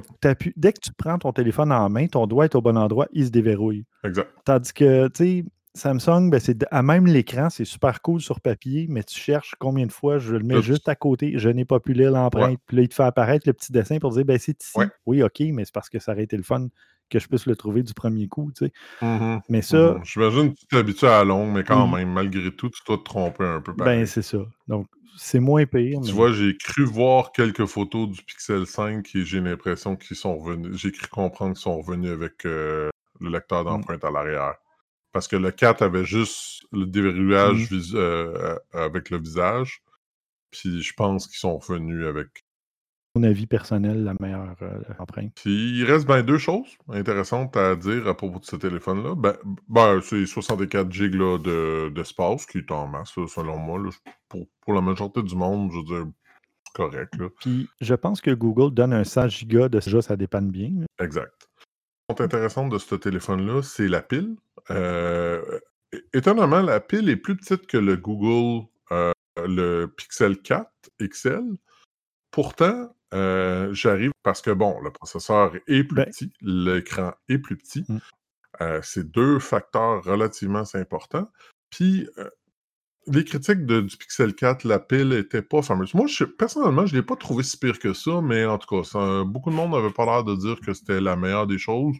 dès 0.56 0.72
que 0.72 0.80
tu 0.80 0.92
prends 0.96 1.18
ton 1.18 1.32
téléphone 1.32 1.72
en 1.72 1.88
main, 1.88 2.06
ton 2.06 2.26
doigt 2.26 2.44
est 2.44 2.54
au 2.54 2.60
bon 2.60 2.76
endroit, 2.76 3.06
il 3.12 3.26
se 3.26 3.30
déverrouille. 3.30 3.84
Exact. 4.04 4.30
Tandis 4.44 4.72
que, 4.72 5.08
tu 5.08 5.24
sais, 5.24 5.44
Samsung, 5.76 6.30
ben, 6.30 6.40
c'est 6.40 6.64
à 6.70 6.82
même 6.82 7.06
l'écran, 7.06 7.50
c'est 7.50 7.66
super 7.66 8.00
cool 8.00 8.20
sur 8.20 8.40
papier, 8.40 8.86
mais 8.88 9.02
tu 9.04 9.18
cherches 9.18 9.54
combien 9.58 9.86
de 9.86 9.92
fois 9.92 10.18
je 10.18 10.34
le 10.34 10.42
mets 10.42 10.62
juste 10.62 10.88
à 10.88 10.94
côté, 10.94 11.34
je 11.36 11.48
n'ai 11.50 11.64
pas 11.66 11.80
pu 11.80 11.92
lire 11.92 12.10
l'empreinte, 12.10 12.58
puis 12.66 12.78
là, 12.78 12.82
il 12.82 12.88
te 12.88 12.94
fait 12.94 13.02
apparaître 13.02 13.46
le 13.46 13.52
petit 13.52 13.72
dessin 13.72 13.98
pour 13.98 14.12
dire 14.12 14.24
ben, 14.24 14.38
c'est 14.38 14.62
ici. 14.62 14.78
Oui, 15.04 15.22
OK, 15.22 15.40
mais 15.52 15.64
c'est 15.64 15.74
parce 15.74 15.90
que 15.90 15.98
ça 15.98 16.12
aurait 16.12 16.24
été 16.24 16.36
le 16.36 16.42
fun 16.42 16.68
que 17.10 17.18
je 17.18 17.28
puisse 17.28 17.46
le 17.46 17.56
trouver 17.56 17.82
du 17.82 17.94
premier 17.94 18.28
coup, 18.28 18.50
tu 18.56 18.66
sais. 18.66 18.72
Mmh 19.02 19.38
mais 19.48 19.62
ça. 19.62 19.94
Mmh 19.94 20.04
J'imagine 20.04 20.54
que 20.54 20.58
tu 20.60 20.66
t'habitues 20.66 21.06
à 21.06 21.24
long, 21.24 21.50
mais 21.50 21.64
quand 21.64 21.86
même, 21.86 22.12
malgré 22.12 22.50
tout, 22.50 22.70
tu 22.70 22.80
dois 22.86 22.98
te 22.98 23.04
tromper 23.04 23.44
un 23.44 23.60
peu. 23.60 23.72
Ben, 23.72 24.06
c'est 24.06 24.22
ça. 24.22 24.38
Donc, 24.68 24.86
c'est 25.16 25.40
moins 25.40 25.64
pire. 25.66 26.00
Tu 26.02 26.12
vois, 26.12 26.32
j'ai 26.32 26.56
cru 26.56 26.84
voir 26.84 27.32
quelques 27.32 27.66
photos 27.66 28.08
du 28.10 28.22
Pixel 28.22 28.66
5 28.66 29.14
et 29.14 29.24
j'ai 29.24 29.40
l'impression 29.40 29.96
qu'ils 29.96 30.16
sont 30.16 30.36
revenus. 30.36 30.76
J'ai 30.76 30.92
cru 30.92 31.08
comprendre 31.08 31.54
qu'ils 31.54 31.62
sont 31.62 31.78
revenus 31.78 32.10
avec 32.10 32.44
euh, 32.44 32.90
le 33.20 33.30
lecteur 33.30 33.62
mmh. 33.62 33.66
d'empreinte 33.66 34.04
à 34.04 34.10
l'arrière. 34.10 34.54
Parce 35.12 35.28
que 35.28 35.36
le 35.36 35.50
4 35.50 35.82
avait 35.82 36.04
juste 36.04 36.64
le 36.72 36.84
déverrouillage 36.84 37.70
mmh. 37.70 37.80
euh, 37.94 38.56
avec 38.72 39.10
le 39.10 39.18
visage. 39.18 39.82
Puis 40.50 40.82
je 40.82 40.92
pense 40.94 41.26
qu'ils 41.26 41.38
sont 41.38 41.58
revenus 41.58 42.06
avec. 42.06 42.44
Mon 43.16 43.22
avis 43.22 43.46
personnel, 43.46 44.04
la 44.04 44.12
meilleure 44.20 44.56
euh, 44.60 44.78
empreinte? 44.98 45.32
Puis 45.36 45.78
il 45.78 45.84
reste 45.84 46.06
bien 46.06 46.22
deux 46.22 46.36
choses 46.36 46.76
intéressantes 46.90 47.56
à 47.56 47.74
dire 47.74 48.06
à 48.08 48.14
propos 48.14 48.40
de 48.40 48.44
ce 48.44 48.56
téléphone-là. 48.56 49.14
Ben, 49.14 49.34
ben 49.68 50.02
c'est 50.02 50.26
64 50.26 50.92
GB 50.92 51.38
d'espace 51.94 52.44
qui 52.44 52.58
est 52.58 52.70
en 52.70 52.86
masse, 52.86 53.12
selon 53.14 53.56
moi. 53.56 53.80
pour, 54.28 54.74
la 54.74 54.82
majorité 54.82 55.22
du 55.22 55.34
monde, 55.34 55.72
je 55.72 55.78
veux 55.78 55.84
dire, 55.84 56.12
correct. 56.74 57.14
Puis 57.40 57.70
je 57.80 57.94
pense 57.94 58.20
que 58.20 58.32
Google 58.32 58.74
donne 58.74 58.92
un 58.92 59.04
100 59.04 59.28
Go 59.46 59.68
de 59.70 59.78
déjà, 59.78 60.02
ça 60.02 60.14
dépanne 60.14 60.50
bien. 60.50 60.72
Exact. 61.00 61.48
Ce 62.10 62.14
qui 62.14 62.20
est 62.20 62.24
intéressant 62.26 62.68
de 62.68 62.76
ce 62.76 62.96
téléphone-là, 62.96 63.62
c'est 63.62 63.88
la 63.88 64.02
pile. 64.02 64.36
Euh, 64.70 65.40
étonnamment, 66.12 66.60
la 66.60 66.80
pile 66.80 67.08
est 67.08 67.16
plus 67.16 67.34
petite 67.34 67.66
que 67.66 67.78
le 67.78 67.96
Google, 67.96 68.66
euh, 68.92 69.12
le 69.38 69.86
Pixel 69.86 70.36
4 70.42 70.70
XL. 71.00 71.56
Pourtant, 72.30 72.94
euh, 73.14 73.72
j'arrive 73.72 74.12
parce 74.22 74.42
que, 74.42 74.50
bon, 74.50 74.80
le 74.80 74.90
processeur 74.90 75.54
est 75.66 75.84
plus 75.84 75.96
ben 75.96 76.06
petit, 76.06 76.32
l'écran 76.40 77.12
est 77.28 77.38
plus 77.38 77.56
petit. 77.56 77.84
Mmh. 77.88 77.98
c'est 78.82 79.10
deux 79.10 79.38
facteurs 79.38 80.02
relativement 80.02 80.64
importants. 80.74 81.28
Puis, 81.70 82.08
les 83.06 83.24
critiques 83.24 83.66
du 83.66 83.96
Pixel 83.96 84.34
4, 84.34 84.64
la 84.64 84.78
pile 84.78 85.12
était 85.12 85.42
pas 85.42 85.62
fameuse. 85.62 85.94
Moi, 85.94 86.06
personnellement, 86.38 86.86
je 86.86 86.94
ne 86.94 87.00
l'ai 87.00 87.06
pas 87.06 87.16
trouvé 87.16 87.42
si 87.44 87.58
pire 87.58 87.78
que 87.78 87.92
ça, 87.92 88.20
mais 88.22 88.44
en 88.44 88.58
tout 88.58 88.82
cas, 88.82 89.24
beaucoup 89.24 89.50
de 89.50 89.54
monde 89.54 89.72
n'avait 89.72 89.92
pas 89.92 90.04
l'air 90.06 90.24
de 90.24 90.34
dire 90.34 90.60
que 90.60 90.72
c'était 90.72 91.00
la 91.00 91.16
meilleure 91.16 91.46
des 91.46 91.58
choses. 91.58 91.96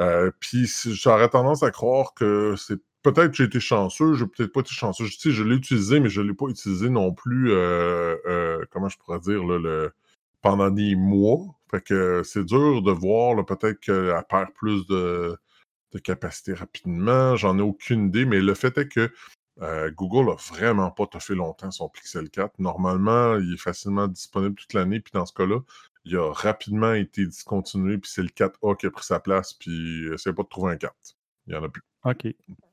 Euh, 0.00 0.30
puis 0.40 0.66
j'aurais 0.86 1.28
tendance 1.28 1.62
à 1.62 1.70
croire 1.70 2.14
que 2.14 2.54
c'est 2.56 2.80
peut-être 3.02 3.30
que 3.30 3.36
j'ai 3.36 3.44
été 3.44 3.60
chanceux, 3.60 4.14
j'ai 4.14 4.26
peut-être 4.26 4.52
pas 4.52 4.60
été 4.60 4.72
chanceux. 4.72 5.06
Je, 5.06 5.18
sais, 5.18 5.30
je 5.30 5.44
l'ai 5.44 5.56
utilisé, 5.56 6.00
mais 6.00 6.08
je 6.08 6.20
ne 6.20 6.28
l'ai 6.28 6.34
pas 6.34 6.46
utilisé 6.46 6.90
non 6.90 7.12
plus, 7.12 7.52
euh, 7.52 8.16
euh, 8.26 8.64
comment 8.70 8.88
je 8.88 8.98
pourrais 8.98 9.20
dire, 9.20 9.44
le, 9.44 9.92
pendant 10.42 10.70
des 10.70 10.96
mois. 10.96 11.38
Fait 11.70 11.80
que 11.82 12.22
c'est 12.24 12.44
dur 12.44 12.82
de 12.82 12.92
voir, 12.92 13.44
peut-être 13.46 13.80
qu'elle 13.80 14.22
perd 14.28 14.52
plus 14.54 14.86
de, 14.86 15.36
de 15.92 15.98
capacité 15.98 16.54
rapidement. 16.54 17.36
J'en 17.36 17.58
ai 17.58 17.62
aucune 17.62 18.08
idée, 18.08 18.24
mais 18.24 18.40
le 18.40 18.54
fait 18.54 18.76
est 18.78 18.88
que 18.88 19.10
Google 19.90 20.30
a 20.30 20.36
vraiment 20.36 20.90
pas 20.90 21.06
fait 21.20 21.34
longtemps 21.34 21.70
son 21.70 21.88
Pixel 21.90 22.30
4. 22.30 22.58
Normalement, 22.58 23.36
il 23.36 23.54
est 23.54 23.58
facilement 23.60 24.08
disponible 24.08 24.54
toute 24.54 24.72
l'année, 24.72 25.00
puis 25.00 25.12
dans 25.12 25.26
ce 25.26 25.34
cas-là, 25.34 25.60
il 26.04 26.16
a 26.16 26.32
rapidement 26.32 26.94
été 26.94 27.26
discontinué, 27.26 27.98
puis 27.98 28.10
c'est 28.10 28.22
le 28.22 28.28
4A 28.28 28.76
qui 28.76 28.86
a 28.86 28.90
pris 28.90 29.04
sa 29.04 29.20
place, 29.20 29.52
puis 29.54 30.08
essaye 30.12 30.32
pas 30.32 30.42
de 30.42 30.48
trouver 30.48 30.72
un 30.72 30.76
4. 30.76 30.94
Il 31.46 31.52
n'y 31.52 31.58
en 31.58 31.64
a 31.64 31.68
plus. 31.68 31.82
OK. 32.04 32.26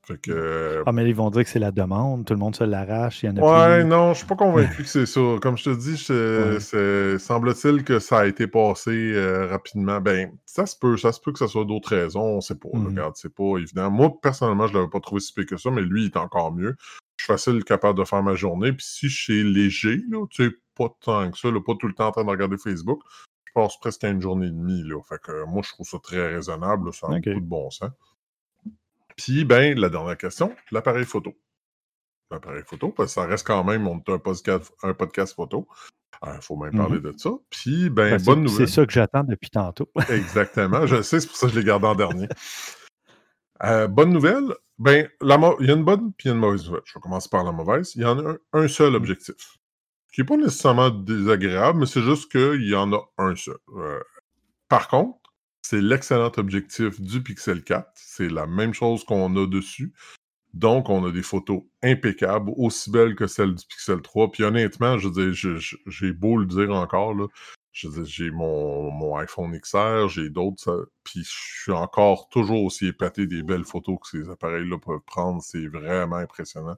Fait 0.08 0.18
que... 0.22 0.82
Ah, 0.86 0.92
mais 0.92 1.06
ils 1.06 1.14
vont 1.14 1.28
dire 1.28 1.44
que 1.44 1.50
c'est 1.50 1.58
la 1.58 1.70
demande, 1.70 2.24
tout 2.24 2.32
le 2.32 2.38
monde 2.38 2.56
se 2.56 2.64
l'arrache, 2.64 3.22
il 3.22 3.26
y 3.26 3.28
en 3.28 3.36
a 3.36 3.76
Ouais, 3.76 3.84
non, 3.84 4.14
je 4.14 4.18
suis 4.18 4.26
pas 4.26 4.36
convaincu 4.36 4.82
que 4.82 4.88
c'est 4.88 5.04
ça. 5.04 5.20
Comme 5.42 5.58
je 5.58 5.64
te 5.64 5.76
dis, 5.76 6.06
ouais. 6.10 7.18
semble-t-il 7.18 7.84
que 7.84 7.98
ça 7.98 8.20
a 8.20 8.26
été 8.26 8.46
passé 8.46 8.90
euh, 8.90 9.46
rapidement. 9.48 10.00
Ben, 10.00 10.32
ça 10.46 10.64
se 10.64 10.74
peut, 10.78 10.96
ça 10.96 11.12
se 11.12 11.20
peut 11.20 11.32
que 11.32 11.38
ce 11.38 11.46
soit 11.46 11.66
d'autres 11.66 11.94
raisons, 11.94 12.22
on 12.22 12.40
sait 12.40 12.54
pas. 12.54 12.70
Mmh. 12.72 12.86
Regarde, 12.86 13.16
c'est 13.16 13.34
pas 13.34 13.58
évident. 13.58 13.90
Moi, 13.90 14.18
personnellement, 14.22 14.66
je 14.66 14.74
l'avais 14.74 14.88
pas 14.88 15.00
trouvé 15.00 15.20
si 15.20 15.34
pire 15.34 15.44
que 15.44 15.58
ça, 15.58 15.70
mais 15.70 15.82
lui, 15.82 16.04
il 16.04 16.06
est 16.06 16.16
encore 16.16 16.52
mieux. 16.52 16.74
Je 17.18 17.24
suis 17.24 17.32
facile 17.32 17.62
capable 17.64 17.98
de 17.98 18.04
faire 18.04 18.22
ma 18.22 18.34
journée, 18.34 18.72
puis 18.72 18.86
si 18.88 19.10
je 19.10 19.22
suis 19.22 19.44
léger, 19.44 20.00
là, 20.08 20.24
tu 20.30 20.44
sais, 20.44 20.56
pas 20.74 20.88
tant 21.00 21.30
que 21.30 21.36
ça, 21.36 21.50
pas 21.50 21.74
tout 21.78 21.88
le 21.88 21.94
temps 21.94 22.06
en 22.06 22.12
train 22.12 22.24
de 22.24 22.30
regarder 22.30 22.56
Facebook. 22.56 23.02
Je 23.44 23.52
passe 23.52 23.78
presque 23.78 24.04
à 24.04 24.08
une 24.08 24.22
journée 24.22 24.46
et 24.46 24.50
demie. 24.50 24.84
Là. 24.84 25.02
Fait 25.06 25.20
que 25.20 25.44
moi, 25.44 25.62
je 25.64 25.70
trouve 25.70 25.86
ça 25.86 25.98
très 26.02 26.34
raisonnable. 26.34 26.94
ça 26.94 27.08
a 27.08 27.10
beaucoup 27.10 27.40
de 27.40 27.46
bon 27.46 27.70
sens. 27.70 27.90
Puis, 29.18 29.44
ben, 29.44 29.78
la 29.78 29.90
dernière 29.90 30.16
question, 30.16 30.54
l'appareil 30.70 31.04
photo. 31.04 31.34
L'appareil 32.30 32.62
photo, 32.64 32.90
parce 32.90 33.14
que 33.14 33.20
ça 33.20 33.26
reste 33.26 33.46
quand 33.46 33.64
même, 33.64 33.86
on 33.88 34.00
un 34.06 34.18
podcast, 34.18 34.72
un 34.82 34.94
podcast 34.94 35.34
photo. 35.34 35.66
Il 36.22 36.28
euh, 36.28 36.40
faut 36.40 36.56
même 36.56 36.76
parler 36.76 36.98
mm-hmm. 36.98 37.14
de 37.14 37.18
ça. 37.18 37.30
Puis, 37.50 37.90
ben, 37.90 38.16
ben 38.16 38.22
bonne 38.22 38.42
nouvelle. 38.42 38.68
C'est 38.68 38.74
ça 38.74 38.86
que 38.86 38.92
j'attends 38.92 39.24
depuis 39.24 39.50
tantôt. 39.50 39.90
Exactement. 40.08 40.86
Je 40.86 41.02
sais, 41.02 41.20
c'est 41.20 41.26
pour 41.26 41.36
ça 41.36 41.48
que 41.48 41.52
je 41.52 41.58
l'ai 41.58 41.64
gardé 41.64 41.86
en 41.86 41.94
dernier. 41.96 42.28
Euh, 43.64 43.88
bonne 43.88 44.12
nouvelle, 44.12 44.54
ben, 44.78 45.08
il 45.20 45.66
y 45.66 45.70
a 45.70 45.74
une 45.74 45.84
bonne 45.84 46.12
puis 46.12 46.26
il 46.26 46.28
y 46.28 46.30
a 46.30 46.34
une 46.34 46.40
mauvaise 46.40 46.64
nouvelle. 46.64 46.82
Je 46.84 46.94
vais 46.94 47.00
commencer 47.00 47.28
par 47.28 47.42
la 47.42 47.50
mauvaise. 47.50 47.96
Il 47.96 48.02
y 48.02 48.04
en 48.04 48.24
a 48.24 48.36
un 48.52 48.68
seul 48.68 48.94
objectif 48.94 49.58
qui 50.12 50.20
n'est 50.20 50.26
pas 50.26 50.36
nécessairement 50.36 50.90
désagréable, 50.90 51.80
mais 51.80 51.86
c'est 51.86 52.02
juste 52.02 52.30
qu'il 52.30 52.68
y 52.68 52.74
en 52.76 52.92
a 52.92 53.00
un 53.18 53.34
seul. 53.34 53.58
Euh, 53.76 54.00
par 54.68 54.86
contre, 54.86 55.27
c'est 55.62 55.80
l'excellent 55.80 56.32
objectif 56.36 57.00
du 57.00 57.22
Pixel 57.22 57.62
4. 57.62 57.90
C'est 57.94 58.28
la 58.28 58.46
même 58.46 58.74
chose 58.74 59.04
qu'on 59.04 59.36
a 59.36 59.46
dessus. 59.46 59.92
Donc, 60.54 60.88
on 60.88 61.04
a 61.06 61.12
des 61.12 61.22
photos 61.22 61.62
impeccables, 61.82 62.50
aussi 62.56 62.90
belles 62.90 63.14
que 63.14 63.26
celles 63.26 63.54
du 63.54 63.66
Pixel 63.66 64.00
3. 64.00 64.32
Puis 64.32 64.44
honnêtement, 64.44 64.98
je 64.98 65.08
j'ai 65.86 66.12
beau 66.12 66.38
le 66.38 66.46
dire 66.46 66.72
encore, 66.72 67.14
là, 67.14 67.26
j'ai 67.72 68.30
mon, 68.30 68.90
mon, 68.90 69.16
iPhone 69.16 69.56
XR, 69.56 70.08
j'ai 70.08 70.30
d'autres, 70.30 70.90
puis 71.04 71.20
je 71.22 71.62
suis 71.62 71.72
encore 71.72 72.28
toujours 72.30 72.64
aussi 72.64 72.86
épaté 72.88 73.26
des 73.26 73.42
belles 73.42 73.64
photos 73.64 73.98
que 74.02 74.08
ces 74.08 74.30
appareils-là 74.30 74.78
peuvent 74.78 75.00
prendre. 75.06 75.42
C'est 75.42 75.68
vraiment 75.68 76.16
impressionnant 76.16 76.76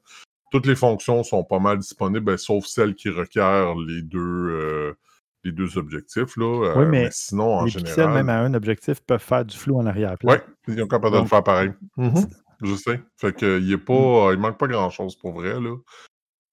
toutes 0.50 0.66
les 0.66 0.76
fonctions 0.76 1.22
sont 1.22 1.44
pas 1.44 1.58
mal 1.58 1.78
disponibles, 1.78 2.24
ben, 2.24 2.36
sauf 2.36 2.66
celles 2.66 2.94
qui 2.94 3.08
requièrent 3.08 3.76
les 3.76 4.02
deux, 4.02 4.18
euh, 4.18 4.98
les 5.44 5.52
deux 5.52 5.78
objectifs. 5.78 6.36
Là. 6.36 6.74
oui, 6.76 6.84
euh, 6.84 6.86
mais, 6.86 7.08
sinon, 7.10 7.56
en 7.58 7.64
les 7.64 7.70
général. 7.70 7.94
Pixels, 7.94 8.10
même 8.10 8.28
à 8.28 8.40
un 8.40 8.54
objectif, 8.54 9.00
peuvent 9.00 9.22
faire 9.22 9.44
du 9.44 9.56
flou 9.56 9.78
en 9.78 9.86
arrière-plan. 9.86 10.32
Oui, 10.32 10.38
ils 10.68 10.78
sont 10.78 10.86
capables 10.86 11.16
de 11.16 11.20
le 11.22 11.26
faire 11.26 11.42
pareil. 11.42 11.72
Mm-hmm. 11.96 12.30
Je 12.62 12.74
sais. 12.74 13.00
Fait 13.16 13.32
que, 13.32 13.58
il, 13.60 13.72
est 13.72 13.78
pas, 13.78 14.30
mm. 14.30 14.34
il 14.34 14.38
manque 14.38 14.58
pas 14.58 14.66
grand-chose 14.66 15.16
pour 15.16 15.32
vrai. 15.32 15.60
Là. 15.60 15.76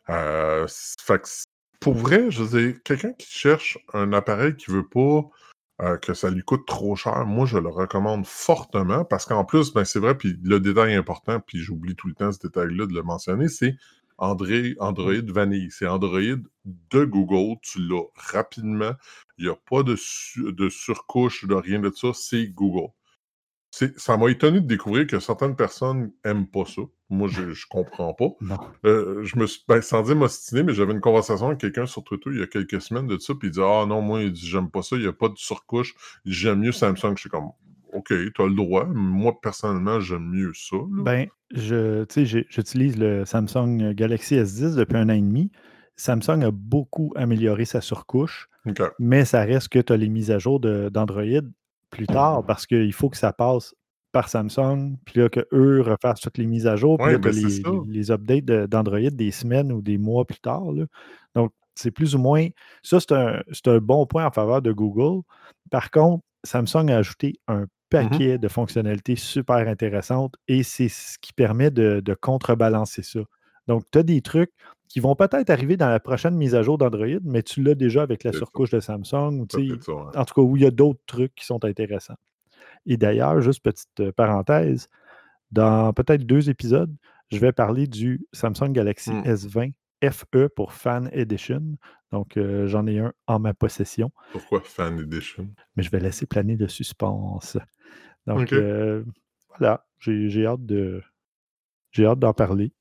Euh, 0.10 0.68
fait 1.02 1.22
que, 1.22 1.28
pour 1.80 1.96
vrai, 1.96 2.32
je 2.32 2.44
veux 2.44 2.72
quelqu'un 2.72 3.14
qui 3.14 3.30
cherche 3.30 3.78
un 3.94 4.14
appareil 4.14 4.56
qui 4.56 4.72
veut 4.72 4.88
pas 4.88 5.30
euh, 5.80 5.98
que 5.98 6.16
ça 6.16 6.32
lui 6.32 6.42
coûte 6.42 6.66
trop 6.66 6.96
cher, 6.96 7.28
moi, 7.28 7.46
je 7.46 7.60
le 7.60 7.70
recommande 7.70 8.26
fortement 8.26 9.06
parce 9.06 9.28
qu'en 9.28 9.46
plus, 9.46 9.72
ben, 9.74 9.86
c'est 9.86 10.00
vrai, 10.00 10.18
puis 10.18 10.36
le 10.44 10.60
détail 10.60 10.96
important, 10.96 11.40
puis 11.40 11.60
j'oublie 11.60 11.96
tout 11.96 12.08
le 12.08 12.16
temps 12.16 12.32
ce 12.32 12.40
détail-là 12.40 12.88
de 12.88 12.94
le 12.94 13.04
mentionner, 13.04 13.48
c'est 13.48 13.76
Android, 14.18 14.74
Android 14.80 15.26
Vanille. 15.28 15.70
C'est 15.72 15.88
Android 15.88 16.40
de 16.66 17.06
Google. 17.06 17.60
Tu 17.62 17.80
l'as 17.80 18.06
rapidement. 18.16 18.94
Il 19.38 19.46
n'y 19.46 19.52
a 19.52 19.56
pas 19.56 19.84
de, 19.84 19.96
de 20.52 20.70
surcouche, 20.70 21.46
de 21.46 21.56
rien 21.56 21.80
de 21.80 21.92
ça. 21.92 22.10
C'est 22.14 22.48
Google 22.48 22.90
ça 23.98 24.18
m'a 24.18 24.30
étonné 24.30 24.62
de 24.62 24.68
découvrir 24.68 25.08
que 25.08 25.20
certaines 25.20 25.56
personnes 25.56 26.12
n'aiment 26.26 26.48
pas 26.48 26.66
ça. 26.66 26.82
Moi, 27.10 27.28
je, 27.28 27.54
je 27.54 27.68
comprends 27.68 28.14
pas. 28.14 28.30
Euh, 28.86 29.24
je 29.24 29.38
me 29.38 29.46
suis, 29.46 29.64
ben, 29.68 29.82
sans 29.82 30.02
dire 30.02 30.16
m'ostiner, 30.16 30.64
mais 30.64 30.74
j'avais 30.74 30.94
une 30.94 31.00
conversation 31.02 31.48
avec 31.48 31.60
quelqu'un 31.60 31.86
sur 31.86 32.04
Twitter 32.04 32.30
il 32.34 32.40
y 32.40 32.44
a 32.44 32.48
quelques 32.48 32.82
semaines 32.82 33.08
de 33.08 33.18
ça, 33.18 33.34
puis 33.36 33.50
il 33.50 33.52
dit 33.52 33.62
Ah 33.62 33.86
non, 33.88 34.02
moi, 34.02 34.22
il 34.24 34.32
dit 34.32 34.48
J'aime 34.48 34.70
pas 34.70 34.82
ça, 34.82 34.96
il 34.96 35.04
n'y 35.04 35.08
a 35.08 35.14
pas 35.14 35.30
de 35.30 35.38
surcouche, 35.38 35.96
j'aime 36.26 36.60
mieux 36.60 36.72
Samsung. 36.72 37.14
Je 37.16 37.22
suis 37.22 37.30
comme 37.30 37.52
OK, 37.98 38.08
tu 38.08 38.42
as 38.42 38.46
le 38.48 38.56
droit. 38.56 38.86
Moi, 38.86 39.34
personnellement, 39.42 40.00
j'aime 40.00 40.28
mieux 40.30 40.52
ça. 40.54 40.78
Ben, 40.90 41.28
je, 41.52 42.06
j'utilise 42.50 42.98
le 42.98 43.26
Samsung 43.26 43.94
Galaxy 43.94 44.36
S10 44.36 44.76
depuis 44.76 44.98
un 44.98 45.10
an 45.10 45.14
et 45.14 45.22
demi. 45.22 45.52
Samsung 45.96 46.44
a 46.44 46.52
beaucoup 46.52 47.12
amélioré 47.16 47.66
sa 47.66 47.82
surcouche, 47.82 48.50
mais 49.00 49.26
ça 49.26 49.42
reste 49.44 49.70
que 49.70 49.80
tu 49.80 49.94
as 49.94 49.98
les 49.98 50.10
mises 50.10 50.30
à 50.32 50.38
jour 50.40 50.60
d'Android 50.60 51.24
plus 51.90 52.06
tard 52.08 52.46
parce 52.46 52.66
qu'il 52.68 52.94
faut 52.94 53.10
que 53.10 53.18
ça 53.18 53.34
passe 53.34 53.74
par 54.12 54.30
Samsung, 54.30 54.96
puis 55.06 55.20
là, 55.20 55.30
qu'eux 55.30 55.82
refassent 55.82 56.22
toutes 56.22 56.38
les 56.38 56.46
mises 56.46 56.66
à 56.68 56.76
jour, 56.76 56.98
puis 56.98 57.08
Ouais, 57.08 57.12
là, 57.14 57.18
ben, 57.20 57.32
les, 57.34 57.64
les- 57.88 58.12
updates 58.12 58.46
de- 58.46 58.66
d'Android 58.66 59.10
des 59.12 59.32
semaines 59.32 59.72
ou 59.72 59.82
des 59.82 59.98
mois 59.98 60.26
plus 60.26 60.40
tard. 60.40 60.72
là. 60.72 60.86
Donc, 61.36 61.52
c'est 61.76 61.92
plus 61.92 62.16
ou 62.16 62.20
moins. 62.20 62.48
Ça, 62.84 63.00
c'est 63.00 63.12
un, 63.12 63.42
c'est 63.52 63.68
un 63.68 63.78
bon 63.80 64.06
point 64.08 64.26
en 64.26 64.32
faveur 64.32 64.62
de 64.62 64.72
Google. 64.72 65.22
Par 65.70 65.92
contre, 65.92 66.24
Samsung 66.44 66.90
a 66.90 66.98
ajouté 66.98 67.34
un 67.48 67.66
paquet 67.90 68.38
de 68.38 68.48
fonctionnalités 68.48 69.16
super 69.16 69.58
intéressantes 69.68 70.36
et 70.48 70.64
c'est 70.64 70.90
ce 70.90 71.18
qui 71.20 71.34
permet 71.34 71.72
de, 71.72 72.02
de 72.04 72.14
contrebalancer 72.14 73.04
ça. 73.04 73.20
Donc, 73.68 73.84
tu 73.92 74.00
as 74.00 74.04
des 74.04 74.22
trucs 74.22 74.52
qui 74.90 75.00
vont 75.02 75.16
peut-être 75.16 75.50
arriver 75.50 75.76
dans 75.78 75.90
la 75.90 76.00
prochaine 76.00 76.36
mise 76.36 76.56
à 76.56 76.64
jour 76.64 76.78
d'Android, 76.78 77.20
mais 77.24 77.44
tu 77.44 77.62
l'as 77.62 77.76
déjà 77.76 78.04
avec 78.04 78.24
la 78.24 78.32
ça. 78.32 78.38
surcouche 78.40 78.70
de 78.72 78.80
Samsung. 78.80 79.42
ou 79.42 79.48
Ça 79.50 79.58
en 80.16 80.26
tout 80.26 80.34
cas, 80.34 80.42
où 80.42 80.56
il 80.58 80.64
y 80.64 80.66
a 80.66 80.72
d'autres 80.72 81.02
trucs 81.06 81.36
qui 81.36 81.46
sont 81.46 81.64
intéressants. 81.66 82.16
Et 82.86 82.98
d'ailleurs, 82.98 83.42
juste 83.42 83.62
petite 83.64 84.00
euh, 84.00 84.12
parenthèse, 84.14 84.88
dans 85.52 85.94
peut-être 85.94 86.24
deux 86.26 86.50
épisodes, 86.50 86.94
je 87.32 87.40
vais 87.40 87.52
parler 87.52 87.88
du 87.88 88.26
Samsung 88.34 88.72
Galaxy 88.72 89.12
Hmm. 89.12 89.24
S20 89.26 89.74
FE 90.12 90.48
pour 90.56 90.74
Fan 90.74 91.10
Edition. 91.12 91.62
Donc, 92.12 92.38
euh, 92.38 92.68
j'en 92.68 92.88
ai 92.88 93.00
un 93.00 93.12
en 93.28 93.40
ma 93.40 93.54
possession, 93.54 94.12
Pourquoi 94.32 94.62
Fan 94.62 95.00
Edition? 95.00 95.50
mais 95.76 95.84
je 95.84 95.90
vais 95.90 96.00
laisser 96.00 96.26
planer 96.26 96.56
le 96.56 96.68
suspense. 96.70 97.58
Donc, 98.36 98.54
euh, 98.54 99.04
voilà, 99.50 99.86
j'ai 100.00 100.46
hâte 100.46 100.66
de 100.66 101.02
j'ai 101.92 102.06
hâte 102.06 102.20
d'en 102.20 102.34
parler. 102.34 102.72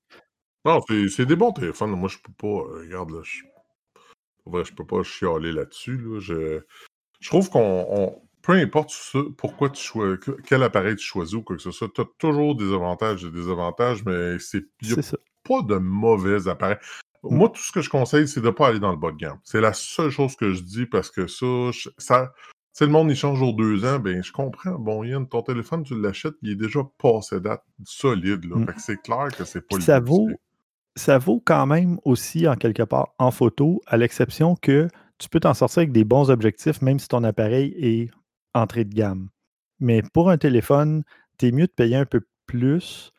Non, 0.64 0.80
c'est 1.08 1.26
des 1.26 1.36
bons 1.36 1.52
téléphones. 1.52 1.90
Moi, 1.92 2.08
je 2.08 2.18
peux 2.18 2.32
pas. 2.32 2.46
euh, 2.48 2.80
regarde, 2.80 3.10
là, 3.10 3.20
je, 3.22 3.42
vrai, 4.44 4.64
je 4.64 4.74
peux 4.74 4.84
pas 4.84 5.02
chialer 5.04 5.52
là-dessus. 5.52 5.96
Là. 5.96 6.18
Je, 6.20 6.60
je 7.20 7.28
trouve 7.28 7.48
qu'on. 7.50 7.86
on- 7.88 8.22
peu 8.42 8.52
importe 8.52 8.94
pourquoi 9.38 9.70
tu 9.70 9.82
choisis, 9.82 10.20
quel 10.46 10.62
appareil 10.62 10.94
tu 10.94 11.04
choisis 11.04 11.34
ou 11.34 11.42
quoi 11.42 11.56
que 11.56 11.62
ce 11.62 11.72
soit, 11.72 11.88
tu 11.92 12.00
as 12.00 12.04
toujours 12.16 12.54
des 12.54 12.72
avantages 12.72 13.24
et 13.24 13.30
des 13.30 13.38
désavantages, 13.40 14.04
mais 14.04 14.38
c'est 14.38 14.64
pas 15.42 15.62
de 15.62 15.76
mauvais 15.78 16.46
appareils. 16.46 16.76
Mm. 17.24 17.36
Moi, 17.36 17.48
tout 17.48 17.60
ce 17.62 17.72
que 17.72 17.80
je 17.80 17.90
conseille, 17.90 18.28
c'est 18.28 18.40
de 18.40 18.50
pas 18.50 18.68
aller 18.68 18.78
dans 18.78 18.92
le 18.92 18.96
bas 18.98 19.10
de 19.10 19.16
gamme. 19.16 19.40
C'est 19.42 19.60
la 19.60 19.72
seule 19.72 20.10
chose 20.10 20.36
que 20.36 20.52
je 20.52 20.62
dis 20.62 20.86
parce 20.86 21.10
que 21.10 21.26
ça, 21.26 21.72
je- 21.72 21.88
ça 21.98 22.32
si 22.76 22.84
le 22.84 22.90
monde 22.90 23.10
il 23.10 23.16
change 23.16 23.40
aux 23.40 23.54
deux 23.54 23.86
ans, 23.86 23.98
ben 23.98 24.22
je 24.22 24.30
comprends. 24.30 24.78
Bon, 24.78 25.02
Yann, 25.02 25.26
ton 25.26 25.40
téléphone, 25.40 25.82
tu 25.82 25.98
l'achètes, 25.98 26.34
il 26.42 26.50
est 26.50 26.56
déjà 26.56 26.80
passé 26.98 27.40
date 27.40 27.64
solide. 27.84 28.44
Là. 28.44 28.56
Mm. 28.56 28.66
Fait 28.66 28.72
que 28.74 28.82
c'est 28.82 29.02
clair 29.02 29.28
que 29.34 29.44
c'est 29.46 29.62
pas 29.62 29.76
le 29.76 29.82
ça 29.82 29.98
vaut, 29.98 30.28
ça 30.94 31.16
vaut 31.16 31.42
quand 31.42 31.64
même 31.64 31.98
aussi, 32.04 32.46
en 32.46 32.54
quelque 32.54 32.82
part, 32.82 33.14
en 33.18 33.30
photo, 33.30 33.80
à 33.86 33.96
l'exception 33.96 34.56
que 34.56 34.88
tu 35.16 35.30
peux 35.30 35.40
t'en 35.40 35.54
sortir 35.54 35.78
avec 35.78 35.92
des 35.92 36.04
bons 36.04 36.28
objectifs, 36.30 36.82
même 36.82 36.98
si 36.98 37.08
ton 37.08 37.24
appareil 37.24 37.74
est 37.78 38.10
entrée 38.52 38.84
de 38.84 38.92
gamme. 38.92 39.30
Mais 39.80 40.02
pour 40.12 40.28
un 40.28 40.36
téléphone, 40.36 41.02
tu 41.38 41.46
es 41.46 41.52
mieux 41.52 41.68
de 41.68 41.72
payer 41.72 41.96
un 41.96 42.04
peu 42.04 42.20
plus. 42.44 43.10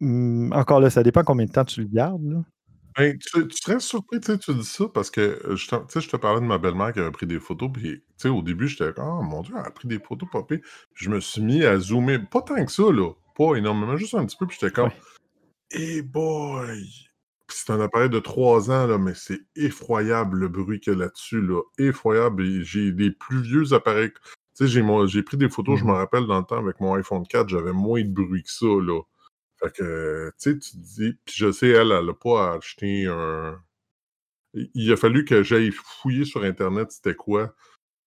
Hum, 0.00 0.52
encore 0.52 0.78
là, 0.78 0.88
ça 0.88 1.02
dépend 1.02 1.24
combien 1.24 1.46
de 1.46 1.50
temps 1.50 1.64
tu 1.64 1.80
le 1.80 1.88
gardes. 1.88 2.22
là. 2.22 2.42
Ben, 2.96 3.18
tu, 3.18 3.48
tu 3.48 3.56
serais 3.56 3.80
surpris, 3.80 4.20
tu 4.20 4.32
sais, 4.32 4.38
tu 4.38 4.54
dis 4.54 4.64
ça 4.64 4.84
parce 4.92 5.10
que 5.10 5.20
euh, 5.20 5.56
je, 5.56 5.68
te- 5.68 5.76
tu 5.76 5.82
sais, 5.88 6.00
je 6.00 6.08
te 6.10 6.16
parlais 6.16 6.40
de 6.40 6.46
ma 6.46 6.58
belle-mère 6.58 6.92
qui 6.92 6.98
avait 7.00 7.10
pris 7.10 7.26
des 7.26 7.40
photos, 7.40 7.70
puis 7.72 8.00
tu 8.00 8.04
sais, 8.18 8.28
au 8.28 8.42
début, 8.42 8.68
j'étais 8.68 8.92
comme, 8.92 9.18
oh 9.20 9.22
mon 9.22 9.40
Dieu, 9.42 9.54
elle 9.58 9.66
a 9.66 9.70
pris 9.70 9.88
des 9.88 9.98
photos. 9.98 10.28
Puis 10.46 10.60
je 10.94 11.08
me 11.10 11.20
suis 11.20 11.40
mis 11.42 11.64
à 11.64 11.78
zoomer, 11.78 12.18
pas 12.30 12.42
tant 12.42 12.62
que 12.64 12.70
ça, 12.72 12.84
là, 12.92 13.12
pas 13.36 13.54
énormément, 13.56 13.96
juste 13.96 14.14
un 14.14 14.26
petit 14.26 14.36
peu, 14.36 14.46
puis 14.46 14.58
j'étais 14.60 14.72
comme, 14.72 14.88
Ouais. 14.90 14.94
hey 15.70 16.02
boy! 16.02 16.82
Puis 17.46 17.58
c'est 17.64 17.72
un 17.72 17.80
appareil 17.80 18.10
de 18.10 18.18
3 18.18 18.70
ans, 18.70 18.86
là, 18.86 18.98
mais 18.98 19.14
c'est 19.14 19.40
effroyable 19.56 20.38
le 20.38 20.48
bruit 20.48 20.80
qu'il 20.80 20.92
y 20.94 20.96
a 20.96 20.98
là-dessus, 20.98 21.40
là, 21.42 21.60
effroyable. 21.78 22.44
Et 22.46 22.62
j'ai 22.64 22.92
des 22.92 23.10
plus 23.10 23.42
vieux 23.42 23.72
appareils. 23.72 24.10
Tu 24.12 24.20
sais, 24.54 24.66
j'ai 24.68 24.82
mon- 24.82 25.06
j'ai 25.06 25.22
pris 25.22 25.36
des 25.38 25.48
photos, 25.48 25.78
je 25.78 25.84
me 25.84 25.90
Mhm. 25.90 25.96
rappelle, 25.96 26.26
dans 26.26 26.38
le 26.38 26.44
temps, 26.44 26.58
avec 26.58 26.78
mon 26.80 26.94
iPhone 26.94 27.26
4, 27.26 27.48
j'avais 27.48 27.72
moins 27.72 28.02
de 28.02 28.10
bruit 28.12 28.42
que 28.42 28.50
ça, 28.50 28.66
là. 28.66 29.00
Fait 29.62 29.72
que, 29.72 30.32
tu 30.40 30.50
sais, 30.52 30.58
tu 30.58 30.70
te 30.72 30.76
dis, 30.76 31.12
puis 31.24 31.34
je 31.36 31.52
sais, 31.52 31.68
elle, 31.68 31.92
elle 31.92 32.06
n'a 32.06 32.14
pas 32.14 32.54
acheté 32.54 33.06
un. 33.06 33.60
Il 34.54 34.92
a 34.92 34.96
fallu 34.96 35.24
que 35.24 35.42
j'aille 35.42 35.70
fouiller 35.70 36.24
sur 36.24 36.42
Internet, 36.42 36.90
c'était 36.90 37.14
quoi. 37.14 37.54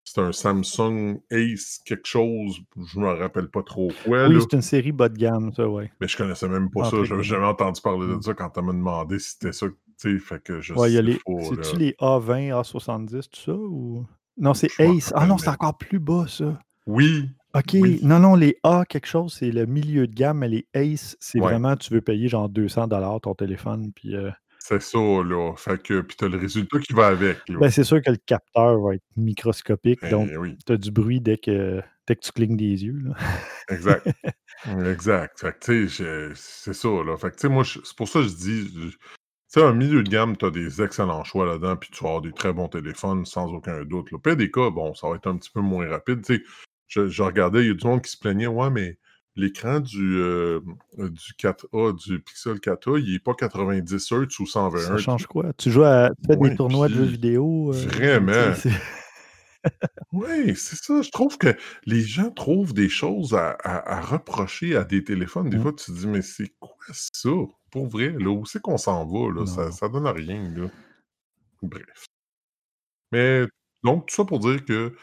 C'était 0.04 0.22
un 0.22 0.32
Samsung 0.32 1.20
Ace 1.32 1.82
quelque 1.84 2.06
chose, 2.08 2.60
je 2.78 3.00
me 3.00 3.08
rappelle 3.08 3.50
pas 3.50 3.64
trop 3.64 3.92
quoi, 4.04 4.28
Oui, 4.28 4.38
c'est 4.40 4.54
une 4.56 4.62
série 4.62 4.92
bas 4.92 5.10
de 5.10 5.18
gamme, 5.18 5.52
ça, 5.52 5.68
ouais. 5.68 5.92
Mais 6.00 6.08
je 6.08 6.16
connaissais 6.16 6.48
même 6.48 6.70
pas 6.70 6.82
ça, 6.82 6.88
Entrée 6.90 7.00
de 7.00 7.06
j'avais 7.06 7.24
jamais 7.24 7.48
entendu 7.48 7.82
parler 7.82 8.08
de 8.08 8.14
Mm. 8.18 8.22
ça 8.22 8.34
quand 8.36 8.56
elle 8.56 8.64
m'a 8.66 8.74
demandé 8.74 9.18
si 9.18 9.32
c'était 9.32 9.52
ça, 9.52 9.66
tu 9.68 9.76
sais, 9.98 10.20
fait 10.20 10.44
que 10.44 10.62
je 10.62 10.76
Ouais, 10.76 10.92
sais 10.92 11.02
les. 11.02 11.20
C'est-tu 11.50 11.78
les 11.78 11.96
A20, 12.00 12.52
A70, 12.52 13.30
tout 13.30 13.40
ça? 13.40 13.54
Ou... 13.54 14.06
Non, 14.38 14.54
c'est 14.54 14.70
Ace. 14.80 15.12
Ah 15.16 15.26
non, 15.26 15.40
c'est 15.40 15.50
encore 15.50 15.78
plus 15.78 16.00
bas, 16.00 16.26
ça. 16.28 16.60
Oui, 16.86 17.32
OK. 17.56 17.70
oui, 17.76 18.00
Non, 18.04 18.20
non, 18.20 18.36
les 18.36 18.58
A 18.64 18.84
quelque 18.88 19.08
chose, 19.08 19.34
c'est 19.40 19.52
le 19.52 19.66
milieu 19.66 20.08
de 20.08 20.14
gamme, 20.14 20.40
mais 20.40 20.50
les 20.50 20.68
Ace, 20.74 21.16
c'est 21.20 21.40
ouais. 21.40 21.46
vraiment, 21.48 21.76
tu 21.76 21.94
veux 21.94 22.02
payer 22.02 22.28
genre 22.28 22.50
200 22.50 22.88
ton 23.20 23.34
téléphone. 23.34 23.92
Puis, 23.94 24.16
euh, 24.16 24.30
C'est 24.60 24.82
ça, 24.82 24.98
là. 25.00 25.54
Fait 25.56 25.82
que, 25.82 26.02
puis 26.02 26.18
t'as 26.18 26.28
le 26.28 26.38
résultat 26.38 26.80
qui 26.80 26.94
va 26.94 27.08
avec, 27.08 27.38
ben, 27.50 27.70
c'est 27.70 27.84
sûr 27.84 28.02
que 28.02 28.12
le 28.12 28.18
capteur 28.18 28.80
va 28.82 28.96
être 28.96 29.04
microscopique, 29.16 30.00
donc 30.10 30.30
Eh 30.32 30.38
oui, 30.38 30.58
tu 30.66 30.74
as 30.74 30.78
du 30.78 30.92
bruit 30.92 31.22
dès 31.22 31.38
que, 31.38 31.82
dès 32.08 32.16
que 32.16 32.22
tu 32.22 32.32
clignes 32.32 32.58
des 32.58 32.84
yeux. 32.84 33.00
là. 33.04 33.14
exact. 33.70 34.08
Exact. 34.86 35.40
Fait 35.40 35.52
que, 35.52 35.66
tu 35.66 35.90
sais, 35.90 36.32
c'est 36.34 36.74
ça, 36.74 36.88
là. 36.88 37.16
Fait 37.18 37.30
que, 37.30 37.36
tu 37.36 37.42
sais, 37.42 37.50
moi, 37.50 37.64
c'est 37.66 37.96
pour 37.96 38.08
ça 38.08 38.20
que 38.22 38.28
je 38.28 38.36
dis, 38.36 38.68
je- 38.74 38.88
tu 38.90 38.98
sais, 39.48 39.64
un 39.64 39.74
milieu 39.74 40.02
de 40.02 40.10
gamme, 40.10 40.36
tu 40.36 40.46
as 40.46 40.50
des 40.50 40.82
excellents 40.82 41.24
choix 41.24 41.46
là-dedans, 41.46 41.76
puis 41.78 41.90
tu 41.92 42.04
vas 42.04 42.10
avoir 42.10 42.22
des 42.22 42.32
très 42.32 42.52
bons 42.52 42.68
téléphones, 42.68 43.26
sans 43.26 43.48
aucun 43.54 43.84
doute. 43.86 44.10
Des 44.38 44.50
cas, 44.52 44.72
bon, 44.72 44.94
ça 44.96 45.08
va 45.08 45.16
être 45.16 45.28
un 45.28 45.38
petit 45.38 45.52
peu 45.52 45.62
moins 45.62 45.88
rapide. 45.88 46.24
Tu 46.26 46.38
sais, 46.38 46.44
je, 46.88 47.08
je 47.08 47.24
regardais, 47.24 47.62
il 47.62 47.68
y 47.68 47.72
a 47.72 47.74
du 47.74 47.86
monde 47.86 48.02
qui 48.02 48.12
se 48.12 48.18
plaignait, 48.18 48.48
ouais, 48.48 48.70
mais 48.70 48.98
l'écran 49.36 49.80
du, 49.82 50.16
euh, 50.18 50.62
du 50.98 51.34
4A, 51.38 51.94
du 51.96 52.20
Pixel 52.22 52.60
4A, 52.60 53.00
il 53.02 53.16
est 53.16 53.20
pas 53.20 53.34
90 53.34 53.94
Hz 54.12 54.40
ou 54.40 54.46
Ça 54.46 54.70
120 54.72 54.96
Hz. 54.96 54.98
change 55.00 55.26
quoi? 55.28 55.52
Tu 55.58 55.72
joues 55.72 55.84
à. 55.84 56.12
Fais 56.26 56.36
des 56.38 56.56
tournois 56.56 56.88
de 56.88 56.94
jeux 56.96 57.04
vidéo. 57.04 57.72
euh, 57.74 57.88
vraiment. 57.88 58.54
Oui, 60.12 60.56
c'est 60.56 60.76
ça. 60.76 61.02
Je 61.02 61.10
trouve 61.10 61.38
que 61.40 61.56
les 61.86 62.02
gens 62.02 62.30
trouvent 62.30 62.74
des 62.74 62.88
choses 62.88 63.34
à, 63.34 63.50
à- 63.64 63.98
à 63.98 64.02
reprocher 64.02 64.76
à 64.76 64.84
des 64.84 65.04
téléphones. 65.04 65.50
Des 65.50 65.58
Mm. 65.58 65.62
fois, 65.62 65.74
tu 65.74 65.86
te 65.86 65.92
dis, 65.92 66.08
mais 66.08 66.22
c'est 66.22 66.54
quoi 66.60 66.76
ça? 66.92 67.30
Pour 67.72 67.88
vrai, 67.88 68.10
là, 68.20 68.30
où 68.30 68.46
c'est 68.46 68.62
qu'on 68.62 68.78
s'en 68.78 69.06
va? 69.08 69.34
Là? 69.34 69.46
Ça, 69.48 69.72
ça 69.72 69.90
donne 69.90 70.06
à 70.06 70.12
rien. 70.12 70.50
Là. 70.56 70.70
Bref. 71.64 72.06
Mais 73.12 73.46
donc, 73.84 74.08
tout 74.08 74.16
ça 74.16 74.24
pour 74.26 74.40
dire 74.40 74.64
que 74.66 74.96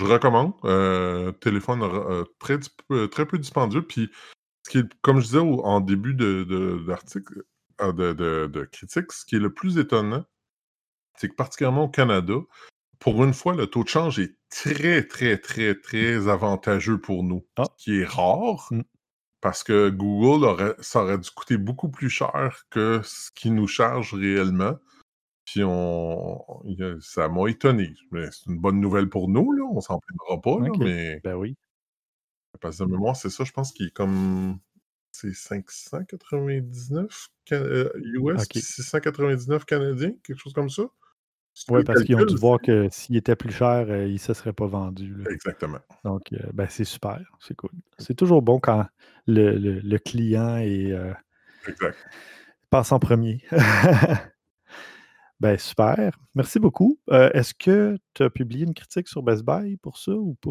je 0.00 0.04
recommande. 0.12 0.52
euh, 0.64 1.32
téléphone 1.32 1.82
euh, 1.82 2.24
très, 2.38 2.58
euh, 2.90 3.06
très 3.08 3.26
peu 3.26 3.38
dispendieux. 3.38 3.82
Puis, 3.82 4.10
ce 4.66 4.70
qui 4.70 4.78
est, 4.78 4.88
comme 5.02 5.18
je 5.20 5.24
disais 5.26 5.38
au- 5.38 5.62
en 5.64 5.80
début 5.80 6.14
de, 6.14 6.44
d'article, 6.86 7.42
euh, 7.80 7.92
de, 7.92 8.12
de- 8.12 8.46
de 8.46 8.64
critique, 8.64 9.12
ce 9.12 9.24
qui 9.24 9.36
est 9.36 9.40
le 9.40 9.52
plus 9.52 9.78
étonnant, 9.78 10.24
c'est 11.16 11.28
que 11.28 11.34
particulièrement 11.34 11.84
au 11.84 11.88
Canada, 11.88 12.34
pour 12.98 13.24
une 13.24 13.34
fois, 13.34 13.54
le 13.54 13.66
taux 13.66 13.84
de 13.84 13.88
change 13.88 14.18
est 14.18 14.36
très, 14.50 15.02
très, 15.06 15.38
très, 15.38 15.74
très 15.74 16.28
avantageux 16.28 16.98
pour 16.98 17.22
nous. 17.24 17.46
Ah. 17.56 17.64
Ce 17.78 17.84
qui 17.84 18.00
est 18.00 18.04
rare, 18.06 18.68
Mm. 18.70 18.82
parce 19.40 19.62
que 19.64 19.88
Google, 19.90 20.44
aurait, 20.44 20.74
ça 20.80 21.02
aurait 21.02 21.18
dû 21.18 21.30
coûter 21.30 21.56
beaucoup 21.56 21.88
plus 21.90 22.10
cher 22.10 22.64
que 22.70 23.00
ce 23.04 23.30
qu'ils 23.34 23.54
nous 23.54 23.66
charge 23.68 24.12
réellement. 24.14 24.78
Puis 25.52 25.62
on, 25.64 26.44
ça 27.00 27.28
m'a 27.28 27.48
étonné. 27.48 27.92
Mais 28.12 28.30
c'est 28.30 28.46
une 28.46 28.58
bonne 28.58 28.80
nouvelle 28.80 29.08
pour 29.08 29.28
nous, 29.28 29.50
là. 29.52 29.64
On 29.72 29.80
s'en 29.80 29.98
plaindra 29.98 30.40
pas, 30.40 30.60
là, 30.64 30.70
mais 30.78 31.20
Ben 31.24 31.34
oui. 31.34 31.56
parce 32.60 32.78
que 32.78 32.84
de 32.84 32.90
mémoire, 32.90 33.16
c'est 33.16 33.30
ça, 33.30 33.42
je 33.42 33.50
pense 33.50 33.72
qu'il 33.72 33.86
est 33.88 33.90
comme. 33.90 34.58
C'est 35.12 35.32
599 35.34 37.30
ca- 37.48 37.56
euh, 37.56 37.90
US, 37.96 38.42
OK. 38.42 38.46
puis 38.50 38.60
699 38.60 39.64
canadiens, 39.64 40.12
quelque 40.22 40.38
chose 40.38 40.52
comme 40.52 40.70
ça. 40.70 40.84
Oui, 41.68 41.82
parce 41.82 42.04
qu'ils 42.04 42.14
ont 42.14 42.24
dû 42.24 42.36
voir 42.36 42.60
que 42.60 42.88
s'il 42.92 43.16
était 43.16 43.34
plus 43.34 43.50
cher, 43.50 43.86
euh, 43.88 44.06
il 44.06 44.12
ne 44.14 44.18
se 44.18 44.32
serait 44.34 44.52
pas 44.52 44.66
vendu. 44.66 45.12
là. 45.16 45.30
Exactement. 45.32 45.80
Donc, 46.04 46.32
euh, 46.32 46.38
ben, 46.54 46.68
c'est 46.70 46.84
super. 46.84 47.20
C'est 47.40 47.56
cool. 47.56 47.70
C'est 47.98 48.14
toujours 48.14 48.40
bon 48.40 48.60
quand 48.60 48.86
le, 49.26 49.58
le- 49.58 49.80
le 49.80 49.98
client 49.98 50.58
est, 50.58 50.92
euh, 50.92 51.12
Exact. 51.66 51.98
passe 52.70 52.92
en 52.92 53.00
premier. 53.00 53.42
ben, 55.40 55.58
super. 55.58 56.18
Merci 56.34 56.60
beaucoup. 56.60 56.98
Euh, 57.10 57.30
Est-ce 57.32 57.54
que 57.54 57.98
tu 58.14 58.22
as 58.22 58.30
publié 58.30 58.66
une 58.66 58.74
critique 58.74 59.08
sur 59.08 59.22
Best 59.22 59.42
Buy 59.42 59.76
pour 59.78 59.98
ça 59.98 60.12
ou 60.12 60.34
pas? 60.34 60.50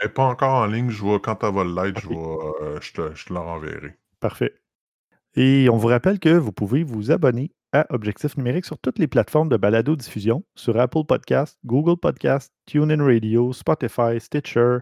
Elle 0.00 0.08
n'est 0.08 0.12
pas 0.14 0.24
encore 0.24 0.54
en 0.54 0.66
ligne. 0.66 0.88
Je 0.88 1.02
vois, 1.02 1.20
quand 1.20 1.44
elle 1.44 1.54
va 1.54 1.64
l'être, 1.64 2.00
je, 2.00 2.08
euh, 2.08 2.80
je, 2.80 2.92
te, 2.92 3.14
je 3.14 3.26
te 3.26 3.32
la 3.32 3.40
renverrai. 3.40 3.98
Parfait. 4.18 4.54
Et 5.36 5.68
on 5.70 5.76
vous 5.76 5.88
rappelle 5.88 6.18
que 6.18 6.30
vous 6.30 6.52
pouvez 6.52 6.82
vous 6.82 7.10
abonner 7.10 7.52
à 7.72 7.86
Objectif 7.90 8.36
Numérique 8.36 8.64
sur 8.64 8.78
toutes 8.78 8.98
les 8.98 9.06
plateformes 9.06 9.48
de 9.48 9.56
balado-diffusion, 9.56 10.44
sur 10.56 10.78
Apple 10.80 11.04
Podcast, 11.06 11.58
Google 11.64 11.98
Podcast, 11.98 12.52
TuneIn 12.66 13.04
Radio, 13.04 13.52
Spotify, 13.52 14.18
Stitcher. 14.18 14.78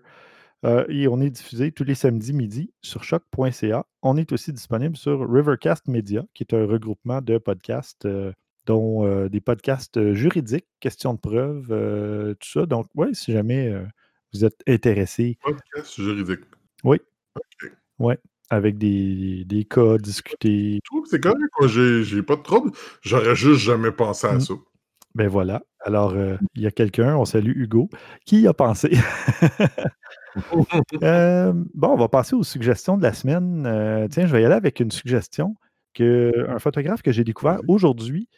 Euh, 0.64 0.84
et 0.88 1.06
on 1.06 1.20
est 1.20 1.30
diffusé 1.30 1.70
tous 1.70 1.84
les 1.84 1.94
samedis 1.94 2.32
midi 2.32 2.72
sur 2.82 3.04
choc.ca. 3.04 3.84
On 4.02 4.16
est 4.16 4.32
aussi 4.32 4.52
disponible 4.52 4.96
sur 4.96 5.28
Rivercast 5.30 5.86
Media, 5.88 6.24
qui 6.34 6.44
est 6.44 6.54
un 6.54 6.66
regroupement 6.66 7.20
de 7.20 7.38
podcasts 7.38 8.06
euh, 8.06 8.32
dont 8.68 9.26
des 9.26 9.40
podcasts 9.40 10.12
juridiques, 10.14 10.66
questions 10.78 11.14
de 11.14 11.18
preuve, 11.18 11.66
tout 12.38 12.48
ça. 12.48 12.66
Donc, 12.66 12.86
oui, 12.94 13.14
si 13.14 13.32
jamais 13.32 13.72
vous 14.32 14.44
êtes 14.44 14.62
intéressé. 14.68 15.38
Podcast 15.42 16.00
juridique. 16.00 16.44
Oui. 16.84 16.98
OK. 17.34 17.72
Oui, 17.98 18.14
avec 18.50 18.78
des, 18.78 19.44
des 19.44 19.64
cas 19.64 19.98
discutés. 19.98 20.80
C'est 21.10 21.20
correct, 21.20 21.40
moi, 21.58 21.68
j'ai 21.68 22.22
pas 22.22 22.36
de 22.36 22.42
trouble. 22.42 22.70
J'aurais 23.02 23.34
juste 23.34 23.60
jamais 23.62 23.90
pensé 23.90 24.26
à 24.28 24.34
Mmh. 24.34 24.40
ça. 24.40 24.54
Ben 25.14 25.28
voilà. 25.28 25.62
Alors, 25.80 26.14
il 26.54 26.62
y 26.62 26.66
a 26.66 26.70
quelqu'un, 26.70 27.16
on 27.16 27.24
salue 27.24 27.56
Hugo, 27.56 27.88
qui 28.26 28.42
y 28.42 28.46
a 28.46 28.52
pensé. 28.52 28.90
Hem, 31.00 31.66
bon, 31.74 31.88
on 31.88 31.96
va 31.96 32.08
passer 32.08 32.36
aux 32.36 32.44
suggestions 32.44 32.96
de 32.96 33.02
la 33.02 33.12
semaine. 33.12 33.66
Heu, 33.66 34.06
tiens, 34.10 34.26
je 34.26 34.32
vais 34.32 34.42
y 34.42 34.44
aller 34.44 34.54
avec 34.54 34.80
une 34.80 34.90
suggestion 34.90 35.56
qu'un 35.94 36.58
photographe 36.58 37.02
que 37.02 37.10
j'ai 37.10 37.24
découvert 37.24 37.60
aujourd'hui, 37.66 38.28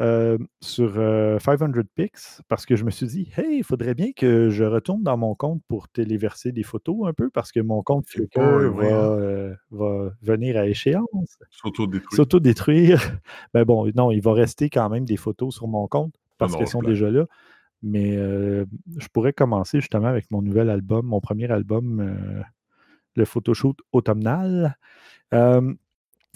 hem, 0.00 0.46
sur, 0.60 0.98
heu, 0.98 1.38
500 1.40 1.72
Pics 1.94 2.42
parce 2.48 2.66
que 2.66 2.76
je 2.76 2.84
me 2.84 2.90
suis 2.90 3.06
dit: 3.06 3.30
«Hey, 3.36 3.58
il 3.58 3.64
faudrait 3.64 3.94
bien 3.94 4.12
que 4.12 4.50
je 4.50 4.64
retourne 4.64 5.02
dans 5.02 5.16
mon 5.16 5.34
compte 5.34 5.62
pour 5.68 5.88
téléverser 5.88 6.52
des 6.52 6.62
photos 6.62 7.08
un 7.08 7.12
peu 7.12 7.30
parce 7.30 7.52
que 7.52 7.60
mon 7.60 7.82
compte 7.82 8.06
Flickr 8.06 8.40
oui, 8.40 8.86
va, 9.70 10.10
venir 10.22 10.56
à 10.56 10.66
échéance». 10.66 11.38
S'autodétruire. 11.50 12.16
S'autodétruire. 12.16 13.00
Ben 13.54 13.64
bon, 13.64 13.90
non, 13.94 14.10
il 14.10 14.20
va 14.20 14.32
rester 14.32 14.70
quand 14.70 14.88
même 14.88 15.04
des 15.04 15.16
photos 15.16 15.54
sur 15.54 15.68
mon 15.68 15.86
compte 15.86 16.14
parce 16.38 16.56
qu'elles 16.56 16.68
sont 16.68 16.82
déjà 16.82 17.10
là. 17.10 17.26
Mais, 17.82 18.16
je 18.16 19.08
pourrais 19.12 19.32
commencer 19.32 19.80
justement 19.80 20.08
avec 20.08 20.30
mon 20.30 20.42
nouvel 20.42 20.70
album, 20.70 21.06
mon 21.06 21.20
premier 21.20 21.50
album, 21.50 22.44
le 23.14 23.24
photoshoot 23.24 23.76
automnal. 23.92 24.76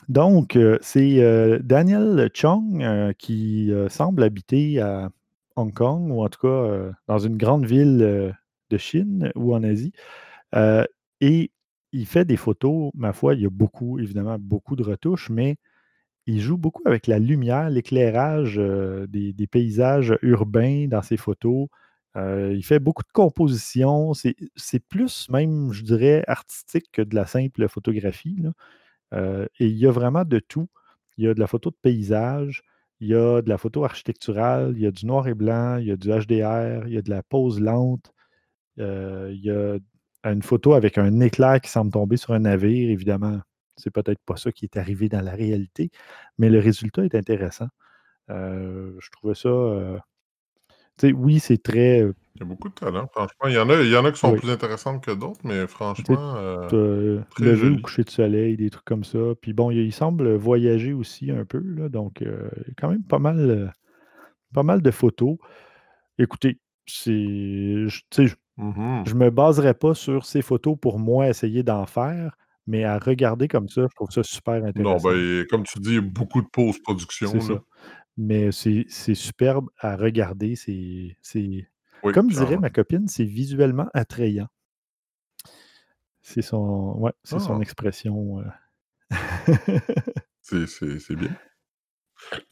Donc, 0.09 0.57
heu, 0.57 0.79
c'est, 0.83 1.21
heu, 1.23 1.61
Daniel 1.63 2.31
Chong, 2.35 2.83
heu, 2.83 3.13
qui, 3.19 3.71
semble 3.89 4.23
habiter 4.25 4.81
à 4.81 5.11
Hong 5.57 5.73
Kong 5.73 6.11
ou 6.11 6.23
en 6.25 6.29
tout 6.29 6.41
cas, 6.41 6.93
dans 7.07 7.19
une 7.19 7.37
grande 7.37 7.67
ville, 7.67 8.35
de 8.71 8.79
Chine 8.79 9.31
ou 9.37 9.55
en 9.55 9.63
Asie. 9.63 9.93
Et 11.21 11.51
il 11.93 12.07
fait 12.07 12.25
des 12.25 12.37
photos, 12.37 12.91
ma 12.95 13.13
foi, 13.13 13.35
il 13.35 13.43
y 13.43 13.47
a 13.47 13.51
beaucoup, 13.51 13.99
évidemment, 13.99 14.39
beaucoup 14.39 14.77
de 14.77 14.83
retouches, 14.83 15.31
mais 15.31 15.57
il 16.27 16.41
joue 16.41 16.57
beaucoup 16.59 16.83
avec 16.87 17.07
la 17.09 17.19
lumière, 17.21 17.71
l'éclairage, 17.71 18.57
des 19.09 19.49
paysages 19.51 20.17
urbains 20.23 20.87
dans 20.89 21.03
ses 21.03 21.17
photos. 21.19 21.69
Il 22.17 22.63
fait 22.65 22.81
beaucoup 22.81 23.05
de 23.05 23.13
compositions. 23.13 24.13
C'est 24.15 24.81
plus 24.89 25.29
même, 25.31 25.73
je 25.73 25.85
dirais, 25.85 26.25
artistique 26.29 26.87
que 26.93 27.03
de 27.03 27.15
la 27.17 27.27
simple 27.27 27.69
photographie. 27.69 28.43
Heu 29.13 29.49
et 29.61 29.67
il 29.67 29.77
y 29.79 29.87
a 29.87 29.91
vraiment 29.93 30.25
de 30.25 30.39
tout. 30.41 30.69
Il 31.19 31.25
y 31.25 31.29
a 31.29 31.35
de 31.35 31.41
la 31.41 31.47
photo 31.47 31.71
de 31.71 31.77
paysage, 31.83 32.63
il 33.01 33.09
y 33.09 33.15
a 33.15 33.43
de 33.43 33.49
la 33.49 33.59
photo 33.59 33.85
architecturale, 33.85 34.73
il 34.77 34.83
y 34.83 34.87
a 34.87 34.91
du 34.93 35.07
noir 35.07 35.29
et 35.29 35.35
blanc, 35.35 35.77
il 35.79 35.87
y 35.89 35.91
a 35.93 35.97
du 35.97 36.09
HDR, 36.11 36.87
il 36.89 36.95
y 36.95 36.99
a 36.99 37.03
de 37.03 37.11
la 37.11 37.23
pose 37.23 37.61
lente. 37.61 38.13
Heu, 38.79 39.31
il 39.33 39.41
y 39.45 39.51
a 39.51 39.79
une 40.33 40.43
photo 40.43 40.75
avec 40.75 40.99
un 40.99 41.21
éclair 41.21 41.61
qui 41.61 41.71
semble 41.71 41.93
tomber 41.93 42.17
sur 42.17 42.33
un 42.35 42.41
navire. 42.41 42.91
Évidemment, 42.91 43.41
c'est 43.77 43.91
peut-être 43.91 44.21
pas 44.27 44.37
ça 44.37 44.53
qui 44.53 44.65
est 44.67 44.77
arrivé 44.77 45.09
dans 45.09 45.23
la 45.23 45.33
réalité, 45.33 45.91
mais 46.39 46.51
le 46.51 46.59
résultat 46.61 47.05
est 47.05 47.15
intéressant. 47.15 47.69
Heu, 48.31 48.97
je 49.01 49.11
trouvais 49.13 49.35
ça, 49.37 49.51
oui, 51.15 51.41
c'est 51.41 51.63
très, 51.63 52.05
Il 52.37 52.41
y 52.41 52.43
a 52.45 52.47
beaucoup 52.47 52.69
de 52.69 52.75
talent, 52.75 53.07
franchement. 53.13 53.47
Il 53.49 53.53
y 53.55 53.59
en 53.59 53.69
a 53.71 53.75
il 53.83 53.91
y 53.91 53.97
en 53.97 54.05
a 54.05 54.13
qui 54.13 54.19
sont 54.19 54.33
Oui. 54.33 54.39
plus 54.39 54.51
intéressantes 54.51 55.05
que 55.05 55.11
d'autres, 55.11 55.41
mais 55.45 55.67
Tu 55.95 56.05
sais, 56.07 56.17
franchement, 56.17 56.37
as 56.77 57.25
très 57.31 57.55
lever 57.55 57.71
ou 57.71 57.79
joli. 57.79 57.79
coucher 57.79 58.05
de 58.05 58.11
soleil, 58.11 58.57
des 58.57 58.71
trucs 58.71 58.85
comme 58.85 59.05
ça. 59.05 59.19
Puis 59.41 59.53
bon, 59.53 59.71
il 59.71 59.79
il 59.81 59.93
semble 59.93 60.35
voyager 60.37 60.93
aussi 60.95 61.31
un 61.31 61.45
peu, 61.45 61.59
là, 61.61 61.89
donc 61.89 62.23
a 62.23 62.27
quand 62.79 62.89
même 62.91 63.05
pas 63.05 63.19
mal, 63.19 63.39
heu, 63.51 63.71
pas 64.55 64.63
mal 64.65 64.83
de 64.83 64.91
photos. 64.93 65.39
Écoutez, 66.19 66.61
c'est 66.87 67.13
je 67.15 68.01
tu 68.11 68.29
sais, 68.29 68.29
je 68.29 68.37
Mmh 68.57 68.77
mh. 68.79 69.13
je 69.13 69.15
me 69.15 69.31
baserais 69.31 69.75
pas 69.75 69.95
sur 69.95 70.27
ces 70.27 70.43
photos 70.43 70.77
pour 70.81 70.99
moi 71.01 71.29
essayer 71.29 71.63
d'en 71.65 71.87
faire, 71.87 72.37
mais 72.67 72.85
à 72.85 72.99
regarder 72.99 73.49
comme 73.49 73.69
ça, 73.69 73.83
je 73.91 73.97
trouve 73.97 74.11
ça 74.13 74.23
super 74.25 74.65
Non, 74.75 75.01
intéressant. 75.01 75.01
ben, 75.01 75.47
comme 75.51 75.65
tu 75.65 75.79
dis, 75.81 75.91
il 75.91 75.95
y 75.97 75.99
a 75.99 76.01
beaucoup 76.01 76.41
de 76.43 76.49
C'est 77.21 77.41
post-production, 77.41 77.43
là. 77.45 77.59
ça. 77.59 77.63
Mais 78.17 78.53
c'est 78.53 78.87
c'est 78.89 79.15
superbe 79.15 79.69
à 79.79 79.97
regarder. 79.97 80.57
C'est 80.57 81.17
c'est 81.23 81.69
Oui, 82.03 82.13
comme 82.13 82.29
dirait 82.29 82.57
ma 82.59 82.71
copine, 82.71 83.09
c'est 83.09 83.25
visuellement 83.25 83.89
attrayant. 83.95 84.49
C'est 86.23 86.43
son 86.43 86.95
ouais, 86.99 87.13
c'est 87.25 87.39
son 87.39 87.59
Ah! 87.59 87.63
expression, 87.63 88.43
c'est 90.41 90.67
c'est 90.67 91.17
bien. 91.17 91.37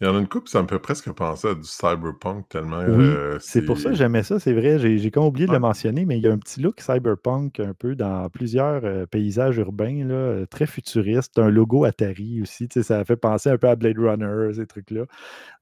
Il 0.01 0.07
y 0.07 0.11
en 0.11 0.16
a 0.16 0.18
une 0.21 0.29
couple, 0.29 0.49
ça 0.49 0.62
me 0.62 0.68
fait 0.68 0.79
presque 0.79 1.11
penser 1.12 1.49
à 1.49 1.55
du 1.55 1.64
cyberpunk 1.64 2.49
tellement, 2.49 2.81
Oui, 2.87 3.21
heu, 3.35 3.39
c'est 3.39 3.61
pour 3.62 3.79
ça 3.79 3.91
que 3.91 3.97
j'aimais 3.97 4.23
ça, 4.23 4.41
c'est 4.41 4.55
vrai. 4.55 4.79
J'ai 4.79 4.97
j'ai 4.99 5.11
comme 5.11 5.25
oublié 5.27 5.47
de 5.47 5.53
le 5.53 5.59
Ouais. 5.59 5.59
mentionner, 5.59 6.07
mais 6.07 6.16
il 6.16 6.23
y 6.23 6.27
a 6.29 6.33
un 6.33 6.39
petit 6.39 6.61
look 6.62 6.81
cyberpunk 6.81 7.61
un 7.61 7.75
peu 7.75 7.95
dans 7.95 8.29
plusieurs, 8.31 8.83
heu, 8.87 9.07
paysages 9.07 9.59
urbains, 9.59 10.03
là, 10.07 10.14
heu, 10.14 10.47
très 10.47 10.66
futuriste. 10.66 11.39
Un 11.39 11.51
logo 11.51 11.85
Atari 11.85 12.41
aussi, 12.41 12.68
ça 12.83 13.05
fait 13.05 13.16
penser 13.16 13.51
un 13.51 13.59
peu 13.59 13.68
à 13.68 13.77
Blade 13.77 13.99
Runner, 13.99 14.53
ces 14.55 14.66
trucs-là. 14.66 15.05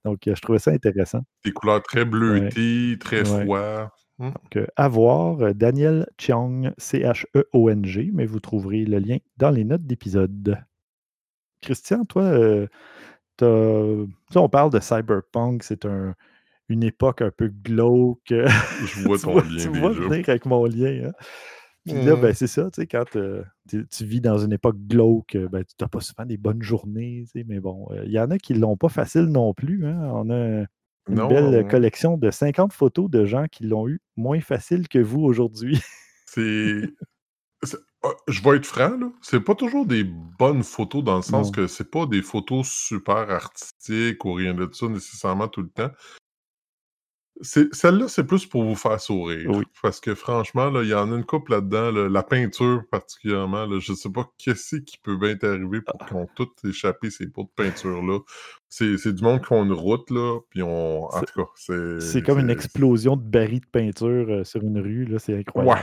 Donc 0.04 0.20
je 0.26 0.40
trouvais 0.42 0.58
ça 0.60 0.72
intéressant. 0.72 1.22
Des 1.44 1.52
couleurs 1.52 1.82
très 1.82 2.04
Ouais. 2.26 2.52
bleutées, 2.52 2.96
très 3.00 3.24
Ouais. 3.24 3.24
froid. 3.24 3.90
Mmh. 4.18 4.30
Donc 4.54 4.58
à 4.76 4.88
voir, 4.88 5.54
Daniel 5.54 6.08
Cheong, 6.20 6.72
C-H-E-O-N-G, 6.78 8.10
mais 8.14 8.26
vous 8.26 8.40
trouverez 8.40 8.84
le 8.84 8.98
lien 9.00 9.18
dans 9.38 9.50
les 9.50 9.64
notes 9.64 9.86
d'épisode. 9.86 10.58
Christian, 11.62 12.04
toi, 12.04 12.68
on 13.42 14.48
parle 14.48 14.70
de 14.72 14.80
cyberpunk, 14.80 15.62
c'est 15.62 15.84
un 15.86 16.14
une 16.70 16.84
époque 16.84 17.22
un 17.22 17.32
peu 17.32 17.48
glauque, 17.48 18.32
heu, 18.32 18.46
Je 18.80 18.94
vois 19.00 19.18
ton 19.18 19.40
vois 19.40 19.42
lien 19.42 19.58
tu 19.58 19.70
vois 19.70 19.92
venir 19.92 20.28
avec 20.28 20.46
mon 20.46 20.64
lien, 20.66 21.08
hein? 21.08 21.12
Puis 21.86 21.98
là, 22.00 22.16
ben, 22.16 22.34
c'est 22.34 22.46
ça, 22.46 22.70
tu 22.70 22.82
sais, 22.82 22.86
quand, 22.86 23.16
heu, 23.16 23.44
tu 23.68 24.04
vis 24.04 24.20
dans 24.20 24.38
une 24.38 24.52
époque 24.52 24.76
glauque, 24.88 25.36
heu, 25.36 25.48
ben, 25.48 25.64
tu 25.64 25.84
as 25.84 25.88
pas 25.88 26.00
souvent 26.00 26.26
des 26.26 26.36
bonnes 26.36 26.62
journées, 26.62 27.24
tu 27.26 27.40
sais, 27.40 27.44
mais 27.48 27.60
bon, 27.60 27.88
il 28.04 28.12
y 28.12 28.20
en 28.20 28.30
a 28.30 28.38
qui 28.38 28.54
l'ont 28.54 28.76
pas 28.76 28.88
facile 28.90 29.24
non 29.26 29.54
plus, 29.54 29.86
hein. 29.86 30.10
On 30.14 30.30
a 30.30 30.66
une 31.08 31.20
Non, 31.20 31.24
belle 31.26 31.64
collection 31.66 32.18
de 32.18 32.30
50 32.30 32.72
photos 32.74 33.10
de 33.10 33.24
gens 33.24 33.46
qui 33.50 33.64
l'ont 33.64 33.88
eu 33.88 34.00
moins 34.16 34.40
facile 34.40 34.88
que 34.88 34.98
vous 34.98 35.22
aujourd'hui. 35.22 35.80
C'est 36.26 36.88
ah, 38.04 38.08
je 38.28 38.42
vais 38.42 38.56
être 38.56 38.66
franc, 38.66 38.96
là, 38.96 39.10
c'est 39.22 39.40
pas 39.40 39.54
toujours 39.54 39.86
des 39.86 40.04
bonnes 40.04 40.62
photos 40.62 41.02
dans 41.02 41.16
le 41.16 41.22
sens 41.22 41.46
Non. 41.48 41.52
que 41.52 41.66
c'est 41.66 41.90
pas 41.90 42.06
des 42.06 42.22
photos 42.22 42.68
super 42.68 43.30
artistiques 43.30 44.24
ou 44.24 44.32
rien 44.34 44.54
de 44.54 44.68
ça 44.72 44.86
nécessairement 44.88 45.48
tout 45.48 45.62
le 45.62 45.70
temps. 45.70 45.90
Celle-là, 47.40 48.08
c'est 48.08 48.24
plus 48.24 48.46
pour 48.46 48.64
vous 48.64 48.74
faire 48.74 49.00
sourire. 49.00 49.48
Oui. 49.50 49.64
Parce 49.80 50.00
que 50.00 50.16
franchement, 50.16 50.72
il 50.82 50.88
y 50.88 50.94
en 50.94 51.12
a 51.12 51.16
une 51.16 51.24
couple 51.24 51.52
là-dedans, 51.52 51.92
là, 51.92 52.08
la 52.08 52.22
peinture 52.24 52.82
particulièrement, 52.90 53.64
là, 53.64 53.78
je 53.78 53.92
sais 53.92 54.10
pas 54.10 54.28
qu'est-ce 54.38 54.76
qui 54.76 54.98
peut 54.98 55.16
bien 55.16 55.36
t'arriver 55.36 55.80
pour 55.82 55.94
Ah. 56.00 56.04
qu'ils 56.06 56.16
ont 56.16 56.28
tout 56.34 56.48
échappé 56.64 57.10
ces 57.10 57.28
pots 57.28 57.44
de 57.44 57.50
peinture-là. 57.62 58.18
C'est 58.68 59.12
du 59.14 59.22
monde 59.22 59.38
qui 59.40 59.46
font 59.46 59.64
une 59.64 59.72
route, 59.72 60.10
là, 60.10 60.40
puis 60.50 60.62
on 60.64 61.04
en 61.04 61.10
C'est 61.12 61.26
tout 61.26 61.44
cas, 61.44 61.50
c'est 61.54 62.00
c'est 62.00 62.22
comme 62.22 62.40
une 62.40 62.50
explosion 62.50 63.16
de 63.16 63.22
barils 63.22 63.60
de 63.60 63.66
peinture, 63.66 64.28
heu, 64.30 64.42
sur 64.44 64.62
une 64.62 64.80
rue, 64.80 65.04
là, 65.04 65.20
c'est 65.20 65.44
Ouais. 65.54 65.76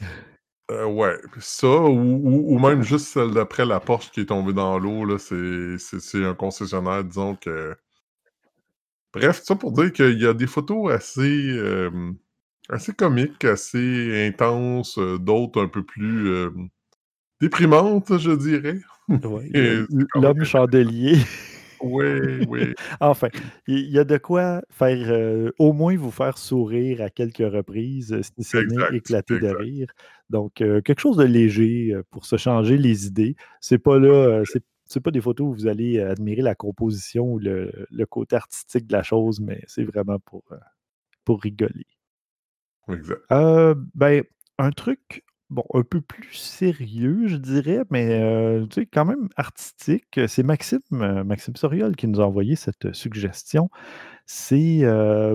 Heu, 0.70 0.86
ouais, 0.86 1.16
ça 1.40 1.66
ou 1.66 1.90
ou 1.98 2.54
ou 2.54 2.58
même 2.58 2.82
juste 2.82 3.06
celle 3.08 3.32
d'après 3.32 3.66
la 3.66 3.80
Porsche 3.80 4.10
qui 4.12 4.20
est 4.20 4.26
tombée 4.26 4.52
dans 4.52 4.78
l'eau, 4.78 5.04
là, 5.04 5.18
c'est 5.18 6.24
un 6.24 6.34
concessionnaire, 6.34 7.02
disons 7.04 7.34
que 7.36 7.76
bref, 9.12 9.40
ça 9.42 9.56
pour 9.56 9.72
dire 9.72 9.92
qu'il 9.92 10.20
y 10.20 10.26
a 10.26 10.34
des 10.34 10.46
photos 10.46 10.92
assez, 10.92 11.56
hem, 11.56 12.16
assez 12.68 12.92
comiques, 12.92 13.44
assez 13.44 14.28
intenses, 14.28 14.98
heu, 14.98 15.18
d'autres 15.18 15.62
un 15.62 15.68
peu 15.68 15.84
plus, 15.84 16.48
déprimantes, 17.40 18.18
je 18.18 18.32
dirais. 18.32 18.80
Ouais, 19.08 19.48
l'homme 20.14 20.44
chandelier. 20.44 21.16
Oui, 21.82 22.04
oui. 22.46 22.74
Enfin, 23.00 23.28
il 23.66 23.90
y 23.90 23.98
a 23.98 24.04
de 24.04 24.18
quoi 24.18 24.60
faire, 24.70 25.50
au 25.58 25.72
moins 25.72 25.96
vous 25.96 26.10
faire 26.10 26.36
sourire 26.36 27.00
à 27.00 27.08
quelques 27.10 27.38
reprises, 27.38 28.20
si 28.22 28.44
ce 28.44 28.58
n'est 28.58 28.96
éclater 28.98 29.38
de 29.38 29.48
rire. 29.48 29.88
Donc 30.30 30.62
heu, 30.62 30.80
quelque 30.80 31.00
chose 31.00 31.16
de 31.16 31.24
léger, 31.24 31.92
heu, 31.92 32.04
pour 32.10 32.24
se 32.24 32.36
changer 32.36 32.78
les 32.78 33.06
idées. 33.06 33.36
C'est 33.60 33.78
pas 33.78 33.98
là, 33.98 34.40
fait. 34.44 34.52
c'est 34.52 34.64
c'est 34.86 35.00
pas 35.00 35.10
des 35.12 35.20
photos 35.20 35.46
où 35.48 35.52
vous 35.54 35.66
allez 35.68 36.00
admirer 36.00 36.42
la 36.42 36.54
composition 36.56 37.34
ou 37.34 37.38
le 37.38 37.86
le 37.90 38.06
côté 38.06 38.36
artistique 38.36 38.86
de 38.86 38.92
la 38.92 39.02
chose, 39.02 39.40
mais 39.40 39.62
c'est 39.66 39.84
vraiment 39.84 40.18
pour, 40.18 40.42
pour 41.24 41.40
rigoler. 41.40 41.86
Exact. 42.88 43.20
Ben, 43.94 44.24
un 44.58 44.70
truc, 44.70 45.24
bon, 45.50 45.64
un 45.74 45.82
peu 45.82 46.00
plus 46.00 46.32
sérieux, 46.34 47.26
je 47.26 47.36
dirais, 47.36 47.82
mais 47.90 48.20
quand 48.92 49.04
même 49.04 49.28
artistique, 49.36 50.20
c'est 50.28 50.42
Maxime, 50.42 50.80
Maxime 50.90 51.56
Soriol 51.56 51.96
qui 51.96 52.06
nous 52.08 52.20
a 52.20 52.24
envoyé 52.26 52.56
cette 52.56 52.92
suggestion. 52.94 53.68
C'est, 54.26 54.82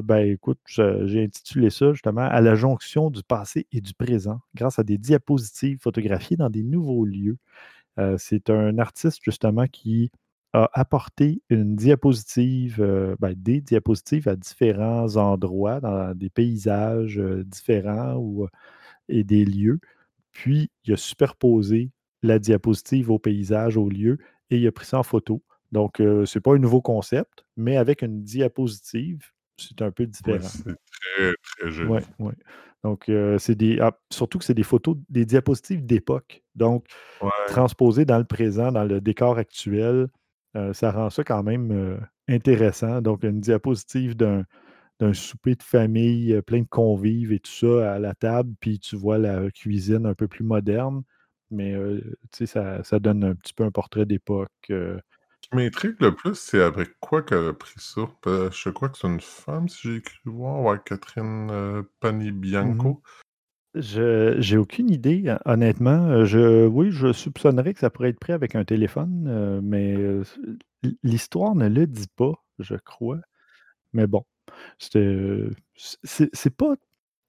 ben, 0.03 0.19
écoute, 0.27 0.59
j'ai 0.67 1.23
intitulé 1.23 1.69
ça 1.69 1.93
justement 1.93 2.21
«À 2.21 2.41
la 2.41 2.55
jonction 2.55 3.09
du 3.11 3.23
passé 3.23 3.67
et 3.73 3.81
du 3.81 3.93
présent, 3.93 4.39
grâce 4.55 4.79
à 4.79 4.83
des 4.83 4.97
diapositives 4.97 5.79
photographiées 5.81 6.37
dans 6.37 6.49
des 6.49 6.63
nouveaux 6.63 7.05
lieux». 7.05 7.37
C'est 8.17 8.49
un 8.49 8.77
artiste 8.79 9.21
justement 9.23 9.67
qui 9.67 10.11
a 10.53 10.69
apporté 10.73 11.41
une 11.49 11.75
diapositive, 11.75 12.77
ben, 13.19 13.33
des 13.35 13.61
diapositives 13.61 14.29
à 14.29 14.35
différents 14.37 15.17
endroits, 15.17 15.81
dans 15.81 16.15
des 16.15 16.29
paysages 16.29 17.19
différents 17.45 18.47
et 19.09 19.23
des 19.23 19.45
lieux. 19.45 19.79
Puis, 20.35 20.69
il 20.83 20.93
a 20.93 20.97
superposé 20.97 21.91
la 22.21 22.39
diapositive 22.39 23.09
au 23.09 23.17
paysage, 23.17 23.77
au 23.77 23.89
lieu, 23.89 24.17
et 24.49 24.57
il 24.57 24.67
a 24.67 24.71
pris 24.71 24.85
ça 24.85 24.99
en 24.99 25.03
photo. 25.03 25.41
Donc, 25.71 25.95
ce 25.97 26.37
n'est 26.37 26.41
pas 26.41 26.53
un 26.53 26.59
nouveau 26.59 26.81
concept, 26.81 27.45
mais 27.55 27.77
avec 27.77 28.01
une 28.01 28.21
diapositive, 28.21 29.21
c'est 29.57 29.81
un 29.81 29.91
peu 29.91 30.05
différent. 30.05 30.39
c'est 30.41 30.63
très, 30.65 31.33
très 31.41 31.71
joli. 31.71 31.89
Oui, 31.89 31.99
oui. 32.19 32.33
Donc, 32.83 33.09
c'est 33.39 33.55
des. 33.55 33.79
Ah, 33.79 33.97
surtout 34.11 34.37
que 34.37 34.43
c'est 34.43 34.53
des 34.53 34.63
photos, 34.63 34.97
des 35.09 35.25
diapositives 35.25 35.85
d'époque. 35.85 36.43
Donc, 36.53 36.85
transposées 37.47 38.05
dans 38.05 38.19
le 38.19 38.25
présent, 38.25 38.73
dans 38.73 38.83
le 38.83 38.99
décor 38.99 39.37
actuel, 39.37 40.09
ça 40.73 40.91
rend 40.91 41.09
ça 41.09 41.23
quand 41.23 41.43
même 41.43 41.97
intéressant. 42.27 43.01
Donc, 43.01 43.23
une 43.23 43.39
diapositive 43.39 44.17
d'un 44.17 44.43
souper 45.13 45.55
de 45.55 45.63
famille, 45.63 46.41
plein 46.43 46.61
de 46.61 46.67
convives 46.67 47.31
et 47.31 47.39
tout 47.39 47.51
ça 47.51 47.93
à 47.93 47.99
la 47.99 48.15
table, 48.15 48.53
puis 48.59 48.79
tu 48.79 48.95
vois 48.95 49.17
la 49.17 49.49
cuisine 49.51 50.05
un 50.05 50.13
peu 50.13 50.27
plus 50.27 50.43
moderne. 50.43 51.03
Mais 51.51 51.73
tu 52.31 52.37
sais, 52.37 52.45
ça, 52.45 52.83
ça, 52.83 52.99
donne 52.99 53.23
un 53.23 53.35
petit 53.35 53.53
peu 53.53 53.63
un 53.63 53.71
portrait 53.71 54.05
d'époque. 54.05 54.49
Ce 55.45 55.49
qui 55.49 55.55
m'intrigue 55.55 55.95
le 55.99 56.15
plus, 56.15 56.35
c'est 56.35 56.61
avec 56.61 56.99
quoi 56.99 57.21
qu'elle 57.21 57.47
a 57.49 57.53
pris 57.53 57.75
ça? 57.77 58.01
je 58.25 58.69
crois 58.69 58.89
que 58.89 58.97
c'est 58.97 59.07
une 59.07 59.21
femme, 59.21 59.69
si 59.69 59.87
j'ai 59.87 59.95
écrit 59.97 60.17
voir, 60.25 60.61
ouais, 60.61 60.77
Catherine 60.83 61.49
euh, 61.51 61.83
Panibianco. 61.99 62.89
Mmh 62.89 63.01
je 63.75 64.37
j'ai 64.39 64.55
aucune 64.55 64.89
idée, 64.89 65.35
honnêtement. 65.43 66.23
Je 66.23 66.65
oui, 66.65 66.91
je 66.91 67.11
soupçonnerais 67.11 67.73
que 67.73 67.81
ça 67.81 67.89
pourrait 67.89 68.07
être 68.07 68.19
pris 68.19 68.31
avec 68.31 68.55
un 68.55 68.63
téléphone, 68.63 69.59
mais 69.61 69.97
l'histoire 71.03 71.55
ne 71.55 71.67
le 71.67 71.85
dit 71.85 72.07
pas, 72.15 72.33
je 72.59 72.75
crois. 72.75 73.19
Mais 73.91 74.07
bon, 74.07 74.23
c'est 74.77 76.55
pas 76.55 76.75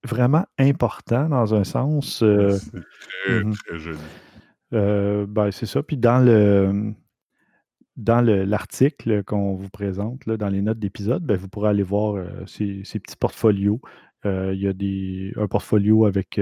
vraiment 0.04 0.44
important 0.58 1.28
dans 1.28 1.54
un 1.54 1.64
sens, 1.64 2.18
c'est 2.18 2.82
très, 3.26 3.44
mmh 3.44 3.54
très 3.66 3.78
joli. 3.78 3.98
ben, 4.70 5.50
c'est 5.50 5.66
ça. 5.66 5.82
Puis 5.82 5.96
dans 5.96 6.24
le 6.24 6.92
dans 7.96 8.20
l'article 8.20 9.24
qu'on 9.24 9.54
vous 9.54 9.70
présente, 9.70 10.26
là, 10.26 10.36
dans 10.36 10.50
les 10.50 10.60
notes 10.60 10.78
d'épisode, 10.78 11.24
ben, 11.24 11.38
vous 11.38 11.48
pourrez 11.48 11.70
aller 11.70 11.82
voir 11.82 12.16
euh, 12.16 12.44
ces, 12.46 12.82
petits 13.00 13.16
portfolios. 13.16 13.80
Il 14.24 14.60
y 14.60 14.66
a 14.66 14.72
des, 14.72 15.32
un 15.36 15.46
portfolio 15.46 16.04
avec 16.04 16.40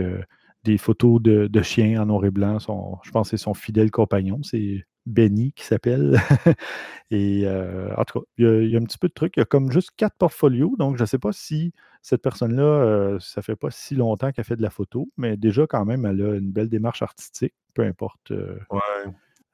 des 0.64 0.78
photos 0.78 1.20
de, 1.20 1.62
chiens 1.62 2.02
en 2.02 2.06
noir 2.06 2.24
et 2.24 2.30
blanc. 2.30 2.58
je 2.58 3.10
pense 3.10 3.30
que 3.30 3.36
c'est 3.36 3.42
son 3.42 3.54
fidèle 3.54 3.90
compagnon, 3.90 4.42
c'est 4.42 4.86
Benny 5.06 5.52
qui 5.52 5.64
s'appelle. 5.64 6.18
et 7.10 7.46
en 7.48 8.04
tout 8.04 8.20
cas, 8.20 8.26
il 8.38 8.68
y, 8.68 8.76
a, 8.76 8.78
un 8.78 8.84
petit 8.84 8.98
peu 8.98 9.08
de 9.08 9.12
trucs. 9.12 9.36
Il 9.36 9.40
y 9.40 9.42
a 9.42 9.46
comme 9.46 9.70
juste 9.70 9.90
quatre 9.96 10.16
portfolios. 10.16 10.74
Donc, 10.78 10.96
je 10.96 11.02
ne 11.02 11.06
sais 11.06 11.18
pas 11.18 11.32
si 11.32 11.72
cette 12.02 12.22
personne-là, 12.22 13.18
ça 13.20 13.42
fait 13.42 13.56
pas 13.56 13.70
si 13.70 13.94
longtemps 13.94 14.32
qu'elle 14.32 14.44
fait 14.44 14.56
de 14.56 14.62
la 14.62 14.70
photo, 14.70 15.08
mais 15.16 15.36
déjà, 15.36 15.66
quand 15.66 15.84
même, 15.84 16.06
elle 16.06 16.22
a 16.22 16.34
une 16.34 16.52
belle 16.52 16.68
démarche 16.68 17.02
artistique, 17.02 17.54
peu 17.74 17.82
importe. 17.82 18.32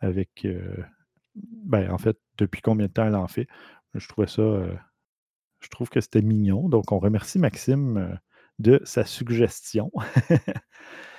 Avec 0.00 0.46
ben, 1.34 1.90
en 1.90 1.98
fait, 1.98 2.18
depuis 2.38 2.62
combien 2.62 2.86
de 2.86 2.92
temps 2.92 3.06
elle 3.06 3.14
en 3.14 3.28
fait. 3.28 3.46
Je 3.94 4.06
trouvais 4.08 4.26
ça. 4.26 4.42
Euh, 4.42 4.74
je 5.60 5.68
trouve 5.68 5.88
que 5.90 6.00
c'était 6.00 6.22
mignon. 6.22 6.68
Donc, 6.68 6.92
on 6.92 6.98
remercie 6.98 7.38
Maxime 7.38 7.96
euh, 7.98 8.14
de 8.58 8.80
sa 8.84 9.04
suggestion. 9.04 9.90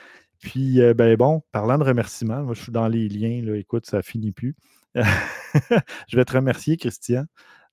Puis, 0.42 0.82
euh, 0.82 0.94
ben 0.94 1.16
bon, 1.16 1.44
parlant 1.52 1.78
de 1.78 1.84
remerciements, 1.84 2.44
moi, 2.44 2.54
je 2.56 2.64
suis 2.64 2.72
dans 2.72 2.88
les 2.88 3.08
liens, 3.08 3.42
là, 3.44 3.56
écoute, 3.56 3.86
ça 3.86 4.02
finit 4.02 4.32
plus. 4.32 4.56
je 4.96 6.16
vais 6.16 6.26
te 6.26 6.34
remercier, 6.34 6.78
Christian, 6.78 7.26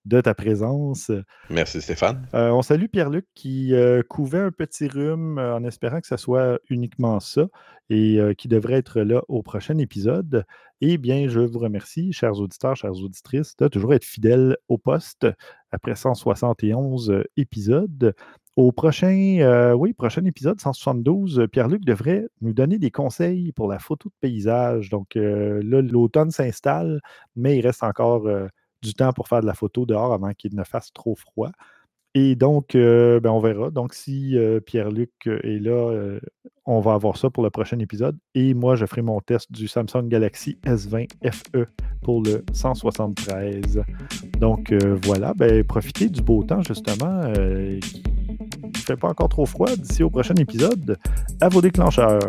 de 0.05 0.21
ta 0.21 0.35
présence. 0.35 1.11
Merci 1.49 1.81
Stéphane. 1.81 2.29
Euh, 2.35 2.51
on 2.51 2.63
salue 2.63 2.87
Pierre-Luc 2.93 3.27
qui 3.35 3.75
euh, 3.75 4.03
couvait 4.03 4.41
un 4.41 4.51
petit 4.51 4.87
rhume 4.87 5.39
en 5.39 5.65
espérant 5.65 6.01
que 6.01 6.07
ce 6.07 6.19
soit 6.19 6.61
uniquement 6.69 7.21
ça 7.21 7.47
et 7.91 8.21
qui 8.37 8.49
devrait 8.49 8.75
être 8.75 9.01
là 9.01 9.23
au 9.29 9.43
prochain 9.43 9.79
épisode. 9.79 10.45
Eh 10.83 10.99
bien, 10.99 11.27
je 11.27 11.41
vous 11.41 11.59
remercie, 11.59 12.13
chers 12.13 12.39
auditeurs, 12.39 12.77
chères 12.77 12.93
auditrices, 12.93 13.57
de 13.57 13.67
toujours 13.67 13.95
être 13.95 14.05
fidèles 14.05 14.59
au 14.69 14.77
poste 14.77 15.27
après 15.73 15.97
171 15.97 17.25
épisodes. 17.39 18.15
Au 18.59 18.73
prochain, 18.73 19.73
oui, 19.79 19.93
prochain 19.93 20.25
épisode 20.25 20.61
172, 20.61 21.47
Pierre-Luc 21.53 21.85
devrait 21.85 22.27
nous 22.41 22.53
donner 22.53 22.79
des 22.79 22.91
conseils 22.91 23.53
pour 23.53 23.69
la 23.69 23.79
photo 23.79 24.09
de 24.09 24.15
paysage. 24.21 24.91
Donc 24.91 25.15
là, 25.15 25.61
l'automne 25.81 26.33
s'installe, 26.33 27.01
mais 27.37 27.57
il 27.57 27.65
reste 27.65 27.85
encore 27.85 28.29
du 28.83 28.95
temps 28.95 29.13
pour 29.13 29.29
faire 29.29 29.43
de 29.43 29.47
la 29.47 29.55
photo 29.55 29.87
dehors 29.87 30.13
avant 30.13 30.33
qu'il 30.33 30.57
ne 30.57 30.65
fasse 30.65 30.93
trop 30.93 31.15
froid. 31.15 31.53
Et 32.15 32.35
donc, 32.35 32.75
euh, 32.75 33.21
ben, 33.21 33.31
on 33.31 33.39
verra. 33.39 33.71
Donc, 33.71 33.95
si 33.95 34.37
euh, 34.37 34.61
Pierre-Luc 34.61 35.11
euh, 35.27 35.39
est 35.45 35.61
là, 35.61 36.19
on 36.65 36.81
va 36.81 36.95
avoir 36.95 37.17
ça 37.17 37.31
pour 37.31 37.43
le 37.43 37.51
prochain 37.51 37.79
épisode. 37.79 38.19
Et 38.35 38.55
moi, 38.55 38.77
je 38.77 38.87
ferai 38.87 39.03
mon 39.03 39.21
test 39.21 39.53
du 39.53 39.69
Samsung 39.69 40.09
Galaxy 40.09 40.59
S20 40.65 41.09
FE 41.31 41.67
pour 42.03 42.23
le 42.23 42.45
173. 42.53 43.83
Donc, 44.41 44.73
voilà. 45.05 45.35
Ben, 45.35 45.63
profitez 45.65 46.09
du 46.09 46.23
beau 46.23 46.43
temps, 46.43 46.63
justement. 46.63 47.33
Fait 48.89 48.97
pas 48.97 49.09
encore 49.09 49.29
trop 49.29 49.47
froid. 49.47 49.69
D'ici 49.77 50.03
au 50.03 50.11
prochain 50.11 50.35
épisode, 50.35 50.99
à 51.41 51.49
vos 51.49 51.61
déclencheurs. 51.61 52.21